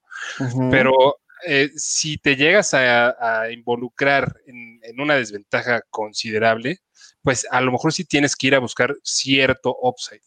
Pero 0.71 1.19
eh, 1.45 1.69
si 1.75 2.17
te 2.17 2.35
llegas 2.35 2.73
a, 2.73 3.51
involucrar 3.51 4.41
en, 4.45 4.79
una 4.99 5.15
desventaja 5.15 5.81
considerable, 5.89 6.79
pues 7.21 7.47
a 7.51 7.61
lo 7.61 7.71
mejor 7.71 7.93
sí 7.93 8.05
tienes 8.05 8.35
que 8.35 8.47
ir 8.47 8.55
a 8.55 8.59
buscar 8.59 8.95
cierto 9.03 9.75
upside 9.81 10.21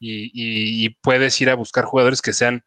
y, 0.00 0.88
puedes 1.00 1.40
ir 1.40 1.50
a 1.50 1.54
buscar 1.54 1.84
jugadores 1.84 2.20
que 2.22 2.32
sean, 2.32 2.64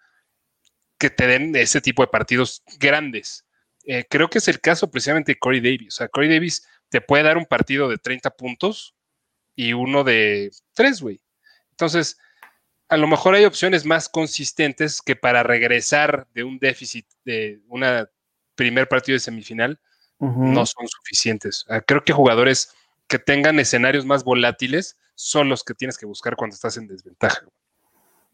que 1.00 1.10
te 1.10 1.28
den 1.28 1.56
ese 1.56 1.82
tipo 1.82 2.02
de 2.02 2.08
partidos 2.08 2.64
grandes. 2.80 3.46
Eh, 3.86 4.06
creo 4.10 4.30
que 4.30 4.40
es 4.40 4.48
el 4.48 4.60
caso 4.60 4.90
precisamente 4.90 5.34
de 5.34 5.40
Corey 5.40 5.62
Davis. 5.62 5.96
O 5.96 5.98
sea, 5.98 6.08
Corey 6.08 6.30
Davis 6.30 6.68
te 6.90 7.02
puede 7.02 7.24
dar 7.24 7.38
un 7.38 7.46
partido 7.46 7.90
de 7.90 7.98
30 7.98 8.32
puntos 8.32 8.96
y 9.56 9.74
uno 9.74 10.04
de 10.04 10.52
tres, 10.74 11.02
güey. 11.02 11.22
Entonces, 11.72 12.18
a 12.90 12.98
lo 12.98 13.08
mejor 13.08 13.36
hay 13.36 13.46
opciones 13.46 13.86
más 13.86 14.10
consistentes 14.10 15.02
que 15.02 15.16
para 15.16 15.44
regresar 15.44 16.28
de 16.34 16.44
un 16.44 16.58
déficit 16.60 17.06
de 17.26 17.60
una 17.68 18.10
primer 18.56 18.88
partido 18.88 19.16
de 19.16 19.20
semifinal 19.20 19.80
no 20.20 20.66
son 20.66 20.88
suficientes. 20.88 21.64
Ah, 21.70 21.80
creo 21.82 22.04
que 22.04 22.12
jugadores 22.12 22.74
que 23.08 23.20
tengan 23.20 23.60
escenarios 23.60 24.04
más 24.04 24.24
volátiles 24.24 24.98
son 25.14 25.48
los 25.48 25.64
que 25.64 25.76
tienes 25.76 25.96
que 25.96 26.08
buscar 26.08 26.36
cuando 26.36 26.56
estás 26.56 26.76
en 26.78 26.88
desventaja. 26.88 27.46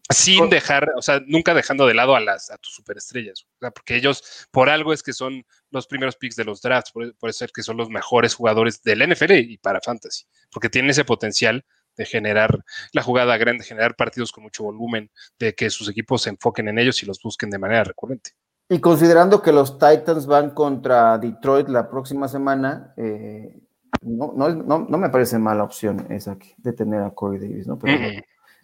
Sin 0.08 0.48
dejar, 0.48 0.90
o 0.96 1.02
sea, 1.02 1.20
nunca 1.26 1.52
dejando 1.52 1.86
de 1.86 1.94
lado 1.94 2.16
a 2.16 2.20
las 2.20 2.50
a 2.50 2.56
tus 2.58 2.74
superestrellas, 2.74 3.46
porque 3.74 3.96
ellos 3.96 4.46
por 4.50 4.70
algo 4.70 4.92
es 4.92 5.02
que 5.02 5.12
son 5.12 5.44
los 5.70 5.86
primeros 5.86 6.16
picks 6.16 6.36
de 6.36 6.44
los 6.44 6.62
drafts, 6.62 6.92
por, 6.92 7.14
por 7.16 7.30
es 7.30 7.44
que 7.54 7.62
son 7.62 7.76
los 7.76 7.90
mejores 7.90 8.34
jugadores 8.34 8.82
del 8.82 9.06
NFL 9.06 9.32
y 9.32 9.58
para 9.58 9.80
fantasy 9.80 10.24
porque 10.54 10.70
tiene 10.70 10.92
ese 10.92 11.04
potencial 11.04 11.66
de 11.96 12.04
generar 12.04 12.64
la 12.92 13.02
jugada 13.02 13.36
grande, 13.36 13.62
de 13.62 13.68
generar 13.68 13.96
partidos 13.96 14.32
con 14.32 14.44
mucho 14.44 14.64
volumen, 14.64 15.10
de 15.38 15.54
que 15.54 15.70
sus 15.70 15.88
equipos 15.88 16.22
se 16.22 16.30
enfoquen 16.30 16.68
en 16.68 16.78
ellos 16.78 17.02
y 17.02 17.06
los 17.06 17.20
busquen 17.22 17.50
de 17.50 17.58
manera 17.58 17.84
recurrente. 17.84 18.30
Y 18.68 18.80
considerando 18.80 19.42
que 19.42 19.52
los 19.52 19.78
Titans 19.78 20.26
van 20.26 20.50
contra 20.50 21.18
Detroit 21.18 21.68
la 21.68 21.88
próxima 21.88 22.28
semana, 22.28 22.94
eh, 22.96 23.60
no, 24.02 24.32
me 24.98 25.10
parece 25.10 25.38
mala 25.38 25.64
opción 25.64 26.06
esa 26.10 26.36
de 26.56 26.72
tener 26.72 27.02
a 27.02 27.10
Corey 27.10 27.40
Davis, 27.40 27.66
¿no? 27.66 27.78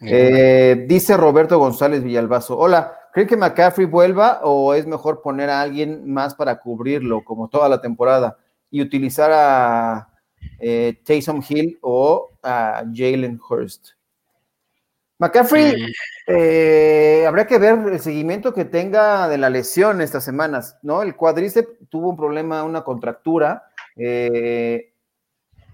Eh, 0.03 0.85
dice 0.87 1.15
Roberto 1.15 1.59
González 1.59 2.03
Villalbazo, 2.03 2.57
hola, 2.57 2.97
¿creen 3.13 3.27
que 3.27 3.37
McCaffrey 3.37 3.85
vuelva 3.85 4.39
o 4.43 4.73
es 4.73 4.87
mejor 4.87 5.21
poner 5.21 5.51
a 5.51 5.61
alguien 5.61 6.11
más 6.11 6.33
para 6.33 6.59
cubrirlo 6.59 7.23
como 7.23 7.49
toda 7.49 7.69
la 7.69 7.81
temporada 7.81 8.35
y 8.71 8.81
utilizar 8.81 9.31
a 9.31 10.09
eh, 10.59 10.99
Taysom 11.05 11.43
Hill 11.47 11.77
o 11.81 12.30
a 12.43 12.83
Jalen 12.93 13.39
Hurst. 13.47 13.89
McCaffrey, 15.21 15.73
mm. 15.73 15.93
eh, 16.27 17.25
habría 17.27 17.45
que 17.45 17.59
ver 17.59 17.77
el 17.87 17.99
seguimiento 17.99 18.55
que 18.55 18.65
tenga 18.65 19.27
de 19.29 19.37
la 19.37 19.51
lesión 19.51 20.01
estas 20.01 20.23
semanas, 20.23 20.79
¿no? 20.81 21.03
El 21.03 21.15
cuádriceps 21.15 21.69
tuvo 21.89 22.09
un 22.09 22.17
problema, 22.17 22.63
una 22.63 22.83
contractura. 22.83 23.65
Eh, 23.95 24.93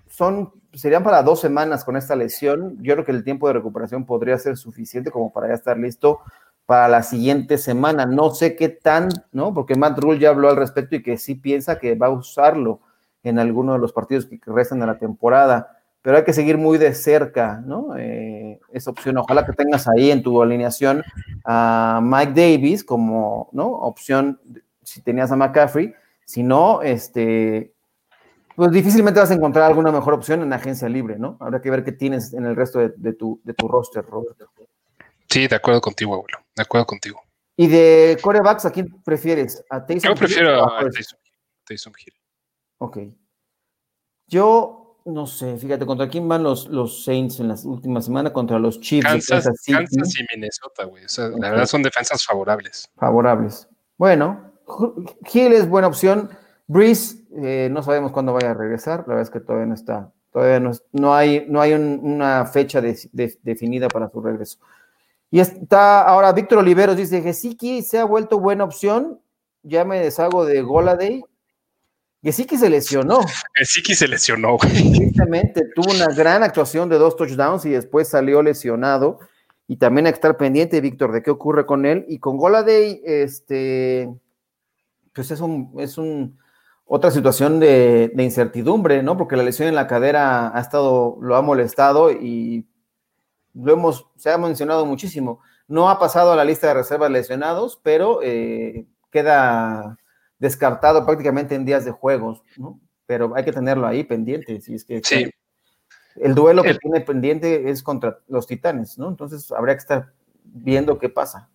son, 0.09 0.51
serían 0.73 1.01
para 1.01 1.23
dos 1.23 1.39
semanas 1.39 1.85
con 1.85 1.95
esta 1.95 2.13
lesión. 2.17 2.77
Yo 2.81 2.95
creo 2.95 3.05
que 3.05 3.13
el 3.13 3.23
tiempo 3.23 3.47
de 3.47 3.53
recuperación 3.53 4.05
podría 4.05 4.37
ser 4.37 4.57
suficiente 4.57 5.11
como 5.11 5.31
para 5.31 5.47
ya 5.47 5.53
estar 5.53 5.77
listo 5.77 6.19
para 6.65 6.89
la 6.89 7.01
siguiente 7.01 7.57
semana. 7.57 8.05
No 8.05 8.31
sé 8.31 8.57
qué 8.57 8.67
tan, 8.67 9.07
¿no? 9.31 9.53
Porque 9.53 9.75
Matt 9.75 9.97
Rule 9.97 10.19
ya 10.19 10.27
habló 10.27 10.49
al 10.49 10.57
respecto 10.57 10.97
y 10.97 11.03
que 11.03 11.17
sí 11.17 11.35
piensa 11.35 11.79
que 11.79 11.95
va 11.95 12.07
a 12.07 12.11
usarlo 12.11 12.81
en 13.23 13.39
alguno 13.39 13.71
de 13.71 13.79
los 13.79 13.93
partidos 13.93 14.25
que 14.25 14.39
restan 14.45 14.81
de 14.81 14.87
la 14.87 14.99
temporada 14.99 15.76
pero 16.07 16.19
hay 16.19 16.23
que 16.23 16.31
seguir 16.31 16.57
muy 16.57 16.77
de 16.77 16.95
cerca, 16.95 17.61
¿no? 17.65 17.97
Eh, 17.97 18.61
esa 18.71 18.91
opción, 18.91 19.17
ojalá 19.17 19.45
que 19.45 19.51
tengas 19.51 19.89
ahí 19.89 20.09
en 20.09 20.23
tu 20.23 20.41
alineación 20.41 21.03
a 21.43 21.99
Mike 22.01 22.31
Davis 22.31 22.85
como, 22.85 23.49
¿no? 23.51 23.67
Opción, 23.67 24.39
si 24.83 25.01
tenías 25.01 25.33
a 25.33 25.35
McCaffrey, 25.35 25.93
si 26.23 26.43
no, 26.43 26.81
este, 26.81 27.73
pues 28.55 28.71
difícilmente 28.71 29.19
vas 29.19 29.31
a 29.31 29.33
encontrar 29.33 29.65
alguna 29.65 29.91
mejor 29.91 30.13
opción 30.13 30.41
en 30.43 30.53
agencia 30.53 30.87
libre, 30.87 31.19
¿no? 31.19 31.35
Habrá 31.41 31.61
que 31.61 31.69
ver 31.69 31.83
qué 31.83 31.91
tienes 31.91 32.33
en 32.33 32.45
el 32.45 32.55
resto 32.55 32.79
de, 32.79 33.11
tu, 33.11 33.41
de 33.43 33.53
tu 33.53 33.67
roster, 33.67 34.05
Roberto. 34.05 34.49
Sí, 35.29 35.45
de 35.49 35.57
acuerdo 35.57 35.81
contigo, 35.81 36.13
abuelo, 36.13 36.37
de 36.55 36.61
acuerdo 36.61 36.85
contigo. 36.85 37.21
¿Y 37.57 37.67
de 37.67 38.17
corebacks 38.21 38.63
a 38.63 38.71
quién 38.71 38.87
prefieres? 39.03 39.61
¿A 39.69 39.85
Yo 39.85 40.15
prefiero 40.15 40.73
a 40.73 40.89
Taysom, 40.89 41.19
Taysom 41.65 41.93
Hill. 42.01 42.13
Ok. 42.77 42.97
Yo 44.27 44.86
no 45.07 45.25
sé, 45.25 45.57
fíjate, 45.57 45.85
¿contra 45.85 46.09
quién 46.09 46.27
van 46.27 46.43
los, 46.43 46.67
los 46.67 47.05
Saints 47.05 47.39
en 47.39 47.47
las 47.47 47.63
últimas 47.63 48.05
semanas? 48.05 48.33
Contra 48.33 48.59
los 48.59 48.79
Chiefs. 48.81 49.07
Kansas, 49.07 49.45
Kansas 49.65 50.19
y 50.19 50.25
Minnesota, 50.35 50.83
güey. 50.83 51.05
O 51.05 51.09
sea, 51.09 51.29
la 51.29 51.49
verdad 51.49 51.65
son 51.65 51.81
defensas 51.81 52.25
favorables. 52.25 52.89
Favorables. 52.97 53.69
Bueno, 53.97 54.51
Hill 55.33 55.53
es 55.53 55.69
buena 55.69 55.87
opción. 55.87 56.29
Breeze, 56.67 57.25
eh, 57.41 57.69
no 57.71 57.81
sabemos 57.83 58.11
cuándo 58.11 58.33
vaya 58.33 58.51
a 58.51 58.53
regresar. 58.53 58.99
La 59.01 59.15
verdad 59.15 59.21
es 59.21 59.29
que 59.29 59.39
todavía 59.39 59.67
no 59.67 59.75
está. 59.75 60.11
Todavía 60.33 60.59
no, 60.59 60.71
no 60.91 61.15
hay, 61.15 61.45
no 61.47 61.61
hay 61.61 61.73
una 61.73 62.45
fecha 62.45 62.81
definida 62.81 63.87
para 63.87 64.09
su 64.09 64.21
regreso. 64.21 64.59
Y 65.31 65.39
está 65.39 66.01
ahora 66.03 66.33
Víctor 66.33 66.59
Oliveros 66.59 66.97
dice: 66.97 67.21
Gesicki 67.21 67.81
se 67.81 67.97
ha 67.97 68.03
vuelto 68.03 68.39
buena 68.39 68.65
opción. 68.65 69.21
Ya 69.63 69.85
me 69.85 69.99
deshago 69.99 70.45
de 70.45 70.61
Goladay 70.61 71.23
Gesicki 72.27 72.57
se 72.57 72.69
lesionó. 72.69 73.21
Gesicki 73.53 73.95
se 73.95 74.05
lesionó. 74.05 74.57
Exactamente, 74.61 75.61
tuvo 75.73 75.93
una 75.93 76.07
gran 76.07 76.43
actuación 76.43 76.89
de 76.89 76.97
dos 76.97 77.15
touchdowns 77.15 77.63
y 77.63 77.69
después 77.69 78.09
salió 78.09 78.41
lesionado. 78.41 79.19
Y 79.65 79.77
también 79.77 80.07
hay 80.07 80.11
que 80.11 80.17
estar 80.17 80.35
pendiente, 80.35 80.81
Víctor, 80.81 81.13
de 81.13 81.23
qué 81.23 81.31
ocurre 81.31 81.65
con 81.65 81.85
él. 81.85 82.03
Y 82.09 82.19
con 82.19 82.35
Goladay, 82.35 83.01
este, 83.05 84.09
pues 85.13 85.31
es 85.31 85.39
un, 85.39 85.73
es 85.77 85.97
un 85.97 86.37
otra 86.85 87.11
situación 87.11 87.61
de, 87.61 88.11
incertidumbre, 88.17 89.03
¿no? 89.03 89.15
Porque 89.15 89.37
la 89.37 89.43
lesión 89.43 89.69
en 89.69 89.75
la 89.75 89.87
cadera 89.87 90.51
ha 90.53 90.59
estado, 90.59 91.17
lo 91.21 91.37
ha 91.37 91.41
molestado 91.41 92.11
y 92.11 92.67
lo 93.53 93.71
hemos, 93.71 94.05
se 94.17 94.31
ha 94.31 94.37
mencionado 94.37 94.85
muchísimo. 94.85 95.39
No 95.69 95.89
ha 95.89 95.97
pasado 95.97 96.33
a 96.33 96.35
la 96.35 96.43
lista 96.43 96.67
de 96.67 96.73
reservas 96.73 97.09
lesionados, 97.09 97.79
pero 97.81 98.19
eh, 98.21 98.85
queda 99.11 99.97
descartado 100.39 101.05
prácticamente 101.05 101.55
en 101.55 101.65
días 101.65 101.85
de 101.85 101.91
juegos, 101.91 102.43
¿no? 102.57 102.79
Pero 103.05 103.35
hay 103.35 103.43
que 103.43 103.53
tenerlo 103.53 103.87
ahí 103.87 104.03
pendiente, 104.03 104.59
si 104.61 104.75
es 104.75 104.83
que 104.83 105.01
sí. 105.03 105.31
el 106.15 106.35
duelo 106.35 106.63
que 106.63 106.75
tiene 106.75 107.01
pendiente 107.01 107.69
es 107.69 107.81
contra 107.81 108.19
los 108.27 108.47
Titanes, 108.47 108.97
¿no? 108.97 109.09
Entonces 109.09 109.51
habría 109.51 109.75
que 109.75 109.81
estar 109.81 110.11
viendo 110.43 110.99
qué 110.99 111.09
pasa. 111.09 111.49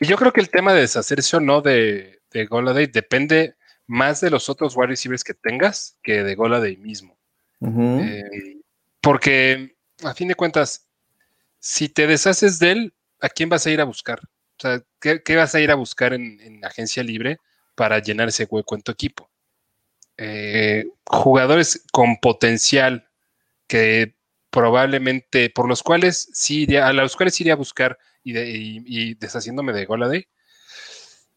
Y 0.00 0.06
yo 0.06 0.16
creo 0.16 0.32
que 0.32 0.40
el 0.40 0.50
tema 0.50 0.72
de 0.72 0.82
deshacerse 0.82 1.36
o 1.36 1.40
no 1.40 1.60
de, 1.60 2.20
de 2.30 2.46
Goladay 2.46 2.86
depende 2.86 3.56
más 3.86 4.20
de 4.20 4.30
los 4.30 4.48
otros 4.48 4.76
wide 4.76 4.88
receivers 4.88 5.24
que 5.24 5.34
tengas 5.34 5.96
que 6.02 6.22
de 6.22 6.34
Goladay 6.34 6.76
mismo. 6.76 7.16
Eh, 7.60 8.60
porque 9.00 9.74
a 10.04 10.14
fin 10.14 10.28
de 10.28 10.36
cuentas, 10.36 10.86
si 11.58 11.88
te 11.88 12.06
deshaces 12.06 12.58
de 12.58 12.70
él, 12.70 12.94
¿a 13.20 13.28
quién 13.28 13.48
vas 13.48 13.66
a 13.66 13.70
ir 13.70 13.80
a 13.80 13.84
buscar? 13.84 14.20
O 14.20 14.60
sea, 14.60 14.82
¿qué, 15.00 15.36
vas 15.36 15.54
a 15.54 15.60
ir 15.60 15.70
a 15.70 15.74
buscar 15.74 16.12
en, 16.12 16.40
en 16.40 16.64
agencia 16.64 17.02
libre? 17.02 17.38
Para 17.78 18.00
llenar 18.00 18.26
ese 18.26 18.44
hueco 18.50 18.74
en 18.74 18.82
tu 18.82 18.90
equipo. 18.90 19.30
Eh, 20.16 20.84
jugadores 21.06 21.84
con 21.92 22.16
potencial 22.16 23.08
que 23.68 24.16
probablemente, 24.50 25.48
por 25.50 25.68
los 25.68 25.84
cuales 25.84 26.28
sí 26.32 26.62
iría, 26.62 26.88
a 26.88 26.92
los 26.92 27.14
cuales 27.14 27.40
iría 27.40 27.52
a 27.52 27.56
buscar 27.56 27.96
y, 28.24 29.14
deshaciéndome 29.14 29.72
de 29.72 29.84
Goladay, 29.84 30.26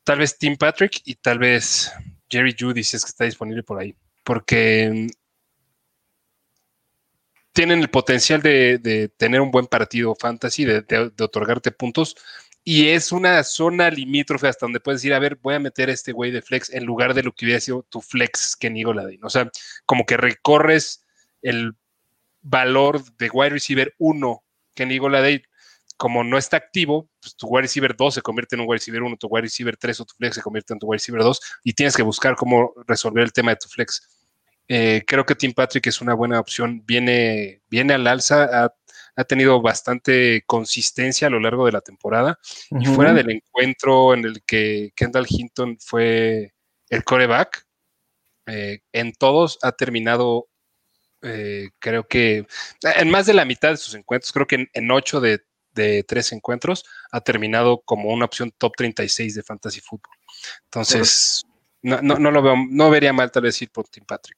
tal 0.03 0.17
vez 0.17 0.39
Tim 0.39 0.57
Patrick 0.57 0.99
y 1.05 1.13
tal 1.13 1.37
vez 1.37 1.91
Jerry 2.27 2.55
Judy, 2.59 2.83
si 2.83 2.97
es 2.97 3.05
que 3.05 3.09
está 3.09 3.25
disponible 3.25 3.61
por 3.61 3.79
ahí, 3.79 3.93
porque 4.23 5.09
tienen 7.53 7.81
el 7.81 7.91
potencial 7.91 8.41
de, 8.41 9.11
tener 9.15 9.41
un 9.41 9.51
buen 9.51 9.67
partido 9.67 10.15
fantasy, 10.15 10.65
de, 10.65 11.11
otorgarte 11.19 11.71
puntos, 11.71 12.15
y 12.63 12.89
es 12.89 13.11
una 13.11 13.43
zona 13.43 13.89
limítrofe 13.89 14.47
hasta 14.47 14.65
donde 14.65 14.79
puedes 14.79 15.03
ir 15.03 15.13
a 15.13 15.19
ver, 15.19 15.37
voy 15.37 15.55
a 15.55 15.59
meter 15.59 15.89
este 15.89 16.11
güey 16.11 16.31
de 16.31 16.41
flex 16.41 16.69
en 16.69 16.85
lugar 16.85 17.13
de 17.13 17.23
lo 17.23 17.33
que 17.33 17.45
hubiera 17.45 17.59
sido 17.59 17.83
tu 17.83 18.01
flex 18.01 18.55
que 18.55 18.69
Goladin. 18.83 19.23
O 19.23 19.29
sea, 19.29 19.49
como 19.85 20.05
que 20.05 20.17
recorres 20.17 21.05
el 21.41 21.73
valor 22.41 23.03
de 23.17 23.29
wide 23.31 23.49
receiver 23.51 23.95
1 23.97 24.43
que 24.75 24.99
Goladin. 24.99 25.41
Como 25.97 26.23
no 26.23 26.37
está 26.37 26.57
activo, 26.57 27.09
pues 27.19 27.35
tu 27.35 27.47
wide 27.47 27.63
receiver 27.63 27.95
2 27.95 28.13
se 28.15 28.21
convierte 28.21 28.55
en 28.55 28.61
un 28.61 28.67
wide 28.67 28.77
receiver 28.77 29.03
1, 29.03 29.17
tu 29.17 29.27
wide 29.27 29.43
receiver 29.43 29.77
3 29.77 29.99
o 29.99 30.05
tu 30.05 30.15
flex 30.15 30.35
se 30.35 30.41
convierte 30.41 30.73
en 30.73 30.79
tu 30.79 30.87
wide 30.87 30.97
receiver 30.97 31.21
2 31.21 31.39
y 31.63 31.73
tienes 31.73 31.95
que 31.95 32.03
buscar 32.03 32.35
cómo 32.35 32.73
resolver 32.87 33.23
el 33.23 33.33
tema 33.33 33.51
de 33.51 33.57
tu 33.57 33.69
flex. 33.69 34.21
Eh, 34.67 35.03
creo 35.05 35.25
que 35.25 35.35
Tim 35.35 35.53
Patrick 35.53 35.85
es 35.87 35.99
una 35.99 36.13
buena 36.13 36.39
opción, 36.39 36.83
viene, 36.85 37.61
viene 37.69 37.93
al 37.93 38.07
alza, 38.07 38.63
a 38.63 38.73
ha 39.21 39.25
tenido 39.25 39.61
bastante 39.61 40.43
consistencia 40.45 41.27
a 41.27 41.29
lo 41.29 41.39
largo 41.39 41.65
de 41.65 41.71
la 41.71 41.81
temporada. 41.81 42.39
Y 42.79 42.85
fuera 42.87 43.13
del 43.13 43.29
encuentro 43.31 44.13
en 44.13 44.25
el 44.25 44.43
que 44.43 44.91
Kendall 44.95 45.27
Hinton 45.29 45.77
fue 45.79 46.53
el 46.89 47.03
coreback, 47.03 47.65
eh, 48.47 48.79
en 48.91 49.13
todos 49.13 49.59
ha 49.61 49.71
terminado, 49.71 50.47
eh, 51.21 51.69
creo 51.79 52.07
que 52.07 52.45
en 52.81 53.11
más 53.11 53.25
de 53.27 53.33
la 53.33 53.45
mitad 53.45 53.69
de 53.69 53.77
sus 53.77 53.93
encuentros, 53.93 54.33
creo 54.33 54.47
que 54.47 54.67
en, 54.73 54.91
ocho 54.91 55.21
de, 55.21 55.41
tres 55.73 56.31
encuentros, 56.31 56.83
ha 57.11 57.21
terminado 57.21 57.81
como 57.85 58.09
una 58.09 58.25
opción 58.25 58.51
top 58.57 58.73
36 58.75 59.35
de 59.35 59.43
fantasy 59.43 59.79
fútbol. 59.79 60.15
Entonces, 60.65 61.45
no, 61.81 62.01
no, 62.01 62.17
no, 62.17 62.31
lo 62.31 62.41
veo, 62.41 62.55
no 62.69 62.89
vería 62.89 63.13
mal 63.13 63.31
tal 63.31 63.43
vez 63.43 63.61
ir 63.61 63.71
por 63.71 63.87
Tim 63.87 64.03
Patrick. 64.05 64.37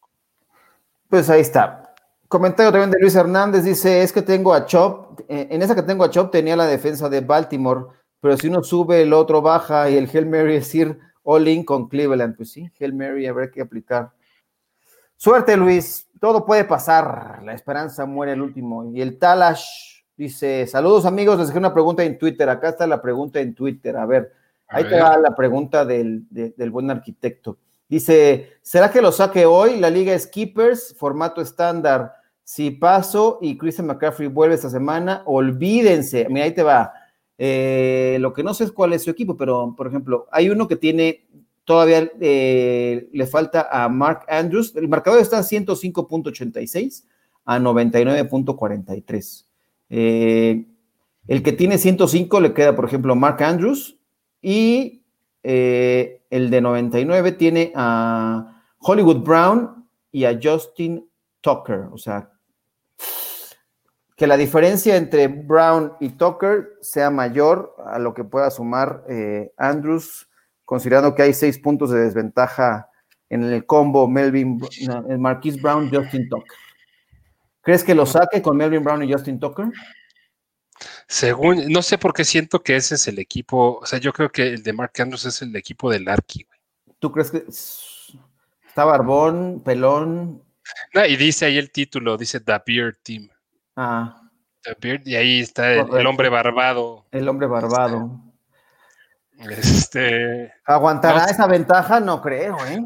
Pues 1.10 1.30
ahí 1.30 1.42
está. 1.42 1.93
Comentario 2.34 2.72
también 2.72 2.90
de 2.90 2.98
Luis 3.00 3.14
Hernández, 3.14 3.64
dice, 3.64 4.02
es 4.02 4.12
que 4.12 4.24
tengo 4.24 4.56
a 4.56 4.66
Chop, 4.66 5.20
eh, 5.28 5.50
en 5.52 5.62
esa 5.62 5.76
que 5.76 5.84
tengo 5.84 6.04
a 6.04 6.10
Chop 6.10 6.32
tenía 6.32 6.56
la 6.56 6.66
defensa 6.66 7.08
de 7.08 7.22
Baltimore, 7.22 7.86
pero 8.20 8.36
si 8.38 8.48
uno 8.48 8.64
sube, 8.64 9.04
el 9.04 9.14
otro 9.14 9.44
baja 9.44 9.88
y 9.88 9.98
el 9.98 10.10
Hail 10.12 10.26
Mary 10.26 10.56
es 10.56 10.74
ir 10.74 10.98
all 11.22 11.48
in 11.48 11.64
con 11.64 11.88
Cleveland, 11.88 12.36
pues 12.36 12.50
sí, 12.50 12.72
Hail 12.80 12.96
Mary 12.96 13.28
habrá 13.28 13.52
que 13.52 13.62
aplicar. 13.62 14.14
Suerte 15.16 15.56
Luis, 15.56 16.08
todo 16.20 16.44
puede 16.44 16.64
pasar, 16.66 17.44
la 17.44 17.54
esperanza 17.54 18.08
muere 18.08 18.34
el 18.34 18.42
último. 18.42 18.84
Y 18.92 19.00
el 19.04 19.20
Talash 19.20 20.02
dice, 20.18 20.66
saludos 20.66 21.06
amigos, 21.06 21.38
les 21.38 21.50
dejé 21.50 21.60
una 21.60 21.72
pregunta 21.72 22.04
en 22.04 22.18
Twitter, 22.18 22.50
acá 22.50 22.70
está 22.70 22.88
la 22.88 23.00
pregunta 23.00 23.42
en 23.42 23.54
Twitter, 23.54 23.96
a 23.96 24.08
ver, 24.08 24.34
ahí 24.70 24.86
te 24.86 25.00
va 25.00 25.20
la 25.20 25.36
pregunta 25.36 25.86
del, 25.86 26.26
del 26.32 26.72
buen 26.72 26.90
arquitecto. 26.90 27.60
Dice, 27.88 28.54
¿será 28.64 28.90
que 28.90 29.04
lo 29.04 29.12
saque 29.12 29.46
hoy? 29.46 29.80
La 29.80 29.92
liga 29.92 30.16
es 30.16 30.26
Keepers, 30.26 30.96
formato 30.98 31.40
estándar. 31.40 32.23
Si 32.54 32.70
paso 32.70 33.40
y 33.42 33.58
Christian 33.58 33.88
McCaffrey 33.88 34.28
vuelve 34.28 34.54
esta 34.54 34.70
semana, 34.70 35.24
olvídense. 35.26 36.28
Mira, 36.30 36.46
ahí 36.46 36.54
te 36.54 36.62
va. 36.62 36.94
Eh, 37.36 38.18
lo 38.20 38.32
que 38.32 38.44
no 38.44 38.54
sé 38.54 38.66
es 38.66 38.72
cuál 38.72 38.94
es 38.94 39.02
su 39.02 39.10
equipo, 39.10 39.36
pero 39.36 39.74
por 39.76 39.88
ejemplo, 39.88 40.28
hay 40.32 40.52
uno 40.52 40.68
que 40.68 40.76
tiene 40.76 41.26
todavía 41.64 42.12
eh, 42.22 43.10
le 43.12 43.26
falta 43.26 43.70
a 43.72 43.90
Mark 43.90 44.28
Andrews. 44.30 44.76
El 44.76 44.88
marcador 44.88 45.20
está 45.20 45.40
a 45.40 45.42
105.86 45.42 47.06
a 47.44 47.58
99.43. 47.58 49.46
Eh, 49.90 50.64
el 51.28 51.42
que 51.42 51.54
tiene 51.54 51.80
105 51.80 52.40
le 52.40 52.54
queda, 52.54 52.76
por 52.76 52.86
ejemplo, 52.86 53.16
Mark 53.16 53.42
Andrews 53.42 53.98
y 54.44 55.02
el 55.42 56.50
de 56.52 56.62
99 56.62 57.32
tiene 57.32 57.72
a 57.74 58.62
Hollywood 58.78 59.24
Brown 59.24 59.88
y 60.12 60.26
a 60.26 60.40
Justin 60.40 61.10
Tucker. 61.42 61.88
O 61.92 61.98
sea, 61.98 62.30
que 64.24 64.28
la 64.28 64.38
diferencia 64.38 64.96
entre 64.96 65.28
Brown 65.28 65.98
y 66.00 66.12
Tucker 66.12 66.78
sea 66.80 67.10
mayor 67.10 67.76
a 67.86 68.00
lo 68.00 68.14
que 68.14 68.24
pueda 68.24 68.50
sumar 68.52 69.04
eh, 69.10 69.52
Andrews, 69.58 70.30
considerando 70.64 71.14
que 71.14 71.24
hay 71.24 71.34
seis 71.34 71.60
puntos 71.60 71.90
de 71.90 72.00
desventaja 72.00 72.90
en 73.28 73.44
el 73.44 73.66
combo 73.66 74.08
Melvin, 74.08 74.62
Marquise 75.20 75.60
Brown, 75.60 75.90
Justin 75.94 76.30
Tucker. 76.30 76.58
¿Crees 77.60 77.84
que 77.84 77.94
lo 77.94 78.06
saque 78.06 78.42
con 78.42 78.56
Melvin 78.56 78.82
Brown 78.82 79.04
y 79.04 79.12
Justin 79.12 79.42
Tucker? 79.42 79.66
Según, 81.06 81.68
no 81.68 81.82
sé 81.82 81.98
por 81.98 82.14
qué 82.14 82.24
siento 82.24 82.64
que 82.64 82.78
ese 82.78 82.96
es 82.96 83.06
el 83.10 83.20
equipo, 83.20 83.80
o 83.82 83.86
sea, 83.86 84.00
yo 84.00 84.14
creo 84.14 84.30
que 84.30 84.54
el 84.54 84.64
de 84.64 84.72
Mark 84.72 84.94
Andrews 85.00 85.26
es 85.26 85.42
el 85.42 85.54
equipo 85.58 85.92
del 85.92 86.08
Arqui, 86.08 86.46
güey. 86.46 86.60
¿Tú 87.00 87.12
crees 87.12 87.30
que 87.30 87.44
está 87.50 88.86
barbón, 88.86 89.62
pelón? 89.66 90.42
No, 90.94 91.06
y 91.06 91.18
dice 91.18 91.44
ahí 91.48 91.58
el 91.58 91.74
título, 91.74 92.16
dice 92.16 92.40
The 92.40 92.62
Beard 92.66 93.00
Team. 93.04 93.33
Ah. 93.76 94.20
The 94.64 94.76
Beard, 94.80 95.08
y 95.08 95.16
ahí 95.16 95.42
está 95.42 95.74
el, 95.74 96.08
hombre 96.08 96.30
barbado. 96.30 97.06
El 97.12 97.28
hombre 97.28 97.48
barbado. 97.48 98.22
Este. 99.50 100.54
¿Aguantará 100.66 101.26
esa 101.26 101.48
ventaja? 101.48 102.00
No 102.00 102.22
creo, 102.22 102.58
¿eh? 102.66 102.82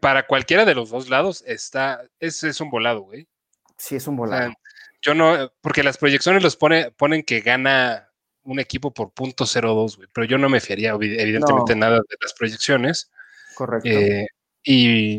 Para 0.00 0.26
cualquiera 0.26 0.64
de 0.64 0.74
los 0.74 0.90
dos 0.90 1.08
lados 1.08 1.44
está, 1.46 2.02
es, 2.18 2.42
es 2.42 2.60
un 2.60 2.70
volado, 2.70 3.02
güey. 3.02 3.28
Sí, 3.76 3.96
es 3.96 4.06
un 4.06 4.16
volado. 4.16 4.52
yo 5.00 5.14
no, 5.14 5.52
porque 5.60 5.82
las 5.82 5.98
proyecciones 5.98 6.42
los 6.42 6.56
pone, 6.56 6.90
ponen 6.90 7.22
que 7.22 7.40
gana 7.40 8.08
un 8.44 8.58
equipo 8.58 8.92
por 8.92 9.12
punto 9.12 9.44
.02, 9.44 9.96
güey, 9.96 10.08
pero 10.12 10.26
yo 10.26 10.38
no 10.38 10.48
me 10.48 10.60
fiaría 10.60 10.90
evidentemente 10.90 11.76
nada 11.76 11.96
de 11.96 12.16
las 12.20 12.32
proyecciones. 12.34 13.10
Correcto. 13.54 13.88
Eh, 13.88 14.26
y 14.64 15.18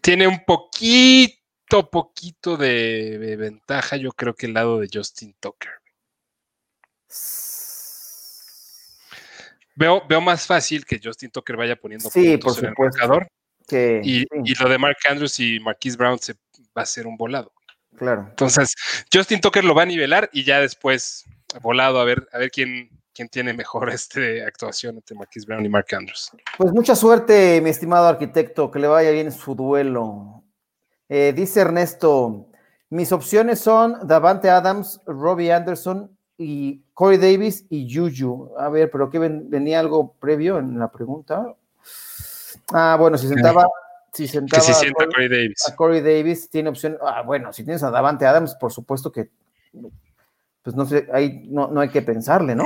tiene 0.00 0.26
un 0.26 0.44
poquito, 0.44 1.36
poquito 1.66 2.56
de, 2.56 3.36
ventaja, 3.38 3.96
yo 3.96 4.12
creo 4.12 4.34
que 4.34 4.46
el 4.46 4.54
lado 4.54 4.78
de 4.78 4.88
Justin 4.92 5.34
Tucker. 5.40 5.72
Veo, 9.74 10.02
veo 10.08 10.20
más 10.20 10.46
fácil 10.46 10.84
que 10.86 11.00
Justin 11.02 11.30
Tucker 11.30 11.56
vaya 11.56 11.76
poniendo 11.76 12.08
sí, 12.08 12.38
puntos 12.38 12.58
por 12.58 12.68
supuesto. 12.68 13.28
en 13.70 14.00
y, 14.04 14.24
y, 14.44 14.54
lo 14.54 14.68
de 14.68 14.78
Mark 14.78 14.96
Andrews 15.08 15.38
y 15.40 15.60
Marquise 15.60 15.96
Brown 15.96 16.18
se 16.18 16.34
va 16.76 16.82
a 16.82 16.86
ser 16.86 17.06
un 17.06 17.16
volado. 17.16 17.52
Claro. 17.96 18.26
Entonces, 18.28 18.74
Justin 19.12 19.40
Tucker 19.40 19.64
lo 19.64 19.74
va 19.74 19.82
a 19.82 19.86
nivelar 19.86 20.30
y 20.32 20.44
ya 20.44 20.60
después 20.60 21.24
volado 21.62 22.00
a 22.00 22.04
ver, 22.04 22.28
a 22.32 22.38
ver 22.38 22.50
quién, 22.50 22.90
quién 23.12 23.28
tiene 23.28 23.52
mejor 23.52 23.90
este, 23.90 24.44
actuación 24.44 24.96
entre 24.96 25.16
Marquis 25.16 25.46
Brown 25.46 25.64
y 25.64 25.68
Mark 25.68 25.86
Andrews. 25.92 26.30
Pues 26.56 26.72
mucha 26.72 26.94
suerte, 26.94 27.60
mi 27.60 27.70
estimado 27.70 28.06
arquitecto, 28.06 28.70
que 28.70 28.78
le 28.78 28.88
vaya 28.88 29.10
bien 29.10 29.32
su 29.32 29.54
duelo. 29.54 30.45
Eh, 31.08 31.32
dice 31.34 31.60
Ernesto, 31.60 32.46
mis 32.90 33.12
opciones 33.12 33.60
son 33.60 34.06
Davante 34.06 34.50
Adams, 34.50 35.00
Robbie 35.06 35.52
Anderson 35.52 36.16
y 36.38 36.82
Corey 36.94 37.18
Davis 37.18 37.66
y 37.70 37.92
Juju. 37.92 38.52
A 38.58 38.68
ver, 38.68 38.90
pero 38.90 39.10
¿qué 39.10 39.18
venía 39.18 39.80
algo 39.80 40.14
previo 40.14 40.58
en 40.58 40.78
la 40.78 40.90
pregunta? 40.90 41.54
Ah, 42.72 42.96
bueno, 42.98 43.16
si 43.16 43.28
sentaba, 43.28 43.68
si 44.12 44.26
sentaba 44.26 44.62
a, 44.62 44.92
Corey, 44.92 45.28
Davis. 45.28 45.68
a 45.68 45.76
Corey 45.76 46.00
Davis, 46.00 46.50
tiene 46.50 46.68
opción. 46.68 46.98
Ah, 47.00 47.22
bueno, 47.22 47.52
si 47.52 47.64
tienes 47.64 47.82
a 47.82 47.90
Davante 47.90 48.26
Adams, 48.26 48.54
por 48.56 48.72
supuesto 48.72 49.12
que 49.12 49.30
pues 50.66 50.74
no 50.74 50.84
sé, 50.84 51.06
ahí 51.12 51.44
no, 51.48 51.68
no 51.68 51.80
hay 51.80 51.90
que 51.90 52.02
pensarle, 52.02 52.56
¿no? 52.56 52.64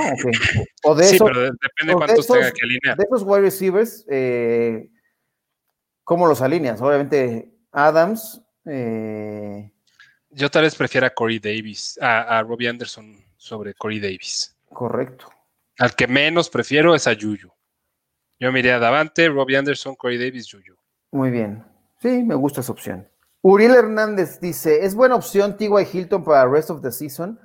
O 0.85 0.95
de 0.95 1.03
sí, 1.03 1.19
pero 1.23 1.39
depende 1.39 1.93
cuántos 1.93 2.25
tenga 2.25 2.51
que 2.51 2.63
alinear. 2.63 2.97
De 2.97 3.03
esos 3.03 3.21
wide 3.21 3.41
receivers, 3.41 4.03
eh, 4.09 4.89
¿cómo 6.03 6.25
los 6.25 6.41
alineas? 6.41 6.81
Obviamente, 6.81 7.50
Adams. 7.71 8.41
Eh, 8.65 9.71
Yo 10.29 10.49
tal 10.49 10.63
vez 10.63 10.75
prefiera 10.75 11.07
a 11.07 11.13
Corey 11.13 11.39
Davis, 11.39 11.97
a, 12.01 12.39
a 12.39 12.43
Robbie 12.43 12.67
Anderson 12.67 13.17
sobre 13.37 13.73
Corey 13.73 13.99
Davis. 13.99 14.55
Correcto. 14.71 15.27
Al 15.79 15.95
que 15.95 16.07
menos 16.07 16.49
prefiero 16.49 16.93
es 16.95 17.07
a 17.07 17.13
Yuyu. 17.13 17.51
Yo 18.39 18.51
me 18.51 18.59
iría 18.59 18.75
a 18.75 18.79
Davante, 18.79 19.29
Robbie 19.29 19.57
Anderson, 19.57 19.95
Corey 19.95 20.17
Davis, 20.17 20.47
Yuyu. 20.47 20.75
Muy 21.11 21.31
bien. 21.31 21.63
Sí, 22.01 22.23
me 22.23 22.35
gusta 22.35 22.61
esa 22.61 22.71
opción. 22.71 23.07
Uriel 23.41 23.75
Hernández 23.75 24.39
dice: 24.39 24.85
¿Es 24.85 24.95
buena 24.95 25.15
opción 25.15 25.57
T.Y. 25.57 25.87
Hilton 25.91 26.23
para 26.23 26.47
Rest 26.47 26.69
of 26.69 26.81
the 26.81 26.91
Season? 26.91 27.39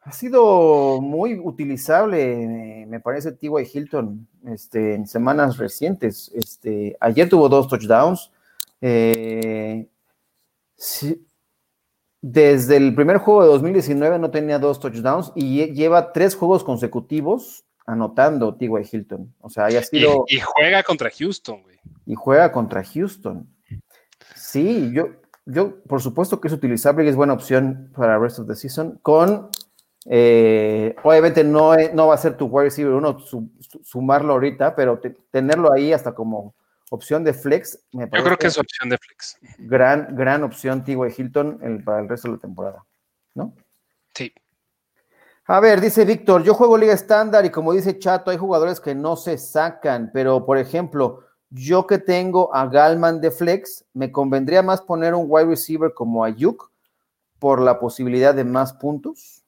Ha 0.00 0.10
sido 0.10 1.00
muy 1.00 1.38
utilizable, 1.38 2.86
me 2.88 2.98
parece, 2.98 3.30
T.Y. 3.32 3.70
Hilton 3.72 4.26
este, 4.46 4.94
en 4.94 5.06
semanas 5.06 5.58
recientes. 5.58 6.30
Este, 6.34 6.96
ayer 7.00 7.28
tuvo 7.28 7.48
dos 7.48 7.68
touchdowns. 7.68 8.32
Eh, 8.82 9.88
desde 12.20 12.76
el 12.76 12.94
primer 12.94 13.18
juego 13.18 13.42
de 13.42 13.48
2019 13.48 14.18
no 14.18 14.30
tenía 14.30 14.58
dos 14.58 14.80
touchdowns 14.80 15.32
y 15.34 15.72
lleva 15.72 16.12
tres 16.12 16.34
juegos 16.34 16.64
consecutivos 16.64 17.64
anotando 17.86 18.54
T.Y. 18.54 18.88
Hilton. 18.92 19.34
O 19.40 19.48
sea, 19.48 19.66
haya 19.66 19.82
sido. 19.82 20.24
Y, 20.28 20.40
juega 20.40 20.82
contra 20.82 21.10
Houston, 21.10 21.62
güey. 21.62 21.80
Y 22.06 22.14
juega 22.14 22.52
contra 22.52 22.84
Houston. 22.84 23.48
Sí, 24.34 24.90
yo, 24.92 25.08
yo, 25.46 25.82
por 25.84 26.02
supuesto 26.02 26.40
que 26.40 26.48
es 26.48 26.54
utilizable 26.54 27.04
y 27.04 27.08
es 27.08 27.16
buena 27.16 27.32
opción 27.32 27.90
para 27.96 28.16
el 28.16 28.20
rest 28.20 28.40
of 28.40 28.48
the 28.48 28.56
season 28.56 28.98
con 29.02 29.48
eh, 30.06 30.96
obviamente 31.04 31.44
no, 31.44 31.74
no 31.94 32.08
va 32.08 32.14
a 32.14 32.18
ser 32.18 32.36
tu 32.36 32.46
wide 32.46 32.64
receiver 32.64 32.92
uno 32.92 33.18
sumarlo 33.84 34.32
ahorita, 34.32 34.74
pero 34.74 35.00
tenerlo 35.30 35.72
ahí 35.72 35.92
hasta 35.92 36.14
como 36.14 36.54
opción 36.92 37.24
de 37.24 37.32
flex. 37.32 37.78
Me 37.92 38.04
Yo 38.04 38.22
creo 38.22 38.36
que 38.36 38.48
es 38.48 38.58
opción 38.58 38.90
de 38.90 38.98
flex. 38.98 39.38
Gran, 39.58 40.14
gran 40.14 40.44
opción 40.44 40.84
T.Y. 40.84 40.96
Hilton 41.16 41.82
para 41.84 42.00
el 42.00 42.08
resto 42.08 42.28
de 42.28 42.34
la 42.34 42.40
temporada, 42.40 42.84
¿no? 43.34 43.54
Sí. 44.14 44.32
A 45.46 45.58
ver, 45.58 45.80
dice 45.80 46.04
Víctor, 46.04 46.44
yo 46.44 46.52
juego 46.52 46.76
liga 46.76 46.92
estándar 46.92 47.46
y 47.46 47.50
como 47.50 47.72
dice 47.72 47.98
Chato, 47.98 48.30
hay 48.30 48.36
jugadores 48.36 48.78
que 48.78 48.94
no 48.94 49.16
se 49.16 49.38
sacan, 49.38 50.10
pero 50.12 50.44
por 50.44 50.58
ejemplo, 50.58 51.24
yo 51.48 51.86
que 51.86 51.98
tengo 51.98 52.54
a 52.54 52.66
Galman 52.66 53.20
de 53.22 53.30
flex, 53.30 53.86
me 53.94 54.12
convendría 54.12 54.62
más 54.62 54.82
poner 54.82 55.14
un 55.14 55.24
wide 55.28 55.46
receiver 55.46 55.94
como 55.94 56.24
Ayuk 56.24 56.70
por 57.38 57.60
la 57.60 57.80
posibilidad 57.80 58.34
de 58.34 58.44
más 58.44 58.74
puntos. 58.74 59.42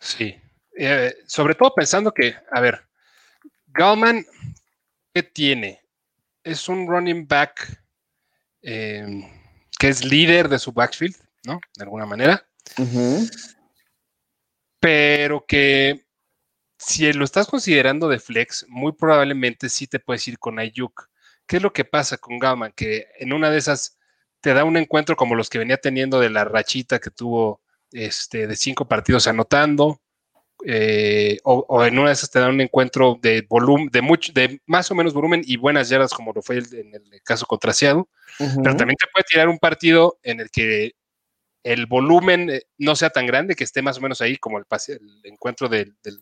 Sí, 0.00 0.34
eh, 0.76 1.14
sobre 1.26 1.54
todo 1.54 1.72
pensando 1.72 2.12
que, 2.12 2.34
a 2.50 2.60
ver, 2.60 2.80
Gallman, 3.68 4.26
¿qué 5.14 5.22
tiene? 5.22 5.80
Es 6.48 6.66
un 6.66 6.86
running 6.88 7.28
back 7.28 7.82
em, 8.62 9.22
que 9.78 9.88
es 9.88 10.02
líder 10.02 10.48
de 10.48 10.58
su 10.58 10.72
backfield, 10.72 11.14
¿no? 11.44 11.60
De 11.76 11.84
alguna 11.84 12.06
manera. 12.06 12.48
Pero 14.80 15.44
que 15.46 16.06
si 16.78 17.12
lo 17.12 17.26
estás 17.26 17.48
considerando 17.48 18.08
de 18.08 18.18
flex, 18.18 18.64
muy 18.68 18.92
probablemente 18.92 19.68
sí 19.68 19.86
te 19.86 19.98
puedes 19.98 20.26
ir 20.26 20.38
con 20.38 20.58
Ayuk. 20.58 21.10
¿Qué 21.46 21.58
es 21.58 21.62
lo 21.62 21.74
que 21.74 21.84
pasa 21.84 22.16
con 22.16 22.38
Gallman? 22.38 22.72
Que 22.72 23.08
en 23.18 23.34
una 23.34 23.50
de 23.50 23.58
esas 23.58 23.98
te 24.40 24.54
da 24.54 24.64
un 24.64 24.78
encuentro 24.78 25.16
como 25.16 25.34
los 25.34 25.50
que 25.50 25.58
venía 25.58 25.76
teniendo 25.76 26.18
de 26.18 26.30
la 26.30 26.44
rachita 26.44 26.98
que 26.98 27.10
tuvo 27.10 27.60
este, 27.92 28.46
de 28.46 28.56
cinco 28.56 28.88
partidos 28.88 29.26
anotando, 29.26 30.00
eh, 30.66 31.38
o, 31.44 31.84
en 31.84 31.98
una 31.98 32.08
de 32.08 32.14
esas 32.14 32.30
te 32.30 32.40
dan 32.40 32.54
un 32.54 32.60
encuentro 32.60 33.18
de 33.20 33.46
volumen, 33.48 33.88
de 33.92 34.02
mucho, 34.02 34.32
de 34.32 34.60
más 34.66 34.90
o 34.90 34.94
menos 34.94 35.14
volumen 35.14 35.42
y 35.44 35.56
buenas 35.56 35.88
yardas, 35.88 36.12
como 36.12 36.32
lo 36.32 36.42
fue 36.42 36.58
en 36.58 36.94
el 36.94 37.22
caso 37.22 37.46
contra 37.46 37.72
Seattle, 37.72 38.04
pero 38.38 38.76
también 38.76 38.96
te 38.96 39.06
puede 39.12 39.24
tirar 39.28 39.48
un 39.48 39.58
partido 39.58 40.18
en 40.22 40.40
el 40.40 40.50
que 40.50 40.92
el 41.62 41.86
volumen 41.86 42.50
eh, 42.50 42.62
no 42.78 42.96
sea 42.96 43.10
tan 43.10 43.26
grande, 43.26 43.54
que 43.54 43.64
esté 43.64 43.82
más 43.82 43.98
o 43.98 44.00
menos 44.00 44.20
ahí, 44.20 44.36
como 44.36 44.58
el, 44.58 44.64
pase, 44.64 44.94
el 44.94 45.20
encuentro 45.24 45.68
del, 45.68 45.96
del, 46.02 46.18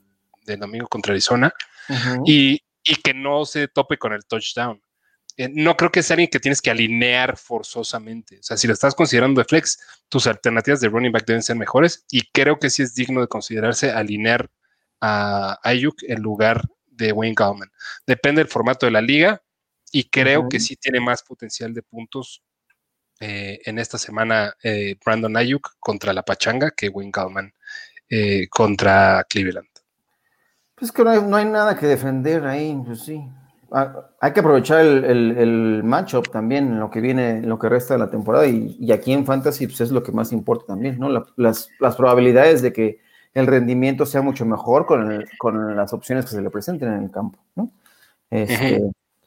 domingo 0.58 0.86
contra 0.86 1.12
Arizona, 1.12 1.52
y, 2.24 2.60
y 2.84 2.94
que 3.02 3.14
no 3.14 3.44
se 3.44 3.68
tope 3.68 3.96
con 3.98 4.12
el 4.12 4.24
touchdown. 4.24 4.80
Eh, 5.36 5.50
no 5.52 5.76
creo 5.76 5.92
que 5.92 6.02
sea 6.02 6.14
alguien 6.14 6.30
que 6.30 6.40
tienes 6.40 6.62
que 6.62 6.70
alinear 6.70 7.36
forzosamente. 7.36 8.38
O 8.38 8.42
sea, 8.42 8.56
si 8.56 8.66
lo 8.66 8.72
estás 8.72 8.94
considerando 8.94 9.40
de 9.40 9.44
flex, 9.44 9.78
tus 10.08 10.26
alternativas 10.26 10.80
de 10.80 10.88
running 10.88 11.12
back 11.12 11.26
deben 11.26 11.42
ser 11.42 11.56
mejores 11.56 12.04
y 12.10 12.30
creo 12.32 12.58
que 12.58 12.70
sí 12.70 12.82
es 12.82 12.94
digno 12.94 13.20
de 13.20 13.28
considerarse 13.28 13.90
alinear 13.90 14.50
a 15.00 15.58
Ayuk 15.62 16.02
en 16.04 16.22
lugar 16.22 16.62
de 16.86 17.12
Wayne 17.12 17.34
Gallman. 17.36 17.70
Depende 18.06 18.40
del 18.40 18.50
formato 18.50 18.86
de 18.86 18.92
la 18.92 19.02
liga 19.02 19.42
y 19.92 20.04
creo 20.04 20.48
que 20.48 20.58
sí 20.58 20.76
tiene 20.76 21.00
más 21.00 21.22
potencial 21.22 21.74
de 21.74 21.82
puntos 21.82 22.42
eh, 23.20 23.60
en 23.64 23.78
esta 23.78 23.98
semana 23.98 24.54
eh, 24.62 24.96
Brandon 25.04 25.36
Ayuk 25.36 25.76
contra 25.78 26.12
la 26.12 26.22
Pachanga 26.22 26.70
que 26.70 26.88
Wayne 26.88 27.12
Gallman 27.12 27.52
contra 28.50 29.26
Cleveland. 29.28 29.68
Pues 30.76 30.92
que 30.92 31.02
no 31.02 31.10
hay, 31.10 31.20
no 31.20 31.36
hay 31.36 31.44
nada 31.44 31.76
que 31.76 31.86
defender 31.86 32.46
ahí, 32.46 32.80
pues 32.86 33.00
sí. 33.00 33.20
Ah, 33.72 34.08
hay 34.20 34.32
que 34.32 34.40
aprovechar 34.40 34.80
el, 34.80 35.04
el, 35.04 35.82
matchup 35.82 36.30
también 36.30 36.68
en 36.68 36.80
lo 36.80 36.90
que 36.90 37.00
viene, 37.00 37.38
en 37.38 37.48
lo 37.48 37.58
que 37.58 37.68
resta 37.68 37.94
de 37.94 38.00
la 38.00 38.10
temporada 38.10 38.46
y, 38.46 38.92
aquí 38.92 39.12
en 39.12 39.26
Fantasy 39.26 39.66
pues, 39.66 39.80
es 39.80 39.90
lo 39.90 40.02
que 40.02 40.12
más 40.12 40.32
importa 40.32 40.66
también, 40.66 40.98
¿no? 40.98 41.08
las, 41.36 41.68
probabilidades 41.96 42.62
de 42.62 42.72
que 42.72 43.00
el 43.34 43.46
rendimiento 43.46 44.06
sea 44.06 44.22
mucho 44.22 44.46
mejor 44.46 44.86
con, 44.86 45.24
con, 45.38 45.76
las 45.76 45.92
opciones 45.92 46.24
que 46.24 46.30
se 46.30 46.42
le 46.42 46.50
presenten 46.50 46.92
en 46.92 47.04
el 47.04 47.10
campo, 47.10 47.38
¿no? 47.56 47.70
Este, 48.30 48.82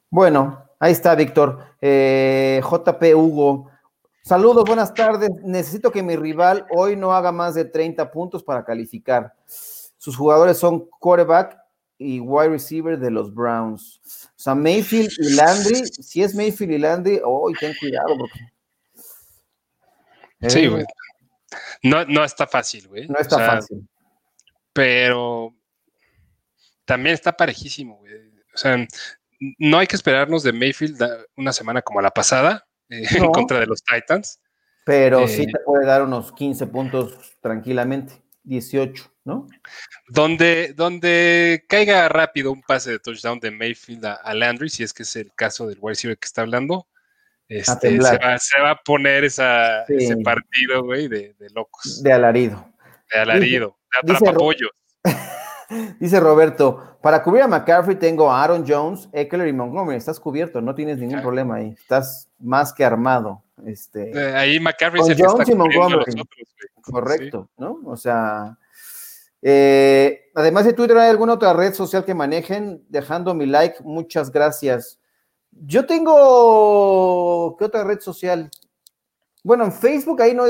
bueno, 0.10 0.63
ahí 0.80 0.93
está 0.93 1.15
Víctor. 1.15 1.60
Eh, 1.82 2.62
JP 2.63 3.04
Hugo, 3.15 3.69
saludos, 4.23 4.63
buenas 4.65 4.93
tardes. 4.93 5.30
Necesito 5.43 5.91
que 5.91 6.02
mi 6.02 6.15
rival 6.15 6.65
hoy 6.71 6.95
no 6.95 7.13
haga 7.13 7.32
más 7.32 7.56
de 7.56 7.65
30 7.65 8.10
puntos 8.12 8.41
para 8.41 8.63
calificar. 8.63 9.34
Sus 9.45 10.15
jugadores 10.15 10.58
son 10.58 10.88
quarterback 10.99 11.59
y 12.00 12.20
wide 12.22 12.50
receiver 12.50 12.98
de 12.98 13.12
los 13.12 13.32
Browns. 13.34 14.00
O 14.28 14.40
sea, 14.40 14.56
Mayfield 14.56 15.12
y 15.20 15.36
Landry, 15.36 15.86
si 15.86 16.24
es 16.24 16.34
Mayfield 16.34 16.72
y 16.72 16.78
Landry, 16.80 17.22
oh, 17.24 17.52
ten 17.60 17.76
cuidado 17.80 18.18
porque. 18.18 18.40
sí, 20.48 20.68
güey. 20.68 20.86
no, 21.84 22.06
no 22.06 22.24
está 22.24 22.48
fácil, 22.48 22.88
güey. 22.88 23.08
No 23.08 23.20
está 23.20 23.38
fácil. 23.38 23.88
Pero 24.72 25.54
también 26.86 27.14
está 27.14 27.36
parejísimo, 27.36 27.98
güey. 27.98 28.14
O 28.54 28.58
sea, 28.58 28.88
no 29.60 29.78
hay 29.78 29.88
que 29.88 29.96
esperarnos 29.96 30.42
de 30.44 30.54
Mayfield 30.54 30.98
una 31.36 31.54
semana 31.54 31.82
como 31.82 32.02
la 32.02 32.12
pasada 32.12 32.66
eh, 32.90 33.04
en 33.18 33.32
contra 33.32 33.60
de 33.60 33.68
los 33.68 33.84
Titans. 33.84 34.40
Pero 34.86 35.28
sí 35.28 35.44
eh, 35.44 35.48
te 35.52 35.60
puede 35.66 35.86
dar 35.86 36.02
unos 36.02 36.32
15 36.32 36.66
puntos 36.68 37.38
tranquilamente, 37.42 38.24
18, 38.44 39.14
¿no? 39.30 39.48
Donde, 40.08 40.74
donde 40.76 41.63
caiga 41.70 42.10
rápido 42.10 42.52
un 42.52 42.63
pase 42.63 42.92
de 42.92 43.00
touchdown 43.00 43.39
de 43.39 43.52
Mayfield 43.52 44.06
a, 44.06 44.34
Landry, 44.34 44.70
si 44.70 44.84
es 44.84 44.92
que 44.92 45.04
es 45.04 45.15
el 45.15 45.32
caso 45.36 45.68
del 45.68 45.78
wide 45.80 45.92
receiver 45.92 46.18
que 46.18 46.26
está 46.26 46.42
hablando, 46.42 46.88
este, 47.48 48.02
se, 48.02 48.62
va, 48.62 48.72
a 48.72 48.76
poner 48.84 49.24
ese 49.24 49.44
partido, 50.24 50.84
güey, 50.84 51.08
de, 51.08 51.36
locos. 51.54 52.02
De 52.04 52.12
alarido. 52.12 52.65
De 53.13 53.20
alarido, 53.20 53.78
de 53.92 54.13
atrapapollos. 54.13 54.72
Dice 56.00 56.20
Roberto, 56.20 56.98
para 57.02 57.22
cubrir 57.22 57.44
a 57.44 57.48
McCaffrey 57.48 57.96
tengo 57.96 58.32
a 58.32 58.44
Aaron 58.44 58.65
Jones, 58.68 59.08
Eckler 59.13 59.48
y 59.48 59.54
Montgomery. 59.54 59.98
Estás 59.98 60.20
cubierto, 60.20 60.62
no 60.62 60.74
tienes 60.74 60.98
ningún 60.98 61.22
problema 61.22 61.56
ahí. 61.56 61.76
Estás 61.80 62.28
más 62.39 62.74
que 62.74 62.84
armado. 62.84 63.44
Este, 63.65 64.12
eh, 64.12 64.36
ahí 64.36 64.60
McCaffrey 64.60 65.04
se 65.04 65.15
Jones 65.15 65.48
y 65.48 65.54
Montgomery. 65.54 66.04
Correcto, 66.82 67.50
¿no? 67.58 67.80
O 67.86 67.96
sea, 67.96 68.58
eh, 69.41 70.30
además 70.36 70.65
de 70.65 70.73
Twitter, 70.73 70.97
¿hay 70.97 71.10
alguna 71.10 71.34
otra 71.34 71.54
red 71.54 71.73
social 71.73 72.06
que 72.06 72.13
manejen? 72.13 72.84
Dejando 72.89 73.34
mi 73.34 73.45
like, 73.45 73.78
muchas 73.84 74.32
gracias. 74.32 74.99
Yo 75.52 75.86
tengo, 75.86 77.56
¿qué 77.58 77.65
otra 77.65 77.84
red 77.84 77.99
social? 77.99 78.49
Bueno, 79.41 79.63
en 79.63 79.71
Facebook 79.71 80.21
ahí 80.21 80.34
no 80.34 80.43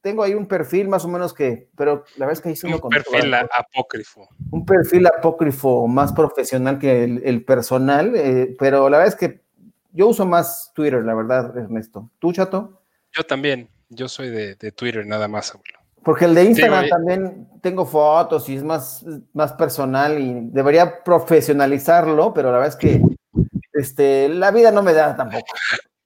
tengo 0.00 0.22
ahí 0.22 0.34
un 0.34 0.46
perfil 0.46 0.88
más 0.88 1.04
o 1.04 1.08
menos 1.08 1.34
que, 1.34 1.68
pero 1.76 2.04
la 2.16 2.26
verdad 2.26 2.32
es 2.32 2.40
que 2.40 2.66
ahí 2.66 2.72
Un 2.72 2.88
perfil 2.88 3.34
apócrifo. 3.34 4.28
Un 4.50 4.64
perfil 4.64 5.06
apócrifo 5.06 5.88
más 5.88 6.12
profesional 6.12 6.78
que 6.78 7.02
el, 7.02 7.44
personal, 7.44 8.14
eh, 8.14 8.54
pero 8.58 8.88
la 8.88 8.98
verdad 8.98 9.12
es 9.12 9.18
que 9.18 9.42
yo 9.92 10.06
uso 10.08 10.24
más 10.24 10.72
Twitter, 10.74 11.02
la 11.02 11.14
verdad, 11.14 11.56
Ernesto. 11.56 12.10
¿Tú, 12.18 12.32
Chato? 12.32 12.80
Yo 13.12 13.24
también, 13.24 13.70
yo 13.88 14.08
soy 14.08 14.30
de, 14.30 14.54
Twitter 14.72 15.04
nada 15.06 15.26
más, 15.26 15.52
abuelo. 15.54 15.78
Porque 16.06 16.24
el 16.26 16.36
de 16.36 16.44
Instagram 16.44 16.88
también 16.88 17.48
tengo 17.60 17.84
fotos 17.84 18.48
y 18.48 18.54
es 18.54 18.62
más, 18.62 19.04
más 19.32 19.54
personal 19.54 20.20
y 20.20 20.38
debería 20.52 21.02
profesionalizarlo, 21.02 22.32
pero 22.32 22.52
la 22.52 22.58
verdad 22.58 22.68
es 22.68 22.76
que 22.76 23.02
este, 23.72 24.28
la 24.28 24.52
vida 24.52 24.70
no 24.70 24.84
me 24.84 24.92
da 24.92 25.16
tampoco. 25.16 25.46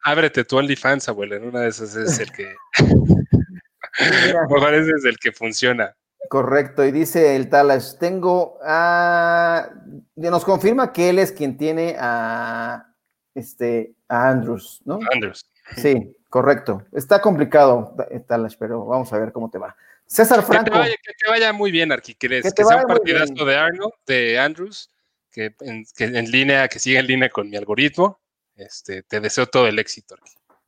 Ábrete 0.02 0.44
tu 0.44 0.56
OnlyFans, 0.56 1.10
abuelo. 1.10 1.36
En 1.36 1.44
una 1.44 1.60
de 1.60 1.68
esas 1.68 1.94
es 1.96 2.18
el 2.18 2.32
que. 2.32 2.54
mejor 4.48 4.72
ese 4.72 4.92
es 4.96 5.04
el 5.04 5.18
que 5.18 5.32
funciona. 5.32 5.94
Correcto, 6.30 6.82
y 6.86 6.92
dice 6.92 7.36
el 7.36 7.50
Talash, 7.50 7.98
tengo 7.98 8.58
a. 8.64 9.68
Nos 10.16 10.46
confirma 10.46 10.94
que 10.94 11.10
él 11.10 11.18
es 11.18 11.30
quien 11.30 11.58
tiene 11.58 11.96
a. 12.00 12.86
Este, 13.34 13.92
a 14.08 14.30
Andrews, 14.30 14.80
¿no? 14.86 14.98
Andrews. 15.12 15.44
Sí, 15.76 16.16
correcto. 16.30 16.84
Está 16.90 17.20
complicado, 17.20 17.94
Talash, 18.26 18.56
pero 18.58 18.86
vamos 18.86 19.12
a 19.12 19.18
ver 19.18 19.30
cómo 19.30 19.50
te 19.50 19.58
va. 19.58 19.76
César 20.10 20.42
Franco. 20.42 20.72
Que 20.82 21.14
te 21.14 21.30
vaya, 21.30 21.52
muy 21.52 21.70
bien, 21.70 21.92
Arqui. 21.92 22.14
Que, 22.14 22.28
que, 22.28 22.64
sea 22.64 22.78
un 22.78 22.86
partidazo 22.86 23.44
de 23.44 23.56
Arnold, 23.56 23.92
de 24.06 24.38
Andrews, 24.38 24.90
que 25.30 25.54
en 25.60 26.30
línea, 26.30 26.66
que 26.66 26.80
siga 26.80 26.98
en 26.98 27.06
línea 27.06 27.28
con 27.28 27.48
mi 27.48 27.56
algoritmo 27.56 28.20
este, 28.60 29.02
te 29.02 29.20
deseo 29.20 29.46
todo 29.46 29.66
el 29.66 29.78
éxito. 29.78 30.16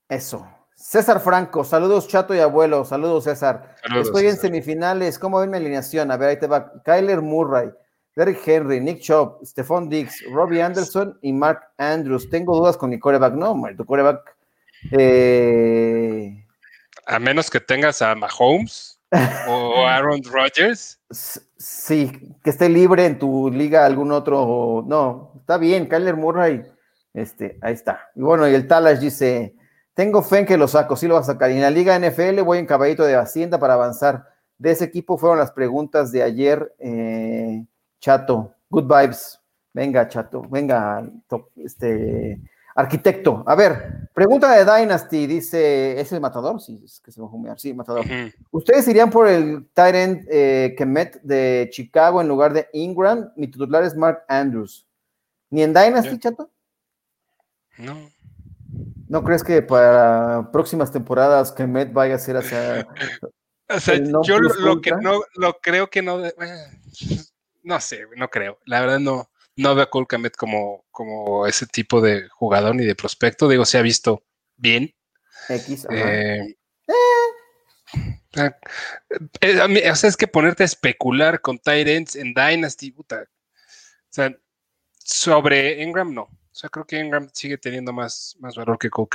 Eso. 0.08 0.48
César 0.74 1.20
Franco, 1.20 1.62
saludos 1.62 2.08
Chato 2.08 2.34
y 2.34 2.38
abuelo, 2.38 2.84
saludos 2.84 3.24
César. 3.24 3.76
Estoy 4.00 4.26
en 4.26 4.36
semifinales, 4.36 5.18
¿cómo 5.18 5.38
ven 5.38 5.50
mi 5.50 5.58
alineación? 5.58 6.10
A 6.10 6.16
ver, 6.16 6.30
ahí 6.30 6.38
te 6.38 6.46
va. 6.46 6.72
Kyler 6.84 7.20
Murray, 7.20 7.70
Derrick 8.16 8.46
Henry, 8.46 8.80
Nick 8.80 9.00
Chop, 9.00 9.44
Stephon 9.44 9.88
Diggs, 9.88 10.24
Robbie 10.30 10.62
Anderson 10.62 11.18
y 11.20 11.32
Mark 11.32 11.60
Andrews. 11.76 12.30
Tengo 12.30 12.56
dudas 12.56 12.76
con 12.76 12.90
mi 12.90 12.98
coreback. 12.98 13.34
No, 13.34 13.60
tu 13.76 13.84
coreback. 13.84 14.36
Eh, 14.90 16.46
a 17.06 17.18
menos 17.18 17.50
que 17.50 17.60
tengas 17.60 18.00
a 18.02 18.14
Mahomes 18.14 18.98
o 19.48 19.86
Aaron 19.86 20.20
Rodgers. 20.24 21.00
Sí, 21.56 22.10
que 22.42 22.50
esté 22.50 22.68
libre 22.68 23.06
en 23.06 23.18
tu 23.18 23.50
liga 23.50 23.84
algún 23.86 24.12
otro. 24.12 24.84
No, 24.86 25.32
está 25.40 25.58
bien, 25.58 25.86
Kyler 25.88 26.16
Murray 26.16 26.64
este, 27.14 27.58
ahí 27.60 27.74
está. 27.74 28.10
Y 28.14 28.22
bueno, 28.22 28.48
y 28.48 28.54
el 28.54 28.66
Talash 28.66 28.98
dice: 28.98 29.54
Tengo 29.94 30.22
fe 30.22 30.40
en 30.40 30.46
que 30.46 30.56
lo 30.56 30.68
saco, 30.68 30.96
sí 30.96 31.06
lo 31.06 31.14
va 31.14 31.20
a 31.20 31.24
sacar. 31.24 31.50
Y 31.50 31.54
en 31.54 31.62
la 31.62 31.70
Liga 31.70 31.98
NFL 31.98 32.40
voy 32.42 32.58
en 32.58 32.66
caballito 32.66 33.04
de 33.04 33.16
Hacienda 33.16 33.58
para 33.58 33.74
avanzar. 33.74 34.26
De 34.58 34.70
ese 34.70 34.84
equipo 34.84 35.18
fueron 35.18 35.38
las 35.38 35.50
preguntas 35.52 36.12
de 36.12 36.22
ayer, 36.22 36.74
eh, 36.78 37.64
Chato. 38.00 38.54
Good 38.70 38.84
vibes. 38.84 39.40
Venga, 39.74 40.06
Chato, 40.08 40.42
venga, 40.42 41.02
este 41.56 42.40
arquitecto. 42.74 43.42
A 43.46 43.54
ver, 43.54 44.08
pregunta 44.14 44.50
de 44.52 44.64
Dynasty, 44.64 45.26
dice, 45.26 46.00
¿es 46.00 46.12
el 46.12 46.20
matador? 46.20 46.60
Sí, 46.60 46.80
es 46.84 47.00
que 47.00 47.12
se 47.12 47.20
va 47.20 47.28
a 47.52 47.58
sí, 47.58 47.74
matador. 47.74 48.04
¿Ustedes 48.50 48.86
irían 48.88 49.10
por 49.10 49.28
el 49.28 49.68
Tyrant 49.74 50.26
eh, 50.30 50.74
Kemet 50.76 51.20
de 51.22 51.68
Chicago 51.70 52.20
en 52.20 52.28
lugar 52.28 52.52
de 52.52 52.68
Ingram? 52.72 53.32
Mi 53.36 53.48
titular 53.48 53.84
es 53.84 53.96
Mark 53.96 54.24
Andrews. 54.28 54.86
¿Ni 55.50 55.62
en 55.62 55.74
Dynasty, 55.74 56.18
Chato? 56.18 56.50
No. 57.78 58.10
¿No 59.08 59.22
crees 59.22 59.44
que 59.44 59.60
para 59.60 60.50
próximas 60.50 60.90
temporadas 60.90 61.52
que 61.52 61.66
Met 61.66 61.92
vaya 61.92 62.14
a 62.14 62.18
ser 62.18 62.38
hacia... 62.38 62.86
o 63.68 63.80
sea, 63.80 63.96
yo 64.22 64.38
lo, 64.38 64.80
que 64.80 64.92
no, 64.92 65.20
lo 65.34 65.58
creo 65.60 65.90
que 65.90 66.00
no... 66.00 66.24
Eh, 66.24 66.32
no 67.62 67.78
sé, 67.80 68.06
no 68.16 68.28
creo. 68.28 68.58
La 68.64 68.80
verdad 68.80 68.98
no, 68.98 69.28
no 69.56 69.74
veo 69.74 69.84
a 69.84 69.90
Cole 69.90 70.06
Met 70.18 70.36
como, 70.36 70.84
como 70.90 71.46
ese 71.46 71.66
tipo 71.66 72.00
de 72.00 72.28
jugador 72.28 72.74
ni 72.74 72.84
de 72.84 72.94
prospecto. 72.94 73.48
Digo, 73.48 73.64
se 73.64 73.78
ha 73.78 73.82
visto 73.82 74.24
bien. 74.56 74.94
X, 75.48 75.86
eh, 75.90 76.56
eh, 78.36 79.90
o 79.90 79.96
sea, 79.96 80.08
es 80.08 80.16
que 80.16 80.28
ponerte 80.28 80.62
a 80.62 80.66
especular 80.66 81.40
con 81.40 81.58
Tyrants 81.58 82.16
en 82.16 82.32
Dynasty, 82.34 82.92
puta. 82.92 83.22
O 83.22 84.14
sea, 84.14 84.34
sobre 84.98 85.82
Ingram 85.82 86.14
no. 86.14 86.22
O 86.22 86.54
sea, 86.54 86.70
creo 86.70 86.86
que 86.86 86.98
Ingram 86.98 87.28
sigue 87.32 87.58
teniendo 87.58 87.92
más, 87.92 88.36
más 88.38 88.54
valor 88.56 88.78
que 88.78 88.90
Cole 88.90 89.08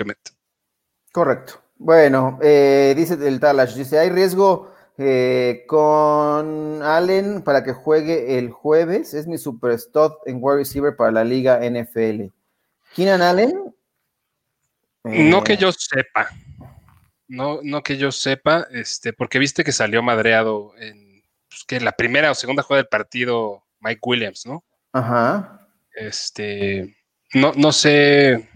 Correcto. 1.11 1.61
Bueno, 1.77 2.39
eh, 2.41 2.93
dice 2.97 3.13
el 3.13 3.39
Talash, 3.39 3.75
dice, 3.75 3.99
hay 3.99 4.09
riesgo 4.09 4.73
eh, 4.97 5.63
con 5.67 6.81
Allen 6.81 7.43
para 7.43 7.63
que 7.63 7.73
juegue 7.73 8.37
el 8.39 8.49
jueves. 8.49 9.13
Es 9.13 9.27
mi 9.27 9.37
super 9.37 9.77
stud 9.77 10.11
en 10.25 10.39
wide 10.41 10.57
receiver 10.57 10.95
para 10.95 11.11
la 11.11 11.23
liga 11.23 11.59
NFL. 11.59 12.31
¿Keenan 12.95 13.21
Allen? 13.21 13.73
no 15.03 15.43
que 15.43 15.53
eh, 15.53 15.57
yo 15.57 15.71
sepa. 15.71 16.29
No, 17.27 17.59
no 17.61 17.83
que 17.83 17.97
yo 17.97 18.11
sepa, 18.11 18.67
este, 18.71 19.13
porque 19.13 19.37
viste 19.37 19.63
que 19.63 19.71
salió 19.71 20.01
madreado 20.01 20.73
en 20.77 21.23
pues, 21.49 21.63
que 21.65 21.79
la 21.79 21.91
primera 21.91 22.31
o 22.31 22.35
segunda 22.35 22.63
jugada 22.63 22.83
del 22.83 22.89
partido 22.89 23.63
Mike 23.79 24.01
Williams, 24.03 24.45
¿no? 24.45 24.63
Ajá. 24.93 25.67
Este, 25.93 26.95
no, 27.33 27.51
no 27.55 27.71
sé 27.71 28.49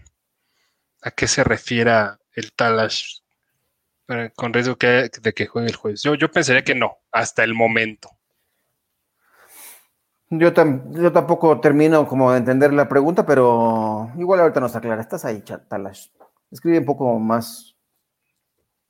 a 1.01 1.11
qué 1.11 1.27
se 1.27 1.43
refiera 1.43 2.19
el 2.33 2.53
Talash 2.53 3.20
con 4.35 4.53
riesgo 4.53 4.75
de 4.79 5.33
que 5.35 5.47
juegue 5.47 5.69
el 5.69 5.75
jueves. 5.75 6.03
Yo, 6.03 6.15
yo 6.15 6.31
pensaría 6.31 6.63
que 6.63 6.75
no, 6.75 6.97
hasta 7.11 7.43
el 7.43 7.53
momento. 7.53 8.09
Yo, 10.29 10.53
yo 10.91 11.11
tampoco 11.11 11.59
termino 11.59 12.07
como 12.07 12.31
de 12.31 12.37
entender 12.37 12.71
la 12.71 12.87
pregunta, 12.87 13.25
pero 13.25 14.11
igual 14.17 14.39
ahorita 14.39 14.61
nos 14.61 14.75
aclara. 14.75 15.01
Estás 15.01 15.25
ahí, 15.25 15.43
Talash. 15.67 16.07
Escribe 16.49 16.79
un 16.79 16.85
poco 16.85 17.19
más. 17.19 17.75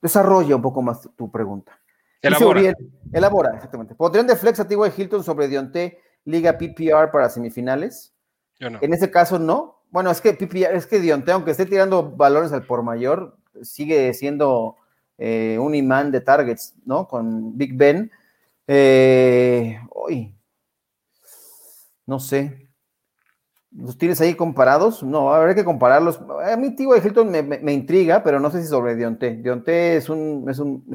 Desarrolla 0.01 0.55
un 0.55 0.61
poco 0.61 0.81
más 0.81 1.09
tu 1.15 1.31
pregunta. 1.31 1.79
Elabora. 2.21 2.73
elabora, 3.11 3.55
exactamente. 3.55 3.95
¿Podrían 3.95 4.27
de 4.27 4.35
flex 4.35 4.59
a 4.59 4.67
T.Y. 4.67 4.77
Hilton 4.95 5.23
sobre 5.23 5.47
Dionte 5.47 5.99
Liga 6.25 6.57
PPR 6.57 7.09
para 7.11 7.29
semifinales? 7.29 8.13
En 8.59 8.93
ese 8.93 9.09
caso, 9.09 9.39
no. 9.39 9.81
Bueno, 9.89 10.11
es 10.11 10.21
que 10.21 10.37
es 10.39 10.85
que 10.85 10.99
Dionte, 10.99 11.31
aunque 11.31 11.51
esté 11.51 11.65
tirando 11.65 12.11
valores 12.11 12.51
al 12.51 12.63
por 12.63 12.83
mayor, 12.83 13.37
sigue 13.63 14.13
siendo 14.13 14.77
eh, 15.23 15.59
un 15.59 15.75
imán 15.75 16.11
de 16.11 16.19
targets, 16.19 16.73
¿no? 16.83 17.07
Con 17.07 17.55
Big 17.55 17.77
Ben. 17.77 18.11
Eh, 18.65 19.79
no 22.07 22.19
sé. 22.19 22.67
¿Los 23.69 23.99
tienes 23.99 24.19
ahí 24.19 24.33
comparados? 24.33 25.03
No, 25.03 25.31
habrá 25.31 25.53
que 25.53 25.63
compararlos. 25.63 26.19
A 26.43 26.57
mí, 26.57 26.75
de 26.75 27.01
Hilton 27.05 27.29
me, 27.29 27.71
intriga, 27.71 28.23
pero 28.23 28.39
no 28.39 28.49
sé 28.49 28.63
si 28.63 28.67
sobre 28.67 28.95
Dionte. 28.95 29.35
Dionte 29.35 29.95
es 29.95 30.09
un. 30.09 30.49
Es 30.49 30.57
un 30.57 30.91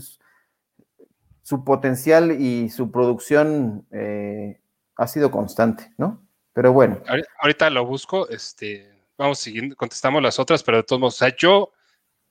su 1.43 1.63
potencial 1.63 2.33
y 2.33 2.69
su 2.71 2.91
producción 2.91 3.87
eh, 3.93 4.61
ha 4.97 5.07
sido 5.07 5.31
constante, 5.31 5.93
¿no? 5.99 6.27
Pero 6.53 6.73
bueno. 6.73 7.01
Ahorita 7.41 7.71
lo 7.71 7.87
busco, 7.87 8.29
este, 8.29 8.93
vamos 9.17 9.39
siguiendo, 9.39 9.77
contestamos 9.77 10.21
las 10.21 10.41
otras, 10.41 10.65
pero 10.65 10.79
de 10.79 10.83
todos 10.83 10.99
modos, 10.99 11.15
o 11.15 11.19
sea, 11.19 11.37
yo 11.37 11.71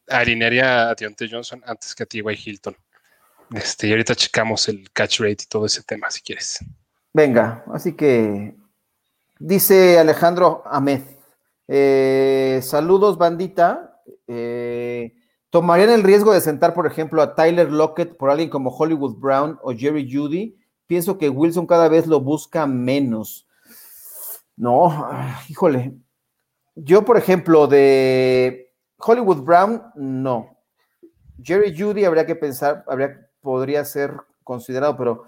alinearía 0.08 0.90
a 0.90 0.96
Deontay 0.96 1.30
Johnson 1.30 1.62
antes 1.66 1.96
que 1.96 2.04
a 2.04 2.06
T.Y. 2.06 2.24
Hilton. 2.46 2.76
Este, 3.54 3.88
y 3.88 3.92
ahorita 3.92 4.16
checamos 4.16 4.68
el 4.70 4.90
catch 4.92 5.20
rate 5.20 5.44
y 5.44 5.48
todo 5.48 5.66
ese 5.66 5.84
tema, 5.84 6.10
si 6.10 6.22
quieres. 6.22 6.60
Venga, 7.14 7.64
así 7.74 7.94
que 7.94 8.56
dice 9.40 10.00
Alejandro 10.00 10.64
Ahmed. 10.66 11.02
Eh, 11.68 12.60
saludos, 12.64 13.18
bandita. 13.18 14.02
Eh, 14.28 15.14
¿Tomarían 15.50 15.92
el 15.92 16.04
riesgo 16.04 16.34
de 16.34 16.42
sentar, 16.42 16.74
por 16.74 16.88
ejemplo, 16.88 17.22
a 17.22 17.36
Tyler 17.36 17.72
Lockett 17.72 18.18
por 18.18 18.30
alguien 18.30 18.50
como 18.50 18.76
Hollywood 18.76 19.16
Brown 19.16 19.60
o 19.62 19.74
Jerry 19.74 20.12
Judy? 20.12 20.58
Pienso 20.88 21.18
que 21.18 21.30
Wilson 21.30 21.66
cada 21.66 21.88
vez 21.88 22.08
lo 22.08 22.20
busca 22.20 22.68
menos. 22.68 23.48
No, 24.58 25.10
híjole. 25.50 25.94
Yo, 26.76 27.06
por 27.06 27.18
ejemplo, 27.18 27.68
de 27.68 28.65
Hollywood 28.98 29.42
Brown, 29.42 29.84
no. 29.96 30.58
Jerry 31.42 31.76
Judy 31.78 32.06
habría 32.06 32.26
que 32.26 32.36
pensar, 32.36 32.84
habría, 32.88 33.28
podría 33.42 33.84
ser 33.86 34.14
considerado, 34.44 34.96
pero 34.98 35.26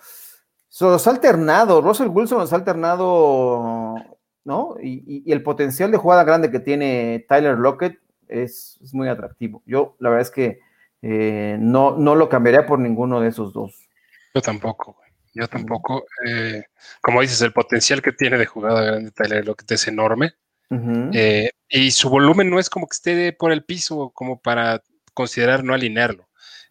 se 0.70 0.86
los 0.86 1.06
ha 1.08 1.12
alternado. 1.12 1.82
Russell 1.82 2.08
Wilson 2.08 2.40
los 2.40 2.54
ha 2.54 2.58
alternado, 2.58 3.96
¿no? 4.44 4.76
Y, 4.82 5.32
el 5.32 5.44
potencial 5.44 5.92
de 5.92 5.98
jugada 5.98 6.24
grande 6.24 6.52
que 6.52 6.60
tiene 6.60 7.26
Tyler 7.28 7.58
Lockett 7.58 8.00
es, 8.28 8.78
muy 8.94 9.10
atractivo. 9.10 9.64
Yo, 9.66 9.96
la 10.00 10.10
verdad 10.10 10.28
es 10.28 10.32
que 10.32 10.60
eh, 11.02 11.58
no, 11.60 11.98
no 11.98 12.16
lo 12.16 12.30
cambiaría 12.30 12.66
por 12.66 12.80
ninguno 12.80 13.20
de 13.20 13.30
esos 13.30 13.54
dos. 13.54 13.88
Yo 14.34 14.42
tampoco, 14.42 14.98
Yo 15.34 15.48
tampoco. 15.48 16.06
Eh, 16.26 16.64
como 17.02 17.22
dices, 17.22 17.42
el 17.42 17.54
potencial 17.54 18.02
que 18.02 18.12
tiene 18.12 18.38
de 18.38 18.46
jugada 18.46 18.82
grande 18.84 19.12
Tyler 19.12 19.46
Lockett 19.46 19.72
es 19.72 19.88
enorme. 19.88 20.34
Eh, 20.70 21.50
y 21.70 21.92
su 21.92 22.10
volumen 22.10 22.50
no 22.50 22.60
es 22.60 22.70
como 22.70 22.88
que 22.88 22.96
esté 22.96 23.34
por 23.34 23.52
el 23.52 23.64
piso 23.64 24.12
como 24.14 24.40
para 24.40 24.82
considerar 25.14 25.64
no 25.64 25.74
alinearlo. 25.74 26.28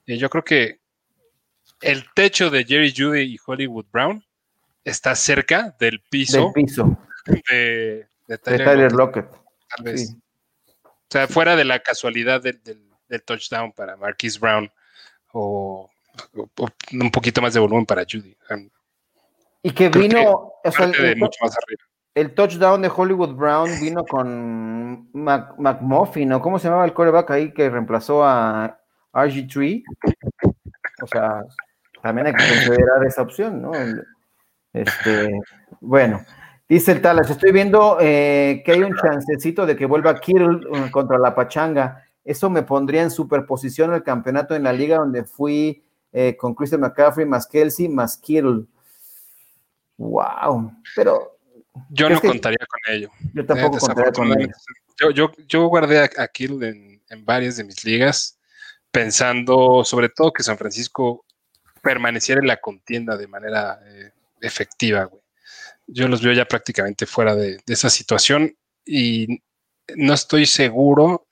yo 0.07 0.28
creo 0.30 0.44
que 0.44 0.80
el 1.80 2.05
techo 2.14 2.51
de 2.51 2.64
Jerry 2.64 2.92
Judy 2.97 3.22
y 3.22 3.38
Hollywood 3.44 3.86
Brown 3.90 4.24
está 4.84 5.14
cerca 5.14 5.74
del 5.78 6.01
piso, 6.01 6.53
de, 7.51 8.07
Tyler, 8.42 8.92
Lockett. 8.92 9.30
Tal 9.76 9.84
vez. 9.84 10.16
O 10.84 11.09
sea, 11.11 11.28
fuera 11.28 11.57
de 11.57 11.64
la 11.64 11.80
casualidad 11.80 12.42
del, 12.42 12.82
touchdown 13.24 13.72
para 13.72 13.97
Marquise 13.97 14.38
Brown 14.38 14.70
o, 15.32 15.90
un 16.92 17.11
poquito 17.11 17.40
más 17.42 17.55
de 17.55 17.61
volumen 17.61 17.86
para 17.86 18.03
Judy. 18.03 18.36
Y 19.62 19.72
que 19.72 19.88
vino, 19.88 20.53
el, 20.64 21.18
touchdown 22.35 22.81
de 22.81 22.91
Hollywood 22.95 23.35
Brown 23.35 23.69
vino 23.79 24.03
con 24.07 25.11
McMuffin, 25.12 26.31
¿no? 26.31 26.41
¿Cómo 26.41 26.59
se 26.59 26.69
llamaba 26.69 26.87
el 26.87 26.95
coreback 26.95 27.31
ahí 27.31 27.53
que 27.53 27.69
reemplazó 27.69 28.25
a 28.25 28.81
RG3? 29.12 29.85
O 31.03 31.07
sea, 31.07 31.45
también 32.03 32.29
hay 32.29 32.33
que 32.33 32.49
considerar 32.49 33.05
esa 33.05 33.21
opción, 33.21 33.61
¿no? 33.61 33.73
Este, 34.73 35.41
bueno, 35.81 36.25
dice 36.67 36.93
el 36.93 37.03
Talas, 37.03 37.29
estoy 37.29 37.53
viendo 37.53 37.99
eh, 38.01 38.62
que 38.64 38.73
hay 38.73 38.83
un 38.83 38.95
chancecito 38.97 39.67
de 39.67 39.77
que 39.77 39.85
vuelva 39.85 40.19
Kittle 40.19 40.61
uh, 40.71 40.91
contra 40.91 41.19
la 41.19 41.35
Pachanga. 41.35 42.03
Eso 42.25 42.49
me 42.49 42.62
pondría 42.62 43.03
en 43.03 43.11
superposición 43.11 43.93
el 43.93 44.03
campeonato 44.03 44.55
en 44.55 44.62
la 44.62 44.73
liga 44.73 44.97
donde 44.97 45.25
fui 45.25 45.85
eh, 46.12 46.35
con 46.35 46.55
Christian 46.55 46.81
McCaffrey, 46.81 47.27
más 47.27 47.47
Kelsey, 47.47 47.91
más 47.91 48.17
Kittle. 48.17 48.64
Wow, 49.99 50.73
pero... 50.95 51.36
Yo 51.91 52.09
no 52.09 52.20
contaría 52.20 52.66
con 52.66 52.95
ello. 52.95 53.11
Yo 53.35 53.45
tampoco 53.47 53.79
contaría 53.79 54.12
con 54.12 54.41
ello. 54.41 54.53
Yo, 55.14 55.31
yo, 55.47 55.66
guardé 55.66 55.99
a, 55.99 56.31
en, 56.39 57.03
en 57.09 57.24
varias 57.24 57.57
de 57.57 57.64
mis 57.64 57.85
ligas 57.85 58.37
pensando 58.91 59.85
sobre 59.85 60.09
todo 60.09 60.33
que 60.33 60.43
San 60.43 60.57
Francisco 60.57 61.27
permaneciera 61.83 62.41
en 62.41 62.47
la 62.47 62.57
contienda 62.57 63.16
de 63.16 63.29
manera 63.29 63.79
eh, 63.85 64.11
efectiva, 64.41 65.05
güey. 65.05 65.22
Yo 65.87 66.09
los 66.09 66.22
veo 66.22 66.33
ya 66.33 66.47
prácticamente 66.47 67.05
fuera 67.05 67.37
de, 67.37 67.61
esa 67.66 67.91
situación 67.91 68.57
y 68.85 69.43
no 69.95 70.14
estoy 70.14 70.47
seguro, 70.47 71.29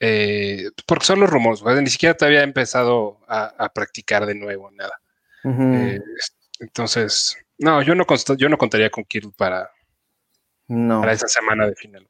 eh, 0.00 0.70
porque 0.86 1.06
son 1.06 1.20
los 1.20 1.30
rumores, 1.30 1.62
ni 1.80 1.88
siquiera 1.88 2.16
te 2.16 2.24
había 2.26 2.42
empezado 2.42 3.20
a, 3.28 3.70
practicar 3.72 4.26
de 4.26 4.34
nuevo, 4.34 4.70
nada. 4.72 5.00
Entonces, 6.60 7.36
no, 7.58 7.82
yo 7.82 7.94
no, 7.94 8.04
yo 8.36 8.48
no 8.48 8.58
contaría 8.58 8.90
con 8.90 9.04
Kirill 9.04 9.32
para, 9.32 9.70
para 10.68 11.12
esa 11.12 11.26
semana 11.26 11.66
de 11.66 11.74
final. 11.74 12.06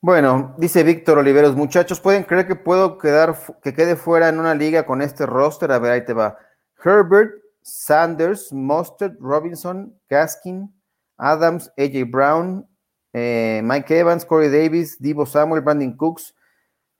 Bueno, 0.00 0.54
dice 0.58 0.84
Víctor 0.84 1.18
Oliveros, 1.18 1.56
muchachos, 1.56 2.00
¿pueden 2.00 2.22
creer 2.22 2.46
que 2.46 2.54
puedo 2.54 2.98
quedar, 2.98 3.36
que 3.60 3.74
quede 3.74 3.96
fuera 3.96 4.28
en 4.28 4.38
una 4.38 4.54
liga 4.54 4.86
con 4.86 5.02
este 5.02 5.26
roster? 5.26 5.72
A 5.72 5.80
ver, 5.80 5.90
ahí 5.90 6.04
te 6.04 6.12
va. 6.12 6.38
Herbert, 6.84 7.32
Sanders, 7.62 8.52
Mustard, 8.52 9.16
Robinson, 9.18 9.92
Gaskin, 10.08 10.72
Adams, 11.16 11.72
AJ 11.76 12.04
Brown, 12.08 12.64
eh, 13.12 13.60
Mike 13.64 13.98
Evans, 13.98 14.24
Corey 14.24 14.48
Davis, 14.48 14.96
Divo 15.00 15.26
Samuel, 15.26 15.62
Brandon 15.62 15.96
Cooks, 15.96 16.32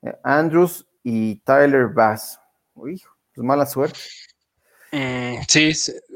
eh, 0.02 0.18
Andrews 0.24 0.84
y 1.04 1.36
Tyler 1.42 1.86
Bass. 1.86 2.40
Uy, 2.74 3.00
pues 3.32 3.46
mala 3.46 3.64
suerte. 3.64 4.00
Mm, 4.92 5.42
sí, 5.48 5.72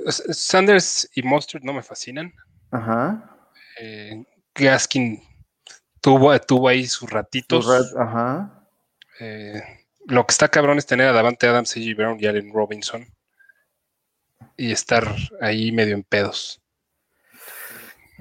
Sanders 0.08 1.10
y 1.14 1.22
Mustard 1.22 1.62
no 1.62 1.72
me 1.72 1.82
fascinan. 1.82 2.32
Ajá. 2.70 3.36
Eh, 3.80 4.24
Gaskin 4.54 5.22
tuvo, 6.00 6.38
tuvo 6.40 6.68
ahí 6.68 6.86
sus 6.86 7.10
ratitos. 7.10 7.94
Ajá. 7.96 8.66
Eh, 9.20 9.62
lo 10.06 10.26
que 10.26 10.32
está 10.32 10.48
cabrón 10.48 10.78
es 10.78 10.86
tener 10.86 11.08
a 11.08 11.12
Davante 11.12 11.46
Adams, 11.46 11.76
A.G. 11.76 11.96
Brown 11.96 12.18
y 12.20 12.26
Allen 12.26 12.52
Robinson 12.52 13.06
y 14.56 14.72
estar 14.72 15.06
ahí 15.40 15.72
medio 15.72 15.94
en 15.94 16.02
pedos. 16.02 16.60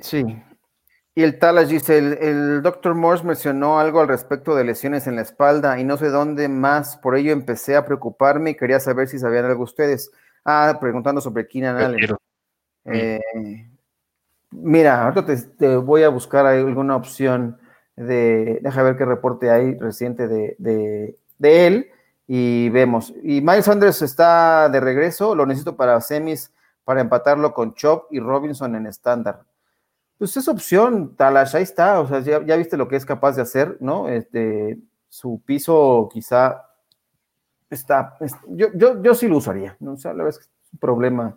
Sí. 0.01 0.23
Y 1.13 1.23
el 1.23 1.39
Talas 1.39 1.69
dice, 1.69 1.97
el, 1.97 2.13
el 2.21 2.61
Dr. 2.61 2.95
Morse 2.95 3.25
mencionó 3.25 3.79
algo 3.79 3.99
al 3.99 4.07
respecto 4.07 4.55
de 4.55 4.63
lesiones 4.63 5.07
en 5.07 5.17
la 5.17 5.23
espalda 5.23 5.79
y 5.79 5.83
no 5.83 5.97
sé 5.97 6.07
dónde 6.07 6.47
más, 6.47 6.97
por 6.97 7.17
ello 7.17 7.33
empecé 7.33 7.75
a 7.75 7.85
preocuparme 7.85 8.51
y 8.51 8.55
quería 8.55 8.79
saber 8.79 9.07
si 9.07 9.19
sabían 9.19 9.45
algo 9.45 9.63
ustedes. 9.63 10.11
Ah, 10.43 10.77
preguntando 10.79 11.21
sobre 11.21 11.47
Keenan 11.47 11.77
Allen. 11.77 12.15
Eh, 12.85 13.19
mira, 14.51 15.03
ahorita 15.03 15.25
te, 15.57 15.75
voy 15.75 16.03
a 16.03 16.09
buscar 16.09 16.45
alguna 16.45 16.95
opción 16.95 17.59
de, 17.95 18.59
deja 18.61 18.83
ver 18.83 18.97
qué 18.97 19.05
reporte 19.05 19.51
hay 19.51 19.77
reciente 19.77 20.27
de, 20.27 21.17
él 21.39 21.89
y 22.27 22.69
vemos. 22.69 23.13
Y 23.23 23.41
Miles 23.41 23.65
Sanders 23.65 24.01
está 24.01 24.69
de 24.69 24.79
regreso, 24.79 25.35
lo 25.35 25.45
necesito 25.45 25.75
para 25.75 25.99
semis, 26.01 26.51
para 26.83 27.01
empatarlo 27.01 27.53
con 27.53 27.73
Chop 27.75 28.05
y 28.11 28.19
Robinson 28.19 28.75
en 28.75 28.87
estándar. 28.87 29.43
Pues 30.17 30.37
es 30.37 30.47
opción, 30.47 31.15
Talash, 31.15 31.55
ahí 31.55 31.63
está, 31.63 31.99
o 31.99 32.07
sea, 32.07 32.19
ya, 32.19 32.55
viste 32.55 32.77
lo 32.77 32.87
que 32.87 32.95
es 32.95 33.05
capaz 33.05 33.35
de 33.35 33.41
hacer, 33.41 33.77
¿no? 33.79 34.07
Este, 34.07 34.79
su 35.09 35.41
piso 35.43 36.09
quizá 36.11 36.70
está, 37.75 38.17
yo, 38.49 38.67
yo, 38.75 39.01
yo 39.01 39.15
sí 39.15 39.27
lo 39.27 39.37
usaría, 39.37 39.75
¿no? 39.79 39.93
O 39.93 39.97
sea, 39.97 40.11
la 40.13 40.23
verdad 40.23 40.39
es 40.39 40.45
que 40.45 40.53
es 40.53 40.73
un 40.73 40.79
problema. 40.79 41.35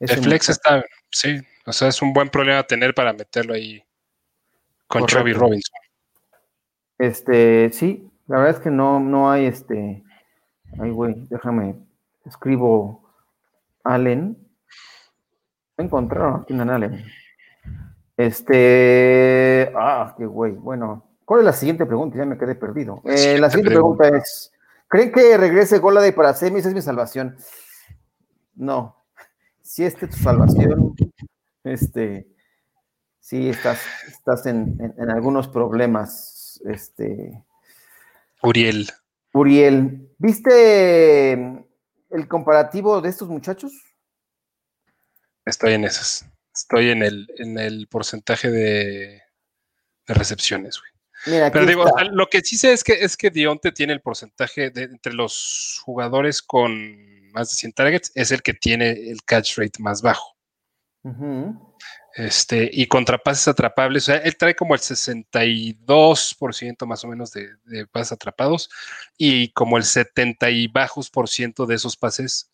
el 0.00 0.08
flex 0.08 0.48
está, 0.48 0.84
sí, 1.10 1.40
o 1.66 1.72
sea, 1.72 1.88
es 1.88 2.00
un 2.02 2.12
buen 2.12 2.28
problema 2.28 2.62
tener 2.62 2.94
para 2.94 3.12
meterlo 3.12 3.54
ahí 3.54 3.82
con 4.86 5.06
Chop 5.06 5.26
y 5.26 5.32
Robinson. 5.32 5.74
Este, 6.98 7.70
sí, 7.72 8.08
la 8.26 8.38
verdad 8.38 8.56
es 8.56 8.60
que 8.60 8.70
no, 8.70 9.00
no 9.00 9.30
hay 9.30 9.46
este. 9.46 10.04
Ay, 10.78 10.90
güey, 10.90 11.26
déjame. 11.28 11.76
Escribo 12.24 13.02
Allen. 13.82 14.36
Encontraron 15.76 16.42
aquí 16.42 16.52
en 16.52 16.70
Allen. 16.70 17.04
Este. 18.16 19.72
Ah, 19.74 20.14
qué 20.16 20.26
güey. 20.26 20.52
Bueno, 20.52 21.04
¿cuál 21.24 21.40
es 21.40 21.46
la 21.46 21.52
siguiente 21.52 21.86
pregunta? 21.86 22.18
Ya 22.18 22.24
me 22.24 22.38
quedé 22.38 22.54
perdido. 22.54 23.02
Eh, 23.04 23.38
la 23.38 23.50
siguiente 23.50 23.72
pregunta. 23.72 24.08
es: 24.08 24.51
¿Creen 24.92 25.10
que 25.10 25.38
regrese 25.38 25.78
Golade 25.78 26.12
para 26.12 26.34
semis? 26.34 26.66
Es 26.66 26.74
mi 26.74 26.82
salvación. 26.82 27.38
No. 28.54 29.06
Si 29.62 29.84
este 29.84 30.04
es 30.04 30.12
tu 30.12 30.18
salvación, 30.18 30.94
este. 31.64 32.28
Sí, 33.18 33.48
estás, 33.48 33.80
estás 34.06 34.44
en 34.44 35.10
algunos 35.10 35.48
problemas 35.48 36.32
este. 36.66 37.42
Uriel. 38.42 38.90
Uriel, 39.32 40.10
¿viste 40.18 41.42
el 41.42 42.28
comparativo 42.28 43.00
de 43.00 43.08
estos 43.08 43.28
muchachos? 43.28 43.72
Estoy 45.44 45.72
en 45.74 45.84
esas. 45.84 46.26
Estoy 46.54 46.90
en 46.90 47.02
el, 47.02 47.28
en 47.38 47.58
el 47.58 47.88
porcentaje 47.88 48.50
de, 48.50 49.22
recepciones, 50.06 50.78
güey. 50.78 50.91
Pero 51.24 51.66
digo, 51.66 51.84
lo 52.10 52.26
que 52.26 52.40
sí 52.40 52.56
sé 52.56 52.72
es 52.72 52.82
que 52.82 52.94
es 52.94 53.16
que 53.16 53.30
Dionte 53.30 53.70
tiene 53.72 53.92
el 53.92 54.00
porcentaje 54.00 54.70
de 54.70 54.84
entre 54.84 55.12
los 55.12 55.80
jugadores 55.84 56.42
con 56.42 57.30
más 57.32 57.50
de 57.50 57.56
100 57.56 57.72
targets, 57.72 58.12
es 58.14 58.30
el 58.30 58.42
que 58.42 58.54
tiene 58.54 58.90
el 58.90 59.24
catch 59.24 59.58
rate 59.58 59.82
más 59.82 60.00
bajo. 60.02 60.36
Este, 62.14 62.70
y 62.72 62.86
contra 62.86 63.18
pases 63.18 63.48
atrapables, 63.48 64.04
o 64.04 64.12
sea, 64.12 64.18
él 64.18 64.36
trae 64.36 64.54
como 64.54 64.74
el 64.74 64.80
62% 64.80 66.86
más 66.86 67.02
o 67.04 67.08
menos 67.08 67.32
de, 67.32 67.48
pases 67.90 68.12
atrapados 68.12 68.70
y 69.16 69.50
como 69.52 69.78
el 69.78 69.84
70 69.84 70.50
y 70.50 70.68
bajos 70.68 71.08
por 71.10 71.28
ciento 71.28 71.66
de 71.66 71.74
esos 71.76 71.96
pases 71.96 72.50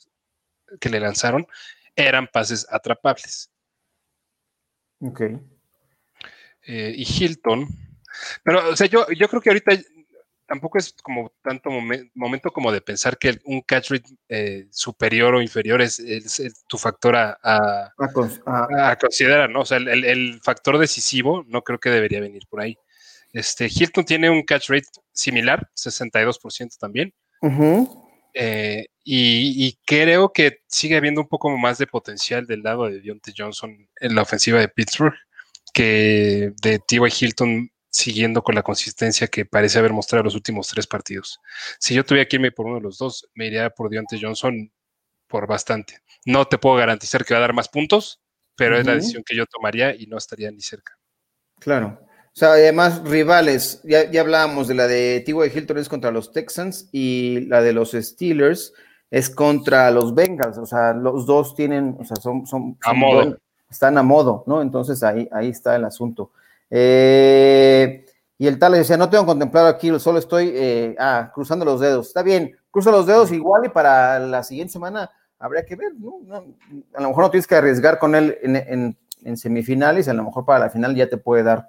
que 0.80 0.88
le 0.88 1.00
lanzaron 1.00 1.46
eran 1.96 2.28
pases 2.28 2.66
atrapables. 2.70 3.50
Ok. 5.00 5.22
Eh, 6.62 6.94
y 6.96 7.02
Hilton, 7.02 7.68
pero, 8.42 8.70
o 8.70 8.76
sea, 8.76 8.86
yo, 8.86 9.06
yo 9.10 9.28
creo 9.28 9.40
que 9.40 9.50
ahorita 9.50 9.72
tampoco 10.48 10.78
es 10.78 10.94
como 11.02 11.30
tanto 11.42 11.68
momento 12.14 12.50
como 12.50 12.72
de 12.72 12.80
pensar 12.80 13.18
que 13.18 13.38
un 13.44 13.60
catch 13.60 13.90
rate 13.90 14.08
eh, 14.30 14.66
superior 14.70 15.34
o 15.34 15.42
inferior 15.42 15.82
es, 15.82 16.02
tu 16.66 16.78
factor 16.78 17.14
a, 17.16 17.92
considerar, 18.98 19.50
¿no? 19.50 19.60
O 19.60 19.64
sea, 19.66 19.76
el, 19.76 20.40
factor 20.42 20.78
decisivo 20.78 21.44
no 21.46 21.62
creo 21.62 21.78
que 21.78 21.90
debería 21.90 22.20
venir 22.20 22.44
por 22.48 22.62
ahí. 22.62 22.78
Este, 23.32 23.66
Hilton 23.66 24.06
tiene 24.06 24.30
un 24.30 24.42
catch 24.42 24.70
rate 24.70 24.88
similar, 25.12 25.68
62% 25.76 26.78
también. 26.78 27.12
Eh, 28.32 28.86
y, 29.04 29.78
creo 29.84 30.32
que 30.32 30.60
sigue 30.66 30.96
habiendo 30.96 31.20
un 31.20 31.28
poco 31.28 31.50
más 31.58 31.76
de 31.76 31.86
potencial 31.86 32.46
del 32.46 32.62
lado 32.62 32.86
de 32.86 33.00
Deontay 33.00 33.34
Johnson 33.36 33.88
en 34.00 34.14
la 34.14 34.22
ofensiva 34.22 34.60
de 34.60 34.68
Pittsburgh 34.68 35.14
que 35.74 36.52
de 36.62 36.78
T.Y. 36.78 37.00
Hilton 37.20 37.70
siguiendo 37.90 38.42
con 38.42 38.54
la 38.54 38.62
consistencia 38.62 39.28
que 39.28 39.44
parece 39.44 39.78
haber 39.78 39.92
mostrado 39.92 40.24
los 40.24 40.34
últimos 40.34 40.68
tres 40.68 40.86
partidos. 40.86 41.40
Si 41.78 41.94
yo 41.94 42.04
tuviera 42.04 42.28
que 42.28 42.36
irme 42.36 42.52
por 42.52 42.66
uno 42.66 42.76
de 42.76 42.82
los 42.82 42.98
dos, 42.98 43.28
me 43.34 43.46
iría 43.46 43.70
por 43.70 43.90
Deontay 43.90 44.20
Johnson 44.20 44.70
por 45.26 45.46
bastante. 45.46 46.00
No 46.24 46.46
te 46.46 46.58
puedo 46.58 46.76
garantizar 46.76 47.24
que 47.24 47.34
va 47.34 47.38
a 47.38 47.42
dar 47.42 47.52
más 47.52 47.68
puntos, 47.68 48.20
pero 48.56 48.78
es 48.78 48.86
la 48.86 48.94
decisión 48.94 49.22
que 49.24 49.36
yo 49.36 49.46
tomaría 49.46 49.94
y 49.94 50.06
no 50.06 50.18
estaría 50.18 50.50
ni 50.50 50.60
cerca. 50.60 50.98
Claro. 51.60 52.00
O 52.02 52.38
sea, 52.38 52.52
además, 52.52 53.02
rivales, 53.04 53.80
ya, 53.84 54.10
ya 54.10 54.20
hablábamos 54.20 54.68
de 54.68 54.74
la 54.74 54.86
de 54.86 55.22
T.Y. 55.24 55.58
Hilton 55.58 55.78
es 55.78 55.88
contra 55.88 56.10
los 56.10 56.32
Texans 56.32 56.88
y 56.92 57.40
la 57.46 57.62
de 57.62 57.72
los 57.72 57.92
Steelers 57.92 58.72
es 59.10 59.30
contra 59.30 59.90
los 59.90 60.14
Bengals. 60.14 60.58
O 60.58 60.66
sea, 60.66 60.92
los 60.92 61.26
dos 61.26 61.54
tienen, 61.54 61.96
o 61.98 62.04
sea, 62.04 62.16
son, 62.16 62.46
son, 62.46 62.78
a 62.82 62.92
modo. 62.92 63.36
están 63.70 63.98
a 63.98 64.02
modo, 64.02 64.44
¿no? 64.46 64.62
Entonces 64.62 65.02
ahí, 65.02 65.28
ahí 65.32 65.48
está 65.48 65.74
el 65.76 65.84
asunto. 65.84 66.30
Eh, 66.70 68.04
y 68.36 68.46
el 68.46 68.58
tal 68.58 68.72
le 68.72 68.78
decía, 68.78 68.96
no 68.96 69.10
tengo 69.10 69.26
contemplado 69.26 69.66
aquí, 69.66 69.90
solo 69.98 70.18
estoy 70.18 70.52
eh, 70.54 70.94
ah, 70.98 71.30
cruzando 71.34 71.64
los 71.64 71.80
dedos. 71.80 72.08
Está 72.08 72.22
bien, 72.22 72.56
cruza 72.70 72.90
los 72.90 73.06
dedos 73.06 73.32
igual 73.32 73.64
y 73.64 73.68
para 73.68 74.18
la 74.20 74.44
siguiente 74.44 74.72
semana 74.72 75.10
habría 75.38 75.64
que 75.64 75.76
ver, 75.76 75.92
¿no? 75.94 76.20
a 76.94 77.00
lo 77.00 77.08
mejor 77.08 77.24
no 77.24 77.30
tienes 77.30 77.46
que 77.46 77.54
arriesgar 77.54 77.98
con 77.98 78.14
él 78.14 78.38
en, 78.42 78.96
en, 79.22 79.36
semifinales, 79.36 80.08
a 80.08 80.14
lo 80.14 80.24
mejor 80.24 80.44
para 80.44 80.60
la 80.60 80.70
final 80.70 80.94
ya 80.94 81.08
te 81.08 81.16
puede 81.16 81.42
dar. 81.42 81.68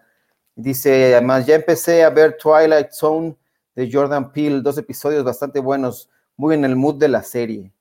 Dice, 0.55 1.13
además, 1.15 1.45
ya 1.45 1.55
empecé 1.55 2.03
a 2.03 2.09
ver 2.09 2.37
Twilight 2.37 2.91
Zone 2.91 3.35
de 3.75 3.89
Jordan 3.91 4.31
Peele, 4.31 4.61
dos 4.61 4.77
episodios 4.77 5.23
bastante 5.23 5.59
buenos, 5.59 6.09
muy 6.35 6.55
en 6.55 6.65
el 6.65 6.75
mood 6.75 6.95
de 6.95 7.07
la 7.07 7.23
serie. 7.23 7.71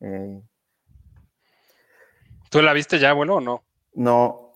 Eh, 0.00 0.40
¿Tú 2.50 2.62
la 2.62 2.72
viste 2.72 2.98
ya, 2.98 3.12
bueno, 3.12 3.36
o 3.36 3.40
no? 3.40 3.64
No, 3.94 4.49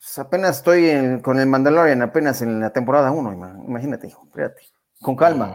pues 0.00 0.18
apenas 0.18 0.56
estoy 0.56 1.20
con 1.20 1.38
el 1.38 1.46
Mandalorian, 1.46 2.00
apenas 2.00 2.40
en 2.40 2.58
la 2.58 2.72
temporada 2.72 3.10
1, 3.10 3.64
imagínate, 3.68 4.06
hijo, 4.06 4.24
espérate, 4.26 4.62
con 4.98 5.14
calma. 5.14 5.54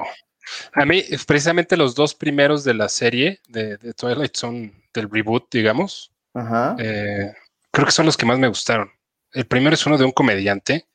A 0.74 0.86
mí, 0.86 1.04
precisamente 1.26 1.76
los 1.76 1.96
dos 1.96 2.14
primeros 2.14 2.64
de 2.64 2.76
la 2.76 2.88
serie 2.88 3.42
de, 3.48 3.78
Twilight 3.96 4.36
son 4.36 4.72
del 4.94 5.10
reboot, 5.10 5.52
digamos. 5.52 6.12
Ajá. 6.36 6.76
Eh, 6.78 7.34
creo 7.72 7.88
que 7.88 7.92
son 7.92 8.06
los 8.06 8.16
que 8.16 8.28
más 8.28 8.38
me 8.38 8.48
gustaron. 8.48 8.92
El 9.32 9.48
primero 9.48 9.74
es 9.74 9.86
uno 9.88 9.98
de 9.98 10.06
un 10.06 10.12
comediante. 10.12 10.86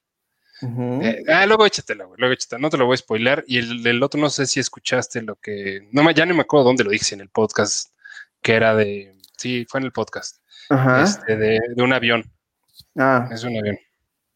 Eh, 0.62 1.24
ah, 1.26 1.44
luego 1.46 1.66
échatelo, 1.66 2.12
luego 2.18 2.34
échatelo, 2.34 2.60
no 2.60 2.70
te 2.70 2.76
lo 2.76 2.86
voy 2.86 2.94
a 2.94 2.98
spoiler. 2.98 3.44
Y 3.48 3.58
el, 3.58 4.02
otro 4.04 4.20
no 4.20 4.30
sé 4.30 4.46
si 4.46 4.60
escuchaste 4.60 5.22
lo 5.22 5.34
que, 5.34 5.88
no 5.90 6.08
ya 6.12 6.24
no 6.24 6.34
me 6.34 6.42
acuerdo 6.42 6.66
dónde 6.66 6.84
lo 6.84 6.90
dije, 6.90 7.16
en 7.16 7.20
el 7.20 7.30
podcast, 7.30 7.88
que 8.42 8.54
era 8.54 8.76
de, 8.76 9.16
sí, 9.36 9.66
fue 9.68 9.80
en 9.80 9.86
el 9.86 9.92
podcast, 9.92 10.36
Ajá. 10.68 11.02
Este, 11.02 11.36
de, 11.36 11.58
de 11.74 11.82
un 11.82 11.92
avión. 11.92 12.30
Ah. 12.96 13.28
Es 13.32 13.44
un 13.44 13.56
avión. 13.56 13.78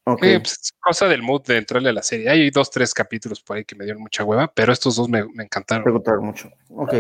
Ok. 0.05 0.21
Pues, 0.21 0.73
cosa 0.81 1.09
del 1.09 1.23
mood 1.23 1.43
de 1.47 1.57
entrarle 1.59 1.89
a 1.89 1.93
la 1.93 2.03
serie. 2.03 2.29
Hay 2.29 2.51
dos, 2.51 2.71
tres 2.71 2.93
capítulos 2.93 3.41
por 3.41 3.57
ahí 3.57 3.65
que 3.65 3.75
me 3.75 3.85
dieron 3.85 4.03
mucha 4.03 4.25
hueva, 4.25 4.53
pero 4.55 4.73
estos 4.73 4.97
dos 4.97 5.09
me, 5.09 5.21
encantaron. 5.21 5.85
Me 5.85 5.91
encantaron 5.91 6.27
mucho. 6.27 6.51
Ok. 6.71 6.95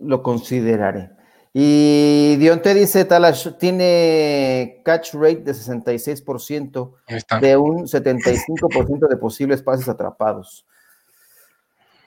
Lo 0.00 0.22
consideraré. 0.22 1.10
Y 1.54 2.36
Dionte 2.36 2.74
dice, 2.74 3.04
Talash 3.06 3.56
tiene 3.58 4.82
catch 4.84 5.14
rate 5.14 5.42
de 5.42 5.52
66% 5.52 6.92
de 7.40 7.56
un 7.56 7.86
75% 7.86 9.08
de 9.08 9.16
posibles 9.16 9.62
pases 9.62 9.88
atrapados. 9.88 10.66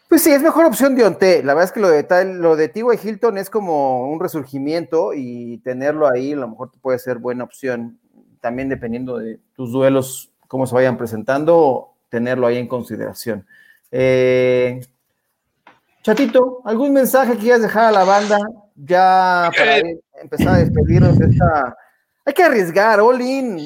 Pues 0.07 0.21
sí, 0.23 0.31
es 0.31 0.41
mejor 0.41 0.65
opción 0.65 0.95
Dionte. 0.95 1.41
La 1.41 1.53
verdad 1.53 1.69
es 1.69 1.71
que 1.71 1.79
lo 1.79 1.89
de, 1.89 2.03
tal, 2.03 2.39
lo 2.39 2.55
de 2.55 2.67
T.Y. 2.67 2.83
Hilton 3.01 3.37
es 3.37 3.49
como 3.49 4.09
un 4.09 4.19
resurgimiento 4.19 5.13
y 5.13 5.57
tenerlo 5.59 6.07
ahí 6.07 6.33
a 6.33 6.35
lo 6.35 6.49
mejor 6.49 6.71
puede 6.81 6.99
ser 6.99 7.17
buena 7.17 7.43
opción 7.43 7.99
también 8.41 8.67
dependiendo 8.67 9.19
de 9.19 9.39
tus 9.55 9.71
duelos, 9.71 10.31
cómo 10.47 10.67
se 10.67 10.75
vayan 10.75 10.97
presentando, 10.97 11.93
tenerlo 12.09 12.47
ahí 12.47 12.57
en 12.57 12.67
consideración. 12.67 13.45
Eh, 13.91 14.81
Chatito, 16.01 16.61
¿algún 16.65 16.91
mensaje 16.91 17.33
que 17.33 17.39
quieras 17.39 17.61
dejar 17.61 17.85
a 17.85 17.91
la 17.91 18.03
banda 18.03 18.39
ya 18.75 19.51
para 19.55 19.77
eh. 19.77 19.99
empezar 20.21 20.55
a 20.55 20.57
despedirnos 20.57 21.17
de 21.17 21.27
esta... 21.27 21.77
Hay 22.23 22.33
que 22.33 22.43
arriesgar, 22.43 22.99
all 22.99 23.19
in, 23.19 23.59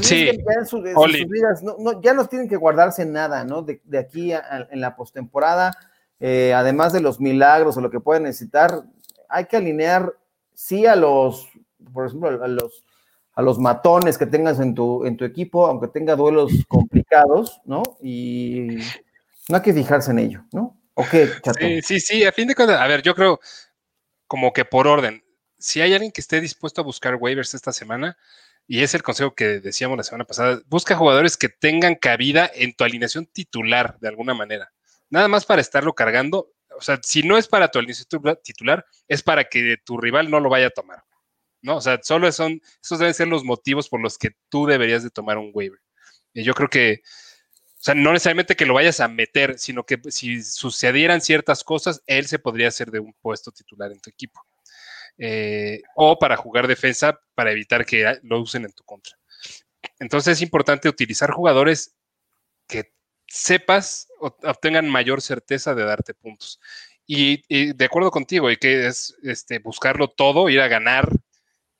sí, 0.00 0.26
ya 0.26 0.32
en, 0.58 0.66
sus 0.66 0.82
vidas, 0.82 1.62
no, 1.62 2.00
ya 2.02 2.12
no 2.12 2.24
tienen 2.26 2.48
que 2.48 2.56
guardarse 2.56 3.06
nada, 3.06 3.44
¿no? 3.44 3.62
De, 3.62 3.80
aquí 3.96 4.32
en 4.32 4.80
la 4.80 4.96
postemporada, 4.96 5.70
eh, 6.18 6.52
además 6.52 6.92
de 6.92 7.00
los 7.00 7.20
milagros 7.20 7.76
o 7.76 7.80
lo 7.80 7.88
que 7.88 8.00
pueden 8.00 8.24
necesitar, 8.24 8.82
hay 9.28 9.44
que 9.44 9.56
alinear, 9.56 10.12
sí, 10.54 10.86
a 10.86 10.96
los, 10.96 11.48
por 11.92 12.06
ejemplo, 12.06 12.42
a 12.42 12.48
los 12.48 12.84
a 13.40 13.42
los 13.42 13.58
matones 13.58 14.18
que 14.18 14.26
tengas 14.26 14.60
en 14.60 14.74
tu, 14.74 15.06
en 15.06 15.16
tu 15.16 15.24
equipo, 15.24 15.66
aunque 15.66 15.88
tenga 15.88 16.14
duelos 16.14 16.52
complicados, 16.68 17.62
¿no? 17.64 17.82
Y 18.02 18.76
no 19.48 19.56
hay 19.56 19.62
que 19.62 19.72
fijarse 19.72 20.10
en 20.10 20.18
ello, 20.18 20.44
¿no? 20.52 20.78
¿O 20.92 21.06
qué, 21.10 21.26
Sí, 21.58 21.80
sí, 21.80 22.00
sí, 22.00 22.24
a 22.24 22.32
fin 22.32 22.48
de 22.48 22.54
cuentas, 22.54 22.78
a 22.78 22.86
ver, 22.86 23.00
yo 23.00 23.14
creo 23.14 23.40
como 24.26 24.52
que 24.52 24.66
por 24.66 24.86
orden, 24.86 25.24
si 25.58 25.80
hay 25.80 25.94
alguien 25.94 26.12
que 26.12 26.20
esté 26.20 26.38
dispuesto 26.42 26.82
a 26.82 26.84
buscar 26.84 27.14
waivers 27.14 27.54
esta 27.54 27.72
semana, 27.72 28.18
y 28.66 28.82
es 28.82 28.94
el 28.94 29.02
consejo 29.02 29.34
que 29.34 29.58
decíamos 29.58 29.96
la 29.96 30.04
semana 30.04 30.26
pasada, 30.26 30.60
busca 30.66 30.94
jugadores 30.94 31.38
que 31.38 31.48
tengan 31.48 31.94
cabida 31.94 32.50
en 32.54 32.74
tu 32.74 32.84
alineación 32.84 33.24
titular 33.24 33.98
de 34.00 34.08
alguna 34.08 34.34
manera. 34.34 34.70
Nada 35.08 35.28
más 35.28 35.46
para 35.46 35.62
estarlo 35.62 35.94
cargando, 35.94 36.52
o 36.76 36.82
sea, 36.82 37.00
si 37.02 37.22
no 37.22 37.38
es 37.38 37.48
para 37.48 37.68
tu 37.68 37.78
alineación 37.78 38.36
titular, 38.44 38.84
es 39.08 39.22
para 39.22 39.44
que 39.44 39.78
tu 39.82 39.96
rival 39.96 40.30
no 40.30 40.40
lo 40.40 40.50
vaya 40.50 40.66
a 40.66 40.70
tomar. 40.70 41.04
¿No? 41.62 41.76
O 41.76 41.80
sea, 41.80 42.00
solo 42.02 42.30
son, 42.32 42.60
esos 42.82 42.98
deben 42.98 43.14
ser 43.14 43.28
los 43.28 43.44
motivos 43.44 43.88
por 43.88 44.00
los 44.00 44.18
que 44.18 44.30
tú 44.48 44.66
deberías 44.66 45.02
de 45.02 45.10
tomar 45.10 45.38
un 45.38 45.50
waiver. 45.52 45.80
Y 46.32 46.42
yo 46.44 46.54
creo 46.54 46.68
que, 46.68 47.02
o 47.02 47.82
sea, 47.82 47.94
no 47.94 48.12
necesariamente 48.12 48.56
que 48.56 48.66
lo 48.66 48.74
vayas 48.74 49.00
a 49.00 49.08
meter, 49.08 49.58
sino 49.58 49.84
que 49.84 50.00
si 50.08 50.42
sucedieran 50.42 51.20
ciertas 51.20 51.64
cosas, 51.64 52.02
él 52.06 52.26
se 52.26 52.38
podría 52.38 52.68
hacer 52.68 52.90
de 52.90 53.00
un 53.00 53.14
puesto 53.20 53.50
titular 53.52 53.90
en 53.92 54.00
tu 54.00 54.10
equipo. 54.10 54.44
Eh, 55.18 55.82
o 55.96 56.18
para 56.18 56.36
jugar 56.36 56.66
defensa 56.66 57.20
para 57.34 57.52
evitar 57.52 57.84
que 57.84 58.18
lo 58.22 58.40
usen 58.40 58.64
en 58.64 58.72
tu 58.72 58.84
contra. 58.84 59.18
Entonces 59.98 60.38
es 60.38 60.42
importante 60.42 60.88
utilizar 60.88 61.30
jugadores 61.30 61.94
que 62.66 62.92
sepas 63.26 64.08
o 64.20 64.34
obtengan 64.44 64.88
mayor 64.88 65.20
certeza 65.20 65.74
de 65.74 65.84
darte 65.84 66.14
puntos. 66.14 66.60
Y, 67.06 67.72
de 67.72 67.84
acuerdo 67.84 68.12
contigo, 68.12 68.52
y 68.52 68.56
que 68.56 68.86
es 68.86 69.16
este, 69.24 69.58
buscarlo 69.58 70.08
todo, 70.08 70.48
ir 70.48 70.60
a 70.60 70.68
ganar 70.68 71.10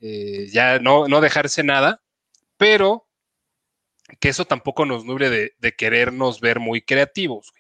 eh, 0.01 0.49
ya 0.51 0.79
no, 0.79 1.09
no 1.09 1.21
dejarse 1.21 1.63
nada, 1.63 2.03
pero 2.57 3.07
que 4.19 4.29
eso 4.29 4.45
tampoco 4.45 4.87
nos 4.87 5.05
nuble 5.05 5.31
de, 5.31 5.73
querernos 5.77 6.41
ver 6.41 6.59
muy 6.59 6.83
creativos. 6.83 7.53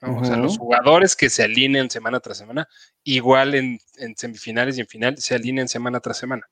O 0.00 0.24
sea, 0.24 0.36
los 0.36 0.58
jugadores 0.58 1.16
que 1.16 1.28
se 1.28 1.42
alineen 1.42 1.90
semana 1.90 2.20
tras 2.20 2.38
semana, 2.38 2.68
igual 3.02 3.56
en, 3.56 3.80
semifinales 4.16 4.78
y 4.78 4.82
en 4.82 4.86
final, 4.86 5.18
se 5.18 5.34
alineen 5.34 5.68
semana 5.68 5.98
tras 5.98 6.18
semana. 6.18 6.48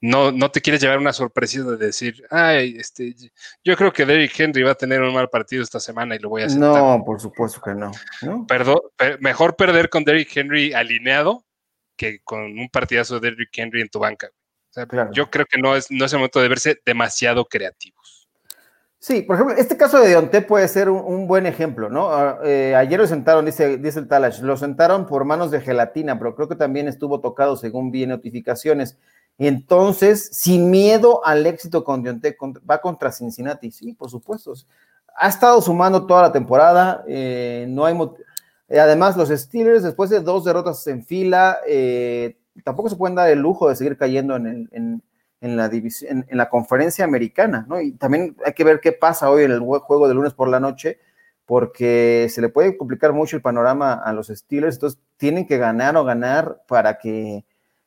No, 0.00 0.32
no 0.32 0.50
te 0.50 0.60
quieres 0.60 0.80
llevar 0.80 0.98
una 0.98 1.12
sorpresa 1.12 1.62
de 1.62 1.76
decir, 1.76 2.26
ay, 2.30 2.74
este, 2.78 3.14
yo 3.62 3.76
creo 3.76 3.92
que 3.92 4.06
Derrick 4.06 4.40
Henry 4.40 4.62
va 4.62 4.72
a 4.72 4.74
tener 4.74 5.02
un 5.02 5.14
mal 5.14 5.28
partido 5.28 5.62
esta 5.62 5.78
semana 5.78 6.16
y 6.16 6.18
lo 6.18 6.30
voy 6.30 6.42
a 6.42 6.46
hacer. 6.46 6.58
No, 6.58 7.02
por 7.04 7.20
supuesto 7.20 7.60
que 7.60 7.74
no. 7.74 7.92
mejor 9.20 9.56
perder 9.56 9.88
con 9.88 10.02
Derrick 10.02 10.34
Henry 10.36 10.72
alineado 10.72 11.44
que 11.96 12.20
con 12.24 12.58
un 12.58 12.68
partidazo 12.70 13.20
de 13.20 13.30
Derrick 13.30 13.56
Henry 13.56 13.82
en 13.82 13.88
tu 13.88 13.98
banca. 13.98 14.30
Yo 15.12 15.30
creo 15.30 15.46
que 15.46 15.60
no 15.60 15.74
es, 15.74 15.90
no 15.90 16.04
es 16.04 16.12
el 16.12 16.18
momento 16.18 16.40
de 16.40 16.48
verse 16.48 16.80
demasiado 16.84 17.44
creativos. 17.44 18.28
Sí, 18.98 19.22
por 19.22 19.36
ejemplo, 19.36 19.56
este 19.56 19.78
caso 19.78 19.98
de 19.98 20.08
Deonte 20.08 20.42
puede 20.42 20.68
ser 20.68 20.90
un, 20.90 21.26
buen 21.26 21.46
ejemplo, 21.46 21.88
¿no? 21.88 22.10
Ah, 22.10 22.38
eh, 22.44 22.74
ayer 22.76 23.00
lo 23.00 23.06
sentaron, 23.06 23.46
dice, 23.46 23.78
dice 23.78 23.98
el 23.98 24.08
Talash, 24.08 24.40
lo 24.40 24.58
sentaron 24.58 25.06
por 25.06 25.24
manos 25.24 25.50
de 25.50 25.62
gelatina, 25.62 26.18
pero 26.18 26.34
creo 26.34 26.48
que 26.48 26.54
también 26.54 26.86
estuvo 26.86 27.20
tocado 27.20 27.56
según 27.56 27.90
vi 27.90 28.06
notificaciones. 28.06 28.98
Entonces, 29.38 30.28
sin 30.32 30.68
miedo 30.68 31.24
al 31.24 31.46
éxito 31.46 31.82
con 31.82 32.02
Dionte, 32.02 32.36
va 32.70 32.82
contra 32.82 33.10
Cincinnati. 33.10 33.70
Sí, 33.70 33.94
por 33.94 34.10
supuesto. 34.10 34.52
Ha 35.16 35.28
estado 35.28 35.62
sumando 35.62 36.04
toda 36.06 36.20
la 36.20 36.32
temporada. 36.32 37.02
Eh, 37.08 37.64
no 37.70 37.86
hay 37.86 37.96
eh, 38.68 38.78
Además, 38.78 39.16
los 39.16 39.30
Steelers, 39.30 39.82
después 39.82 40.10
de 40.10 40.20
dos 40.20 40.44
derrotas 40.44 40.86
en 40.88 41.02
fila, 41.02 41.58
eh, 41.66 42.36
tampoco 42.60 42.88
se 42.88 42.96
pueden 42.96 43.16
dar 43.16 43.30
el 43.30 43.40
lujo 43.40 43.68
de 43.68 43.76
seguir 43.76 43.96
cayendo 43.96 44.36
en, 44.36 45.02
la 45.40 45.66
en, 45.66 46.24
la 46.30 46.48
conferencia 46.48 47.04
americana, 47.04 47.64
¿no? 47.68 47.80
Y 47.80 47.92
también 47.92 48.36
hay 48.44 48.52
que 48.52 48.64
ver 48.64 48.80
qué 48.80 48.92
pasa 48.92 49.30
hoy 49.30 49.44
en 49.44 49.52
el 49.52 49.60
juego 49.60 50.08
de 50.08 50.14
lunes 50.14 50.34
por 50.34 50.48
la 50.48 50.60
noche, 50.60 50.98
porque 51.46 52.28
se 52.30 52.40
le 52.40 52.48
puede 52.48 52.76
complicar 52.76 53.12
mucho 53.12 53.36
el 53.36 53.42
panorama 53.42 53.94
a 53.94 54.12
los 54.12 54.28
Steelers, 54.28 54.76
entonces 54.76 55.00
tienen 55.16 55.46
que 55.46 55.58
ganar 55.58 55.96
o 55.96 56.04
ganar 56.04 56.62
para 56.66 56.98
que 56.98 57.44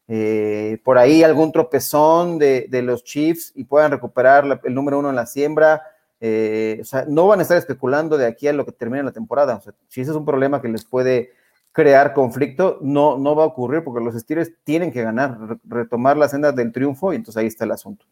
eh, 0.08 0.80
por 0.84 0.98
ahí 0.98 1.24
algún 1.24 1.52
tropezón 1.52 2.38
de, 2.38 2.68
los 2.84 3.04
Chiefs 3.04 3.54
y 3.56 3.64
puedan 3.64 3.92
recuperar 3.92 4.60
el 4.64 4.74
número 4.74 5.00
uno 5.00 5.10
en 5.10 5.16
la 5.16 5.26
siembra. 5.26 5.82
Eh, 6.20 6.80
o 6.82 6.86
sea, 6.86 7.06
no 7.08 7.28
van 7.28 7.40
a 7.40 7.42
estar 7.44 7.58
especulando 7.58 8.18
de 8.18 8.26
aquí 8.26 8.48
a 8.48 8.54
lo 8.54 8.66
que 8.66 8.72
termine 8.72 9.04
la 9.04 9.12
temporada. 9.12 9.56
O 9.56 9.62
sea, 9.62 9.74
si 9.88 10.02
ese 10.02 10.12
es 10.12 10.18
un 10.18 10.26
problema 10.26 10.62
que 10.62 10.68
les 10.70 10.86
puede 10.86 11.32
crear 11.74 12.14
conflicto, 12.14 12.78
no, 12.82 13.18
no 13.18 13.36
va 13.36 13.44
a 13.44 13.48
ocurrir 13.48 13.84
porque 13.84 14.04
los 14.04 14.16
Steelers 14.16 14.52
tienen 14.64 14.92
que 14.92 15.02
ganar, 15.02 15.38
retomar 15.66 16.16
la 16.16 16.30
senda 16.30 16.52
del 16.52 16.72
triunfo 16.72 17.12
y 17.12 17.18
entonces 17.18 17.42
ahí 17.42 17.48
está 17.48 17.66
el 17.66 17.72
asunto. 17.72 18.06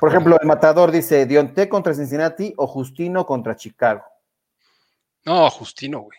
Por 0.00 0.08
ejemplo, 0.08 0.38
el 0.40 0.46
matador 0.46 0.90
dice 0.90 1.26
Dionte 1.26 1.68
contra 1.68 1.94
Cincinnati 1.94 2.54
o 2.56 2.66
Justino 2.66 3.26
contra 3.26 3.56
Chicago. 3.56 4.04
No, 5.24 5.50
Justino, 5.50 6.00
güey. 6.00 6.18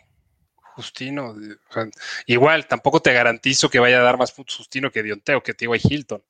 Justino. 0.75 1.35
igual, 2.27 2.67
tampoco 2.67 3.01
te 3.01 3.11
garantizo 3.11 3.69
que 3.69 3.79
vaya 3.79 3.99
a 3.99 4.03
dar 4.03 4.17
más 4.17 4.31
puntos 4.31 4.57
Justino 4.57 4.91
que 4.91 5.01
Dionteo, 5.01 5.41
que 5.41 5.53
T.Y. 5.53 5.79
Hilton, 5.81 6.23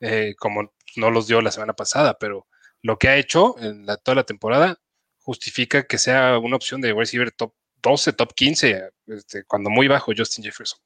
eh, 0.00 0.34
como 0.38 0.72
no 0.96 1.10
los 1.10 1.26
dio 1.26 1.40
la 1.42 1.50
semana 1.50 1.74
pasada, 1.74 2.16
pero 2.18 2.46
lo 2.82 2.98
que 2.98 3.08
ha 3.08 3.16
hecho 3.16 3.56
en 3.58 3.84
toda 4.02 4.14
la 4.14 4.24
temporada 4.24 4.80
justifica 5.18 5.82
que 5.82 5.98
sea 5.98 6.38
una 6.38 6.56
opción 6.56 6.80
de 6.80 6.94
receiver 6.94 7.30
top 7.30 7.52
12, 7.82 8.12
top 8.12 8.34
15, 8.34 8.90
este, 9.06 9.44
cuando 9.44 9.70
muy 9.70 9.88
bajo 9.88 10.12
Justin 10.16 10.44
Jefferson. 10.44 10.78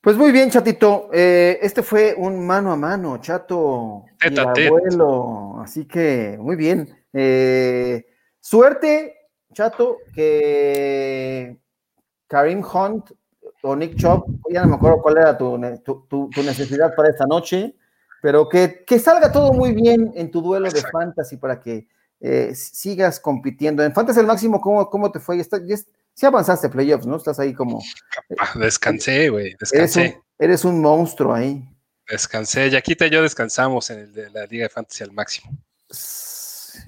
Pues 0.00 0.16
muy 0.16 0.32
bien, 0.32 0.50
chatito. 0.50 1.10
Eh, 1.12 1.58
este 1.60 1.82
fue 1.82 2.14
un 2.16 2.46
mano 2.46 2.72
a 2.72 2.76
mano, 2.76 3.18
chato. 3.18 4.04
y 4.22 4.38
abuelo. 4.38 5.60
Así 5.62 5.84
que 5.84 6.38
muy 6.40 6.56
bien. 6.56 6.88
Eh, 7.12 8.06
suerte, 8.40 9.28
chato, 9.52 9.98
que 10.14 11.58
Karim 12.26 12.64
Hunt 12.64 13.10
o 13.62 13.76
Nick 13.76 13.96
Chop, 13.96 14.26
ya 14.48 14.62
no 14.62 14.68
me 14.68 14.74
acuerdo 14.76 15.02
cuál 15.02 15.18
era 15.18 15.36
tu, 15.36 15.58
necesidad 15.58 16.94
para 16.94 17.10
esta 17.10 17.26
noche, 17.26 17.74
pero 18.22 18.48
que, 18.48 18.84
salga 18.98 19.30
todo 19.30 19.52
muy 19.52 19.72
bien 19.72 20.12
en 20.14 20.30
tu 20.30 20.40
duelo 20.40 20.70
de 20.70 20.80
fantasy 20.80 21.36
para 21.36 21.60
que 21.60 21.86
eh, 22.20 22.54
sigas 22.54 23.18
compitiendo. 23.18 23.82
En 23.82 23.94
fantasy 23.94 24.20
el 24.20 24.26
máximo, 24.26 24.60
¿cómo, 24.60 24.88
cómo 24.88 25.10
te 25.10 25.18
fue? 25.18 25.42
Si 26.14 26.26
avanzaste 26.26 26.68
playoffs, 26.68 27.06
¿no? 27.06 27.16
Estás 27.16 27.38
ahí 27.38 27.54
como... 27.54 27.82
Descansé, 28.54 29.30
güey, 29.30 29.56
descansé. 29.58 30.20
Eres 30.38 30.64
un, 30.64 30.80
monstruo 30.80 31.34
ahí. 31.34 31.62
Descansé, 32.08 32.70
Yaquita 32.70 33.06
y 33.06 33.10
yo 33.10 33.22
descansamos 33.22 33.88
en 33.90 34.00
el 34.00 34.12
de 34.12 34.30
la 34.30 34.46
Liga 34.46 34.64
de 34.64 34.68
Fantasy 34.68 35.04
al 35.04 35.12
máximo. 35.12 35.50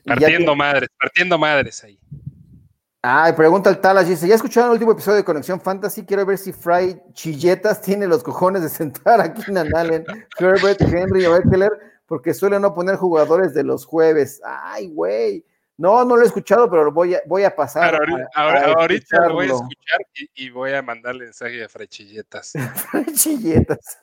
Partiendo 0.04 0.54
madres, 0.54 0.88
partiendo 0.98 1.38
madres 1.38 1.84
ahí. 1.84 1.98
Ay, 3.04 3.32
pregunta 3.32 3.68
el 3.68 3.78
Talas, 3.78 4.06
dice, 4.06 4.28
¿ya 4.28 4.36
escucharon 4.36 4.70
el 4.70 4.74
último 4.74 4.92
episodio 4.92 5.16
de 5.16 5.24
Conexión 5.24 5.60
Fantasy? 5.60 6.04
Quiero 6.04 6.24
ver 6.24 6.38
si 6.38 6.52
Fry 6.52 7.02
Chilletas 7.12 7.82
tiene 7.82 8.06
los 8.06 8.22
cojones 8.22 8.62
de 8.62 8.68
sentar 8.68 9.20
aquí 9.20 9.42
en 9.48 9.58
Allen, 9.58 10.04
Herbert, 10.38 10.80
Henry 10.80 11.26
o 11.26 11.36
Eckler, 11.36 11.72
porque 12.06 12.34
suele 12.34 12.58
no 12.60 12.74
poner 12.74 12.96
jugadores 12.96 13.54
de 13.54 13.64
los 13.64 13.84
jueves. 13.84 14.40
Ay, 14.44 14.88
güey. 14.88 15.44
No, 15.78 16.04
no 16.04 16.16
lo 16.16 16.22
he 16.22 16.26
escuchado, 16.26 16.70
pero 16.70 16.92
voy 16.92 17.14
a, 17.14 17.22
voy 17.26 17.44
a 17.44 17.54
pasar. 17.54 17.98
ahorita 18.34 19.28
lo 19.28 19.34
voy 19.34 19.46
a 19.46 19.54
escuchar 19.54 20.00
y, 20.34 20.50
voy 20.50 20.72
a 20.72 20.82
mandarle 20.82 21.24
mensaje 21.24 21.64
a 21.64 21.68
Fray 21.68 21.88
Chilletas. 21.88 22.52
Fray 22.90 23.06
Chilletas. 23.14 23.98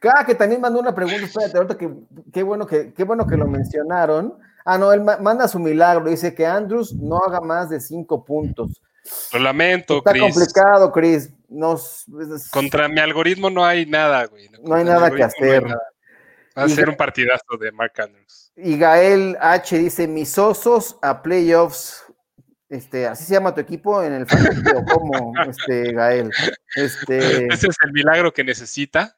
Claro, 0.00 0.26
que 0.26 0.34
también 0.34 0.60
mandó 0.60 0.80
una 0.80 0.94
pregunta, 0.94 1.24
espérate, 1.24 1.56
ahorita 1.56 1.78
que 1.78 1.90
qué 2.32 2.42
bueno 2.42 2.66
que, 2.66 2.92
qué 2.92 3.04
bueno 3.04 3.26
que 3.26 3.36
lo 3.36 3.46
mencionaron 3.46 4.36
Ah, 4.64 4.78
no, 4.78 4.92
él 4.92 5.02
manda 5.02 5.48
su 5.48 5.58
milagro. 5.58 6.08
Dice 6.08 6.34
que 6.34 6.46
Andrews 6.46 6.94
no 6.94 7.18
haga 7.18 7.40
más 7.40 7.70
de 7.70 7.80
cinco 7.80 8.24
puntos. 8.24 8.80
Lo 9.32 9.40
lamento, 9.40 9.98
Está 9.98 10.16
complicado, 10.18 10.92
Chris. 10.92 11.30
Nos, 11.48 12.06
Contra 12.50 12.88
mi 12.88 13.00
algoritmo 13.00 13.50
no 13.50 13.64
hay 13.64 13.84
nada, 13.84 14.26
güey. 14.26 14.48
No, 14.62 14.74
hay 14.74 14.84
nada 14.84 15.10
que 15.10 15.22
hacer. 15.22 15.64
Va 16.56 16.64
a 16.64 16.68
ser 16.68 16.88
un 16.88 16.96
partidazo 16.96 17.56
de 17.58 17.72
Mark 17.72 17.92
Andrews. 17.98 18.52
Y 18.56 18.78
Gael 18.78 19.36
H 19.40 19.78
dice: 19.78 20.06
Mis 20.06 20.36
osos 20.38 20.98
a 21.02 21.22
playoffs. 21.22 22.04
Este, 22.68 23.06
así 23.06 23.24
se 23.24 23.34
llama 23.34 23.54
tu 23.54 23.60
equipo 23.60 24.02
en 24.02 24.14
el 24.14 24.26
fantasy 24.26 24.62
o 24.74 24.84
cómo, 24.86 25.34
este, 25.46 25.92
Gael. 25.92 26.30
Este, 26.74 27.46
Ese 27.52 27.66
es 27.66 27.76
el 27.84 27.92
milagro 27.92 28.32
que 28.32 28.44
necesita. 28.44 29.14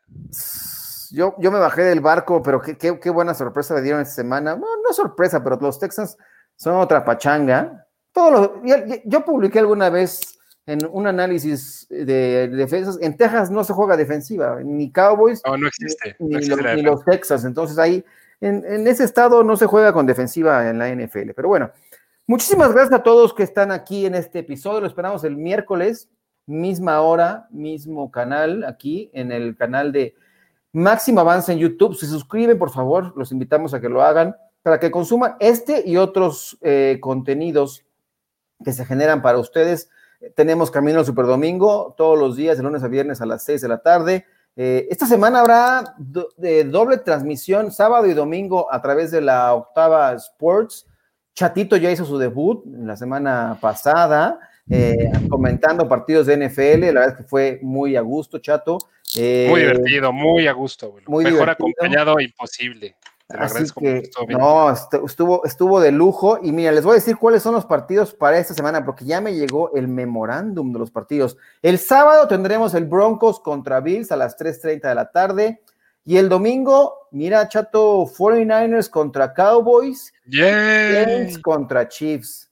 Yo, 1.12 1.37
yo 1.39 1.53
me 1.53 1.61
bajé 1.61 1.82
del 1.82 2.01
barco, 2.01 2.43
pero 2.43 2.61
qué, 2.61 2.76
qué, 2.76 3.11
buena 3.11 3.32
sorpresa 3.35 3.74
me 3.74 3.82
dieron 3.82 4.03
esta 4.03 4.14
semana. 4.14 4.57
No, 4.57 4.66
no 4.82 4.93
sorpresa, 4.93 5.45
pero 5.45 5.57
los 5.61 5.78
Texans 5.78 6.16
son 6.57 6.74
otra 6.76 7.05
pachanga. 7.05 7.87
Todo 8.12 8.61
yo, 9.05 9.24
publiqué 9.24 9.61
alguna 9.61 9.91
vez 9.91 10.39
en 10.67 10.79
un 10.91 11.07
análisis 11.07 11.87
de, 11.89 12.49
defensas. 12.49 12.99
En 13.01 13.17
Texas 13.17 13.51
no 13.51 13.65
se 13.65 13.73
juega 13.73 13.97
defensiva, 13.97 14.61
ni 14.62 14.91
Cowboys, 14.91 15.43
no, 15.47 15.57
no 15.57 15.69
existe, 15.69 16.17
ni, 16.19 16.83
los, 16.83 17.05
Texans. 17.05 17.45
Entonces 17.45 17.79
ahí, 17.79 18.05
en, 18.41 18.65
en, 18.67 18.87
ese 18.87 19.05
estado 19.05 19.45
no 19.45 19.57
se 19.57 19.67
juega 19.67 19.93
con 19.93 20.07
defensiva 20.07 20.69
en 20.69 20.79
la 20.79 20.95
NFL. 20.95 21.31
Pero 21.37 21.49
bueno, 21.49 21.71
muchísimas 22.27 22.73
gracias 22.73 23.01
a 23.01 23.03
todos 23.03 23.35
que 23.35 23.43
están 23.43 23.71
aquí 23.71 24.07
en 24.07 24.15
este 24.15 24.41
episodio. 24.41 24.81
Lo 24.81 24.87
esperamos 24.87 25.25
el 25.25 25.37
miércoles, 25.37 26.09
misma 26.47 27.01
hora, 27.01 27.47
mismo 27.51 28.11
canal, 28.11 28.65
aquí 28.65 29.11
en 29.12 29.33
el 29.33 29.57
canal 29.57 29.93
de 29.93 30.15
Máximo 30.73 31.21
Avance 31.21 31.53
en 31.53 31.59
YouTube. 31.59 31.95
Si 31.95 32.07
se 32.07 32.12
suscriben, 32.12 32.59
por 32.59 32.71
favor, 32.71 33.12
los 33.17 33.33
invitamos 33.33 33.75
a 33.75 33.81
que 33.81 33.89
lo 33.89 34.03
hagan 34.03 34.35
para 34.62 34.81
que 34.81 34.91
consuman 34.91 35.37
este 35.41 35.83
y 35.87 35.99
otros 35.99 36.59
eh, 36.62 36.99
contenidos 37.01 37.85
que 38.65 38.73
se 38.73 38.87
generan 38.87 39.21
para 39.21 39.39
ustedes. 39.39 39.91
Tenemos 40.35 40.70
Camino 40.70 40.99
al 40.99 41.07
Superdomingo 41.07 41.95
todos 41.97 42.18
los 42.18 42.37
días, 42.37 42.57
de 42.57 42.62
lunes 42.62 42.83
a 42.83 42.89
viernes 42.89 43.20
a 43.20 43.27
las 43.27 43.45
6 43.45 43.61
de 43.61 43.68
la 43.68 43.79
tarde. 43.79 44.27
Eh, 44.57 44.87
esta 44.91 45.07
semana 45.07 45.41
habrá 45.41 45.95
de 46.37 46.64
doble 46.64 46.99
transmisión, 46.99 47.72
sábado 47.72 48.07
y 48.07 48.14
domingo, 48.14 48.72
a 48.72 48.81
través 48.81 49.11
de 49.11 49.20
la 49.20 49.55
Octava 49.55 50.12
Sports. 50.14 50.87
Chatito 51.35 51.77
ya 51.77 51.91
hizo 51.91 52.05
su 52.05 52.18
debut 52.18 52.64
la 52.66 52.97
semana 52.97 53.59
pasada, 53.61 54.39
eh, 54.70 55.11
comentando 55.29 55.89
partidos 55.89 56.27
de 56.27 56.37
NFL. 56.37 56.93
La 56.93 57.01
verdad 57.01 57.09
es 57.09 57.16
que 57.16 57.25
fue 57.25 57.59
muy 57.62 57.97
a 57.97 58.01
gusto, 58.01 58.39
Chato 58.39 58.79
muy 59.16 59.22
eh, 59.22 59.49
divertido, 59.55 60.12
muy 60.12 60.47
a 60.47 60.53
gusto, 60.53 60.95
Muy 61.07 61.25
Mejor 61.25 61.51
acompañado 61.51 62.18
imposible. 62.20 62.97
Te 63.35 63.41
lo 63.41 63.47
Así 63.47 63.64
que, 63.80 64.11
no, 64.28 64.70
estuvo, 64.70 65.45
estuvo 65.45 65.80
de 65.80 65.91
lujo. 65.91 66.39
Y 66.41 66.53
mira, 66.53 66.70
les 66.70 66.85
voy 66.85 66.93
a 66.93 66.95
decir 66.95 67.16
cuáles 67.16 67.43
son 67.43 67.55
los 67.55 67.66
partidos 67.66 68.14
para 68.14 68.39
esta 68.39 68.55
semana, 68.55 68.85
porque 68.85 69.05
ya 69.05 69.20
me 69.20 69.35
llegó 69.35 69.74
el 69.74 69.89
memorándum 69.89 70.72
de 70.72 70.78
los 70.78 70.93
partidos. 70.93 71.37
El 71.61 71.80
sábado 71.80 72.28
tendremos 72.28 72.74
el 72.74 72.85
Broncos 72.85 73.41
contra 73.41 73.80
Bills 73.80 74.12
a 74.12 74.16
las 74.16 74.37
3:30 74.37 74.89
de 74.89 74.95
la 74.95 75.11
tarde. 75.11 75.62
Y 76.05 76.18
el 76.18 76.28
domingo, 76.28 77.09
mira, 77.11 77.49
chato, 77.49 78.07
49ers 78.07 78.89
contra 78.89 79.35
Cowboys. 79.35 80.12
Yeah. 80.26 81.26
contra 81.43 81.89
Chiefs. 81.89 82.43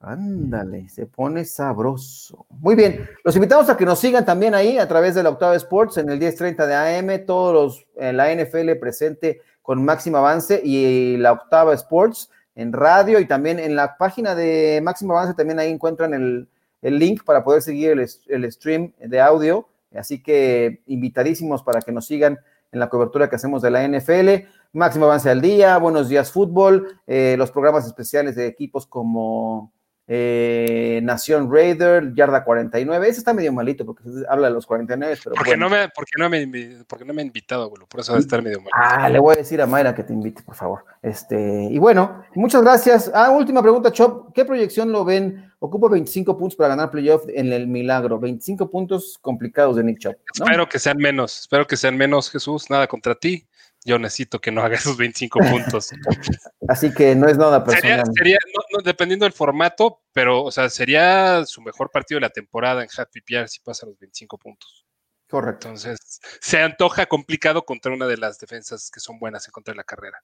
Ándale, 0.00 0.88
se 0.88 1.06
pone 1.06 1.44
sabroso. 1.44 2.46
Muy 2.50 2.74
bien, 2.74 3.08
los 3.24 3.34
invitamos 3.34 3.68
a 3.70 3.76
que 3.76 3.86
nos 3.86 3.98
sigan 3.98 4.24
también 4.24 4.54
ahí 4.54 4.78
a 4.78 4.86
través 4.86 5.14
de 5.14 5.22
la 5.22 5.30
Octava 5.30 5.56
Sports 5.56 5.96
en 5.96 6.10
el 6.10 6.20
10:30 6.20 6.66
de 6.66 6.74
AM, 6.74 7.26
todos 7.26 7.54
los, 7.54 7.86
en 7.96 8.16
la 8.16 8.30
NFL 8.32 8.72
presente 8.78 9.40
con 9.62 9.84
máximo 9.84 10.18
avance 10.18 10.60
y 10.62 11.16
la 11.16 11.32
Octava 11.32 11.74
Sports 11.74 12.30
en 12.54 12.72
radio 12.72 13.18
y 13.20 13.26
también 13.26 13.58
en 13.58 13.74
la 13.74 13.96
página 13.96 14.34
de 14.34 14.80
máximo 14.82 15.14
avance 15.16 15.34
también 15.34 15.58
ahí 15.58 15.70
encuentran 15.70 16.14
el, 16.14 16.48
link 16.82 17.24
para 17.24 17.42
poder 17.42 17.62
seguir 17.62 17.90
el, 17.90 18.52
stream 18.52 18.92
de 18.98 19.20
audio. 19.20 19.66
Así 19.92 20.22
que 20.22 20.82
invitadísimos 20.86 21.64
para 21.64 21.80
que 21.80 21.90
nos 21.90 22.06
sigan 22.06 22.38
en 22.70 22.78
la 22.78 22.88
cobertura 22.88 23.28
que 23.28 23.36
hacemos 23.36 23.60
de 23.62 23.70
la 23.70 23.88
NFL. 23.88 24.46
Máximo 24.72 25.06
avance 25.06 25.30
al 25.30 25.40
día, 25.40 25.78
buenos 25.78 26.08
días 26.08 26.30
fútbol, 26.30 27.00
eh, 27.06 27.34
los 27.38 27.50
programas 27.50 27.86
especiales 27.86 28.36
de 28.36 28.46
equipos 28.46 28.86
como 28.86 29.72
Eh, 30.08 31.00
Nación 31.02 31.52
Raider, 31.52 32.14
yarda 32.14 32.44
49. 32.44 33.08
Ese 33.08 33.18
está 33.18 33.34
medio 33.34 33.52
malito 33.52 33.84
porque 33.84 34.04
habla 34.28 34.48
de 34.48 34.54
los 34.54 34.64
49, 34.64 35.18
pero. 35.22 35.34
¿Por 35.34 35.44
qué, 35.44 35.56
no, 35.56 35.68
me, 35.68 35.88
porque 35.88 36.12
no, 36.16 36.30
me, 36.30 36.84
porque 36.86 37.04
no 37.04 37.12
me 37.12 37.22
ha 37.22 37.24
invitado, 37.24 37.64
abuelo? 37.64 37.86
Por 37.88 38.00
eso 38.00 38.12
va 38.12 38.18
a 38.18 38.20
estar 38.20 38.40
medio 38.40 38.58
malito. 38.58 38.76
Ah, 38.76 39.08
le 39.08 39.18
voy 39.18 39.34
a 39.34 39.38
decir 39.38 39.60
a 39.60 39.66
Mayra 39.66 39.94
que 39.94 40.04
te 40.04 40.12
invite, 40.12 40.42
por 40.42 40.54
favor. 40.54 40.84
Este, 41.02 41.64
y 41.70 41.78
bueno, 41.78 42.22
muchas 42.34 42.62
gracias. 42.62 43.10
Ah, 43.12 43.30
última 43.30 43.62
pregunta, 43.62 43.90
Chop. 43.90 44.32
¿Qué 44.32 44.44
proyección 44.44 44.92
lo 44.92 45.04
ven? 45.04 45.52
Ocupa 45.58 45.88
25 45.88 46.38
puntos 46.38 46.54
para 46.54 46.68
ganar 46.68 46.90
playoff 46.90 47.24
en 47.28 47.52
el 47.52 47.66
milagro. 47.66 48.20
25 48.20 48.70
puntos 48.70 49.18
complicados 49.20 49.74
de 49.74 49.84
Nick 49.84 49.98
Chop. 49.98 50.14
Espero 50.32 50.68
que 50.68 50.78
sean 50.78 50.98
menos. 50.98 51.40
Espero 51.40 51.66
que 51.66 51.76
sean 51.76 51.96
menos, 51.96 52.30
Jesús. 52.30 52.70
Nada 52.70 52.86
contra 52.86 53.16
ti 53.16 53.46
yo 53.86 54.00
necesito 54.00 54.40
que 54.40 54.50
no 54.50 54.62
haga 54.62 54.74
esos 54.74 54.96
25 54.96 55.38
puntos. 55.38 55.90
Así 56.68 56.92
que 56.92 57.14
no 57.14 57.28
es 57.28 57.38
nada 57.38 57.62
personal. 57.62 58.02
Sería, 58.16 58.38
dependiendo 58.84 59.24
del 59.24 59.32
formato, 59.32 60.02
pero, 60.12 60.42
o 60.42 60.50
sea, 60.50 60.68
sería 60.68 61.46
su 61.46 61.62
mejor 61.62 61.92
partido 61.92 62.16
de 62.16 62.22
la 62.22 62.30
temporada 62.30 62.82
en 62.82 62.88
Happy 62.94 63.20
PPR 63.20 63.48
si 63.48 63.60
pasa 63.60 63.86
los 63.86 63.96
25 63.98 64.38
puntos. 64.38 64.84
Correcto. 65.30 65.68
Entonces, 65.68 66.20
se 66.40 66.60
antoja 66.60 67.06
complicado 67.06 67.64
contra 67.64 67.92
una 67.92 68.08
de 68.08 68.16
las 68.16 68.40
defensas 68.40 68.90
que 68.90 68.98
son 68.98 69.20
buenas 69.20 69.46
en 69.46 69.52
contra 69.52 69.72
de 69.72 69.76
la 69.76 69.84
carrera. 69.84 70.18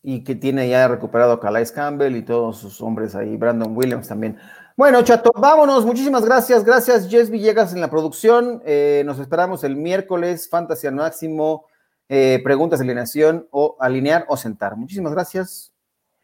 Y 0.00 0.22
que 0.22 0.36
tiene 0.36 0.68
ya 0.68 0.86
recuperado 0.86 1.32
a 1.32 1.40
Calais 1.40 1.72
Campbell 1.72 2.14
y 2.14 2.22
todos 2.22 2.58
sus 2.58 2.80
hombres 2.80 3.16
ahí, 3.16 3.36
Brandon 3.36 3.76
Williams 3.76 4.06
también. 4.06 4.38
Bueno, 4.76 5.02
chato, 5.02 5.32
vámonos. 5.34 5.84
Muchísimas 5.84 6.24
gracias. 6.24 6.64
Gracias, 6.64 7.08
Jess 7.08 7.30
Villegas 7.30 7.72
en 7.72 7.80
la 7.80 7.90
producción. 7.90 8.62
Eh, 8.64 9.02
nos 9.04 9.18
esperamos 9.18 9.64
el 9.64 9.74
miércoles, 9.74 10.48
Fantasy 10.48 10.86
al 10.86 10.94
máximo 10.94 11.66
eh, 12.14 12.42
preguntas, 12.44 12.78
alineación 12.82 13.48
o 13.50 13.78
alinear 13.80 14.26
o 14.28 14.36
sentar. 14.36 14.76
Muchísimas 14.76 15.12
gracias. 15.14 15.72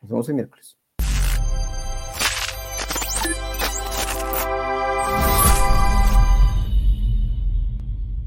Nos 0.02 0.10
vemos 0.10 0.28
el 0.28 0.34
miércoles. 0.34 0.77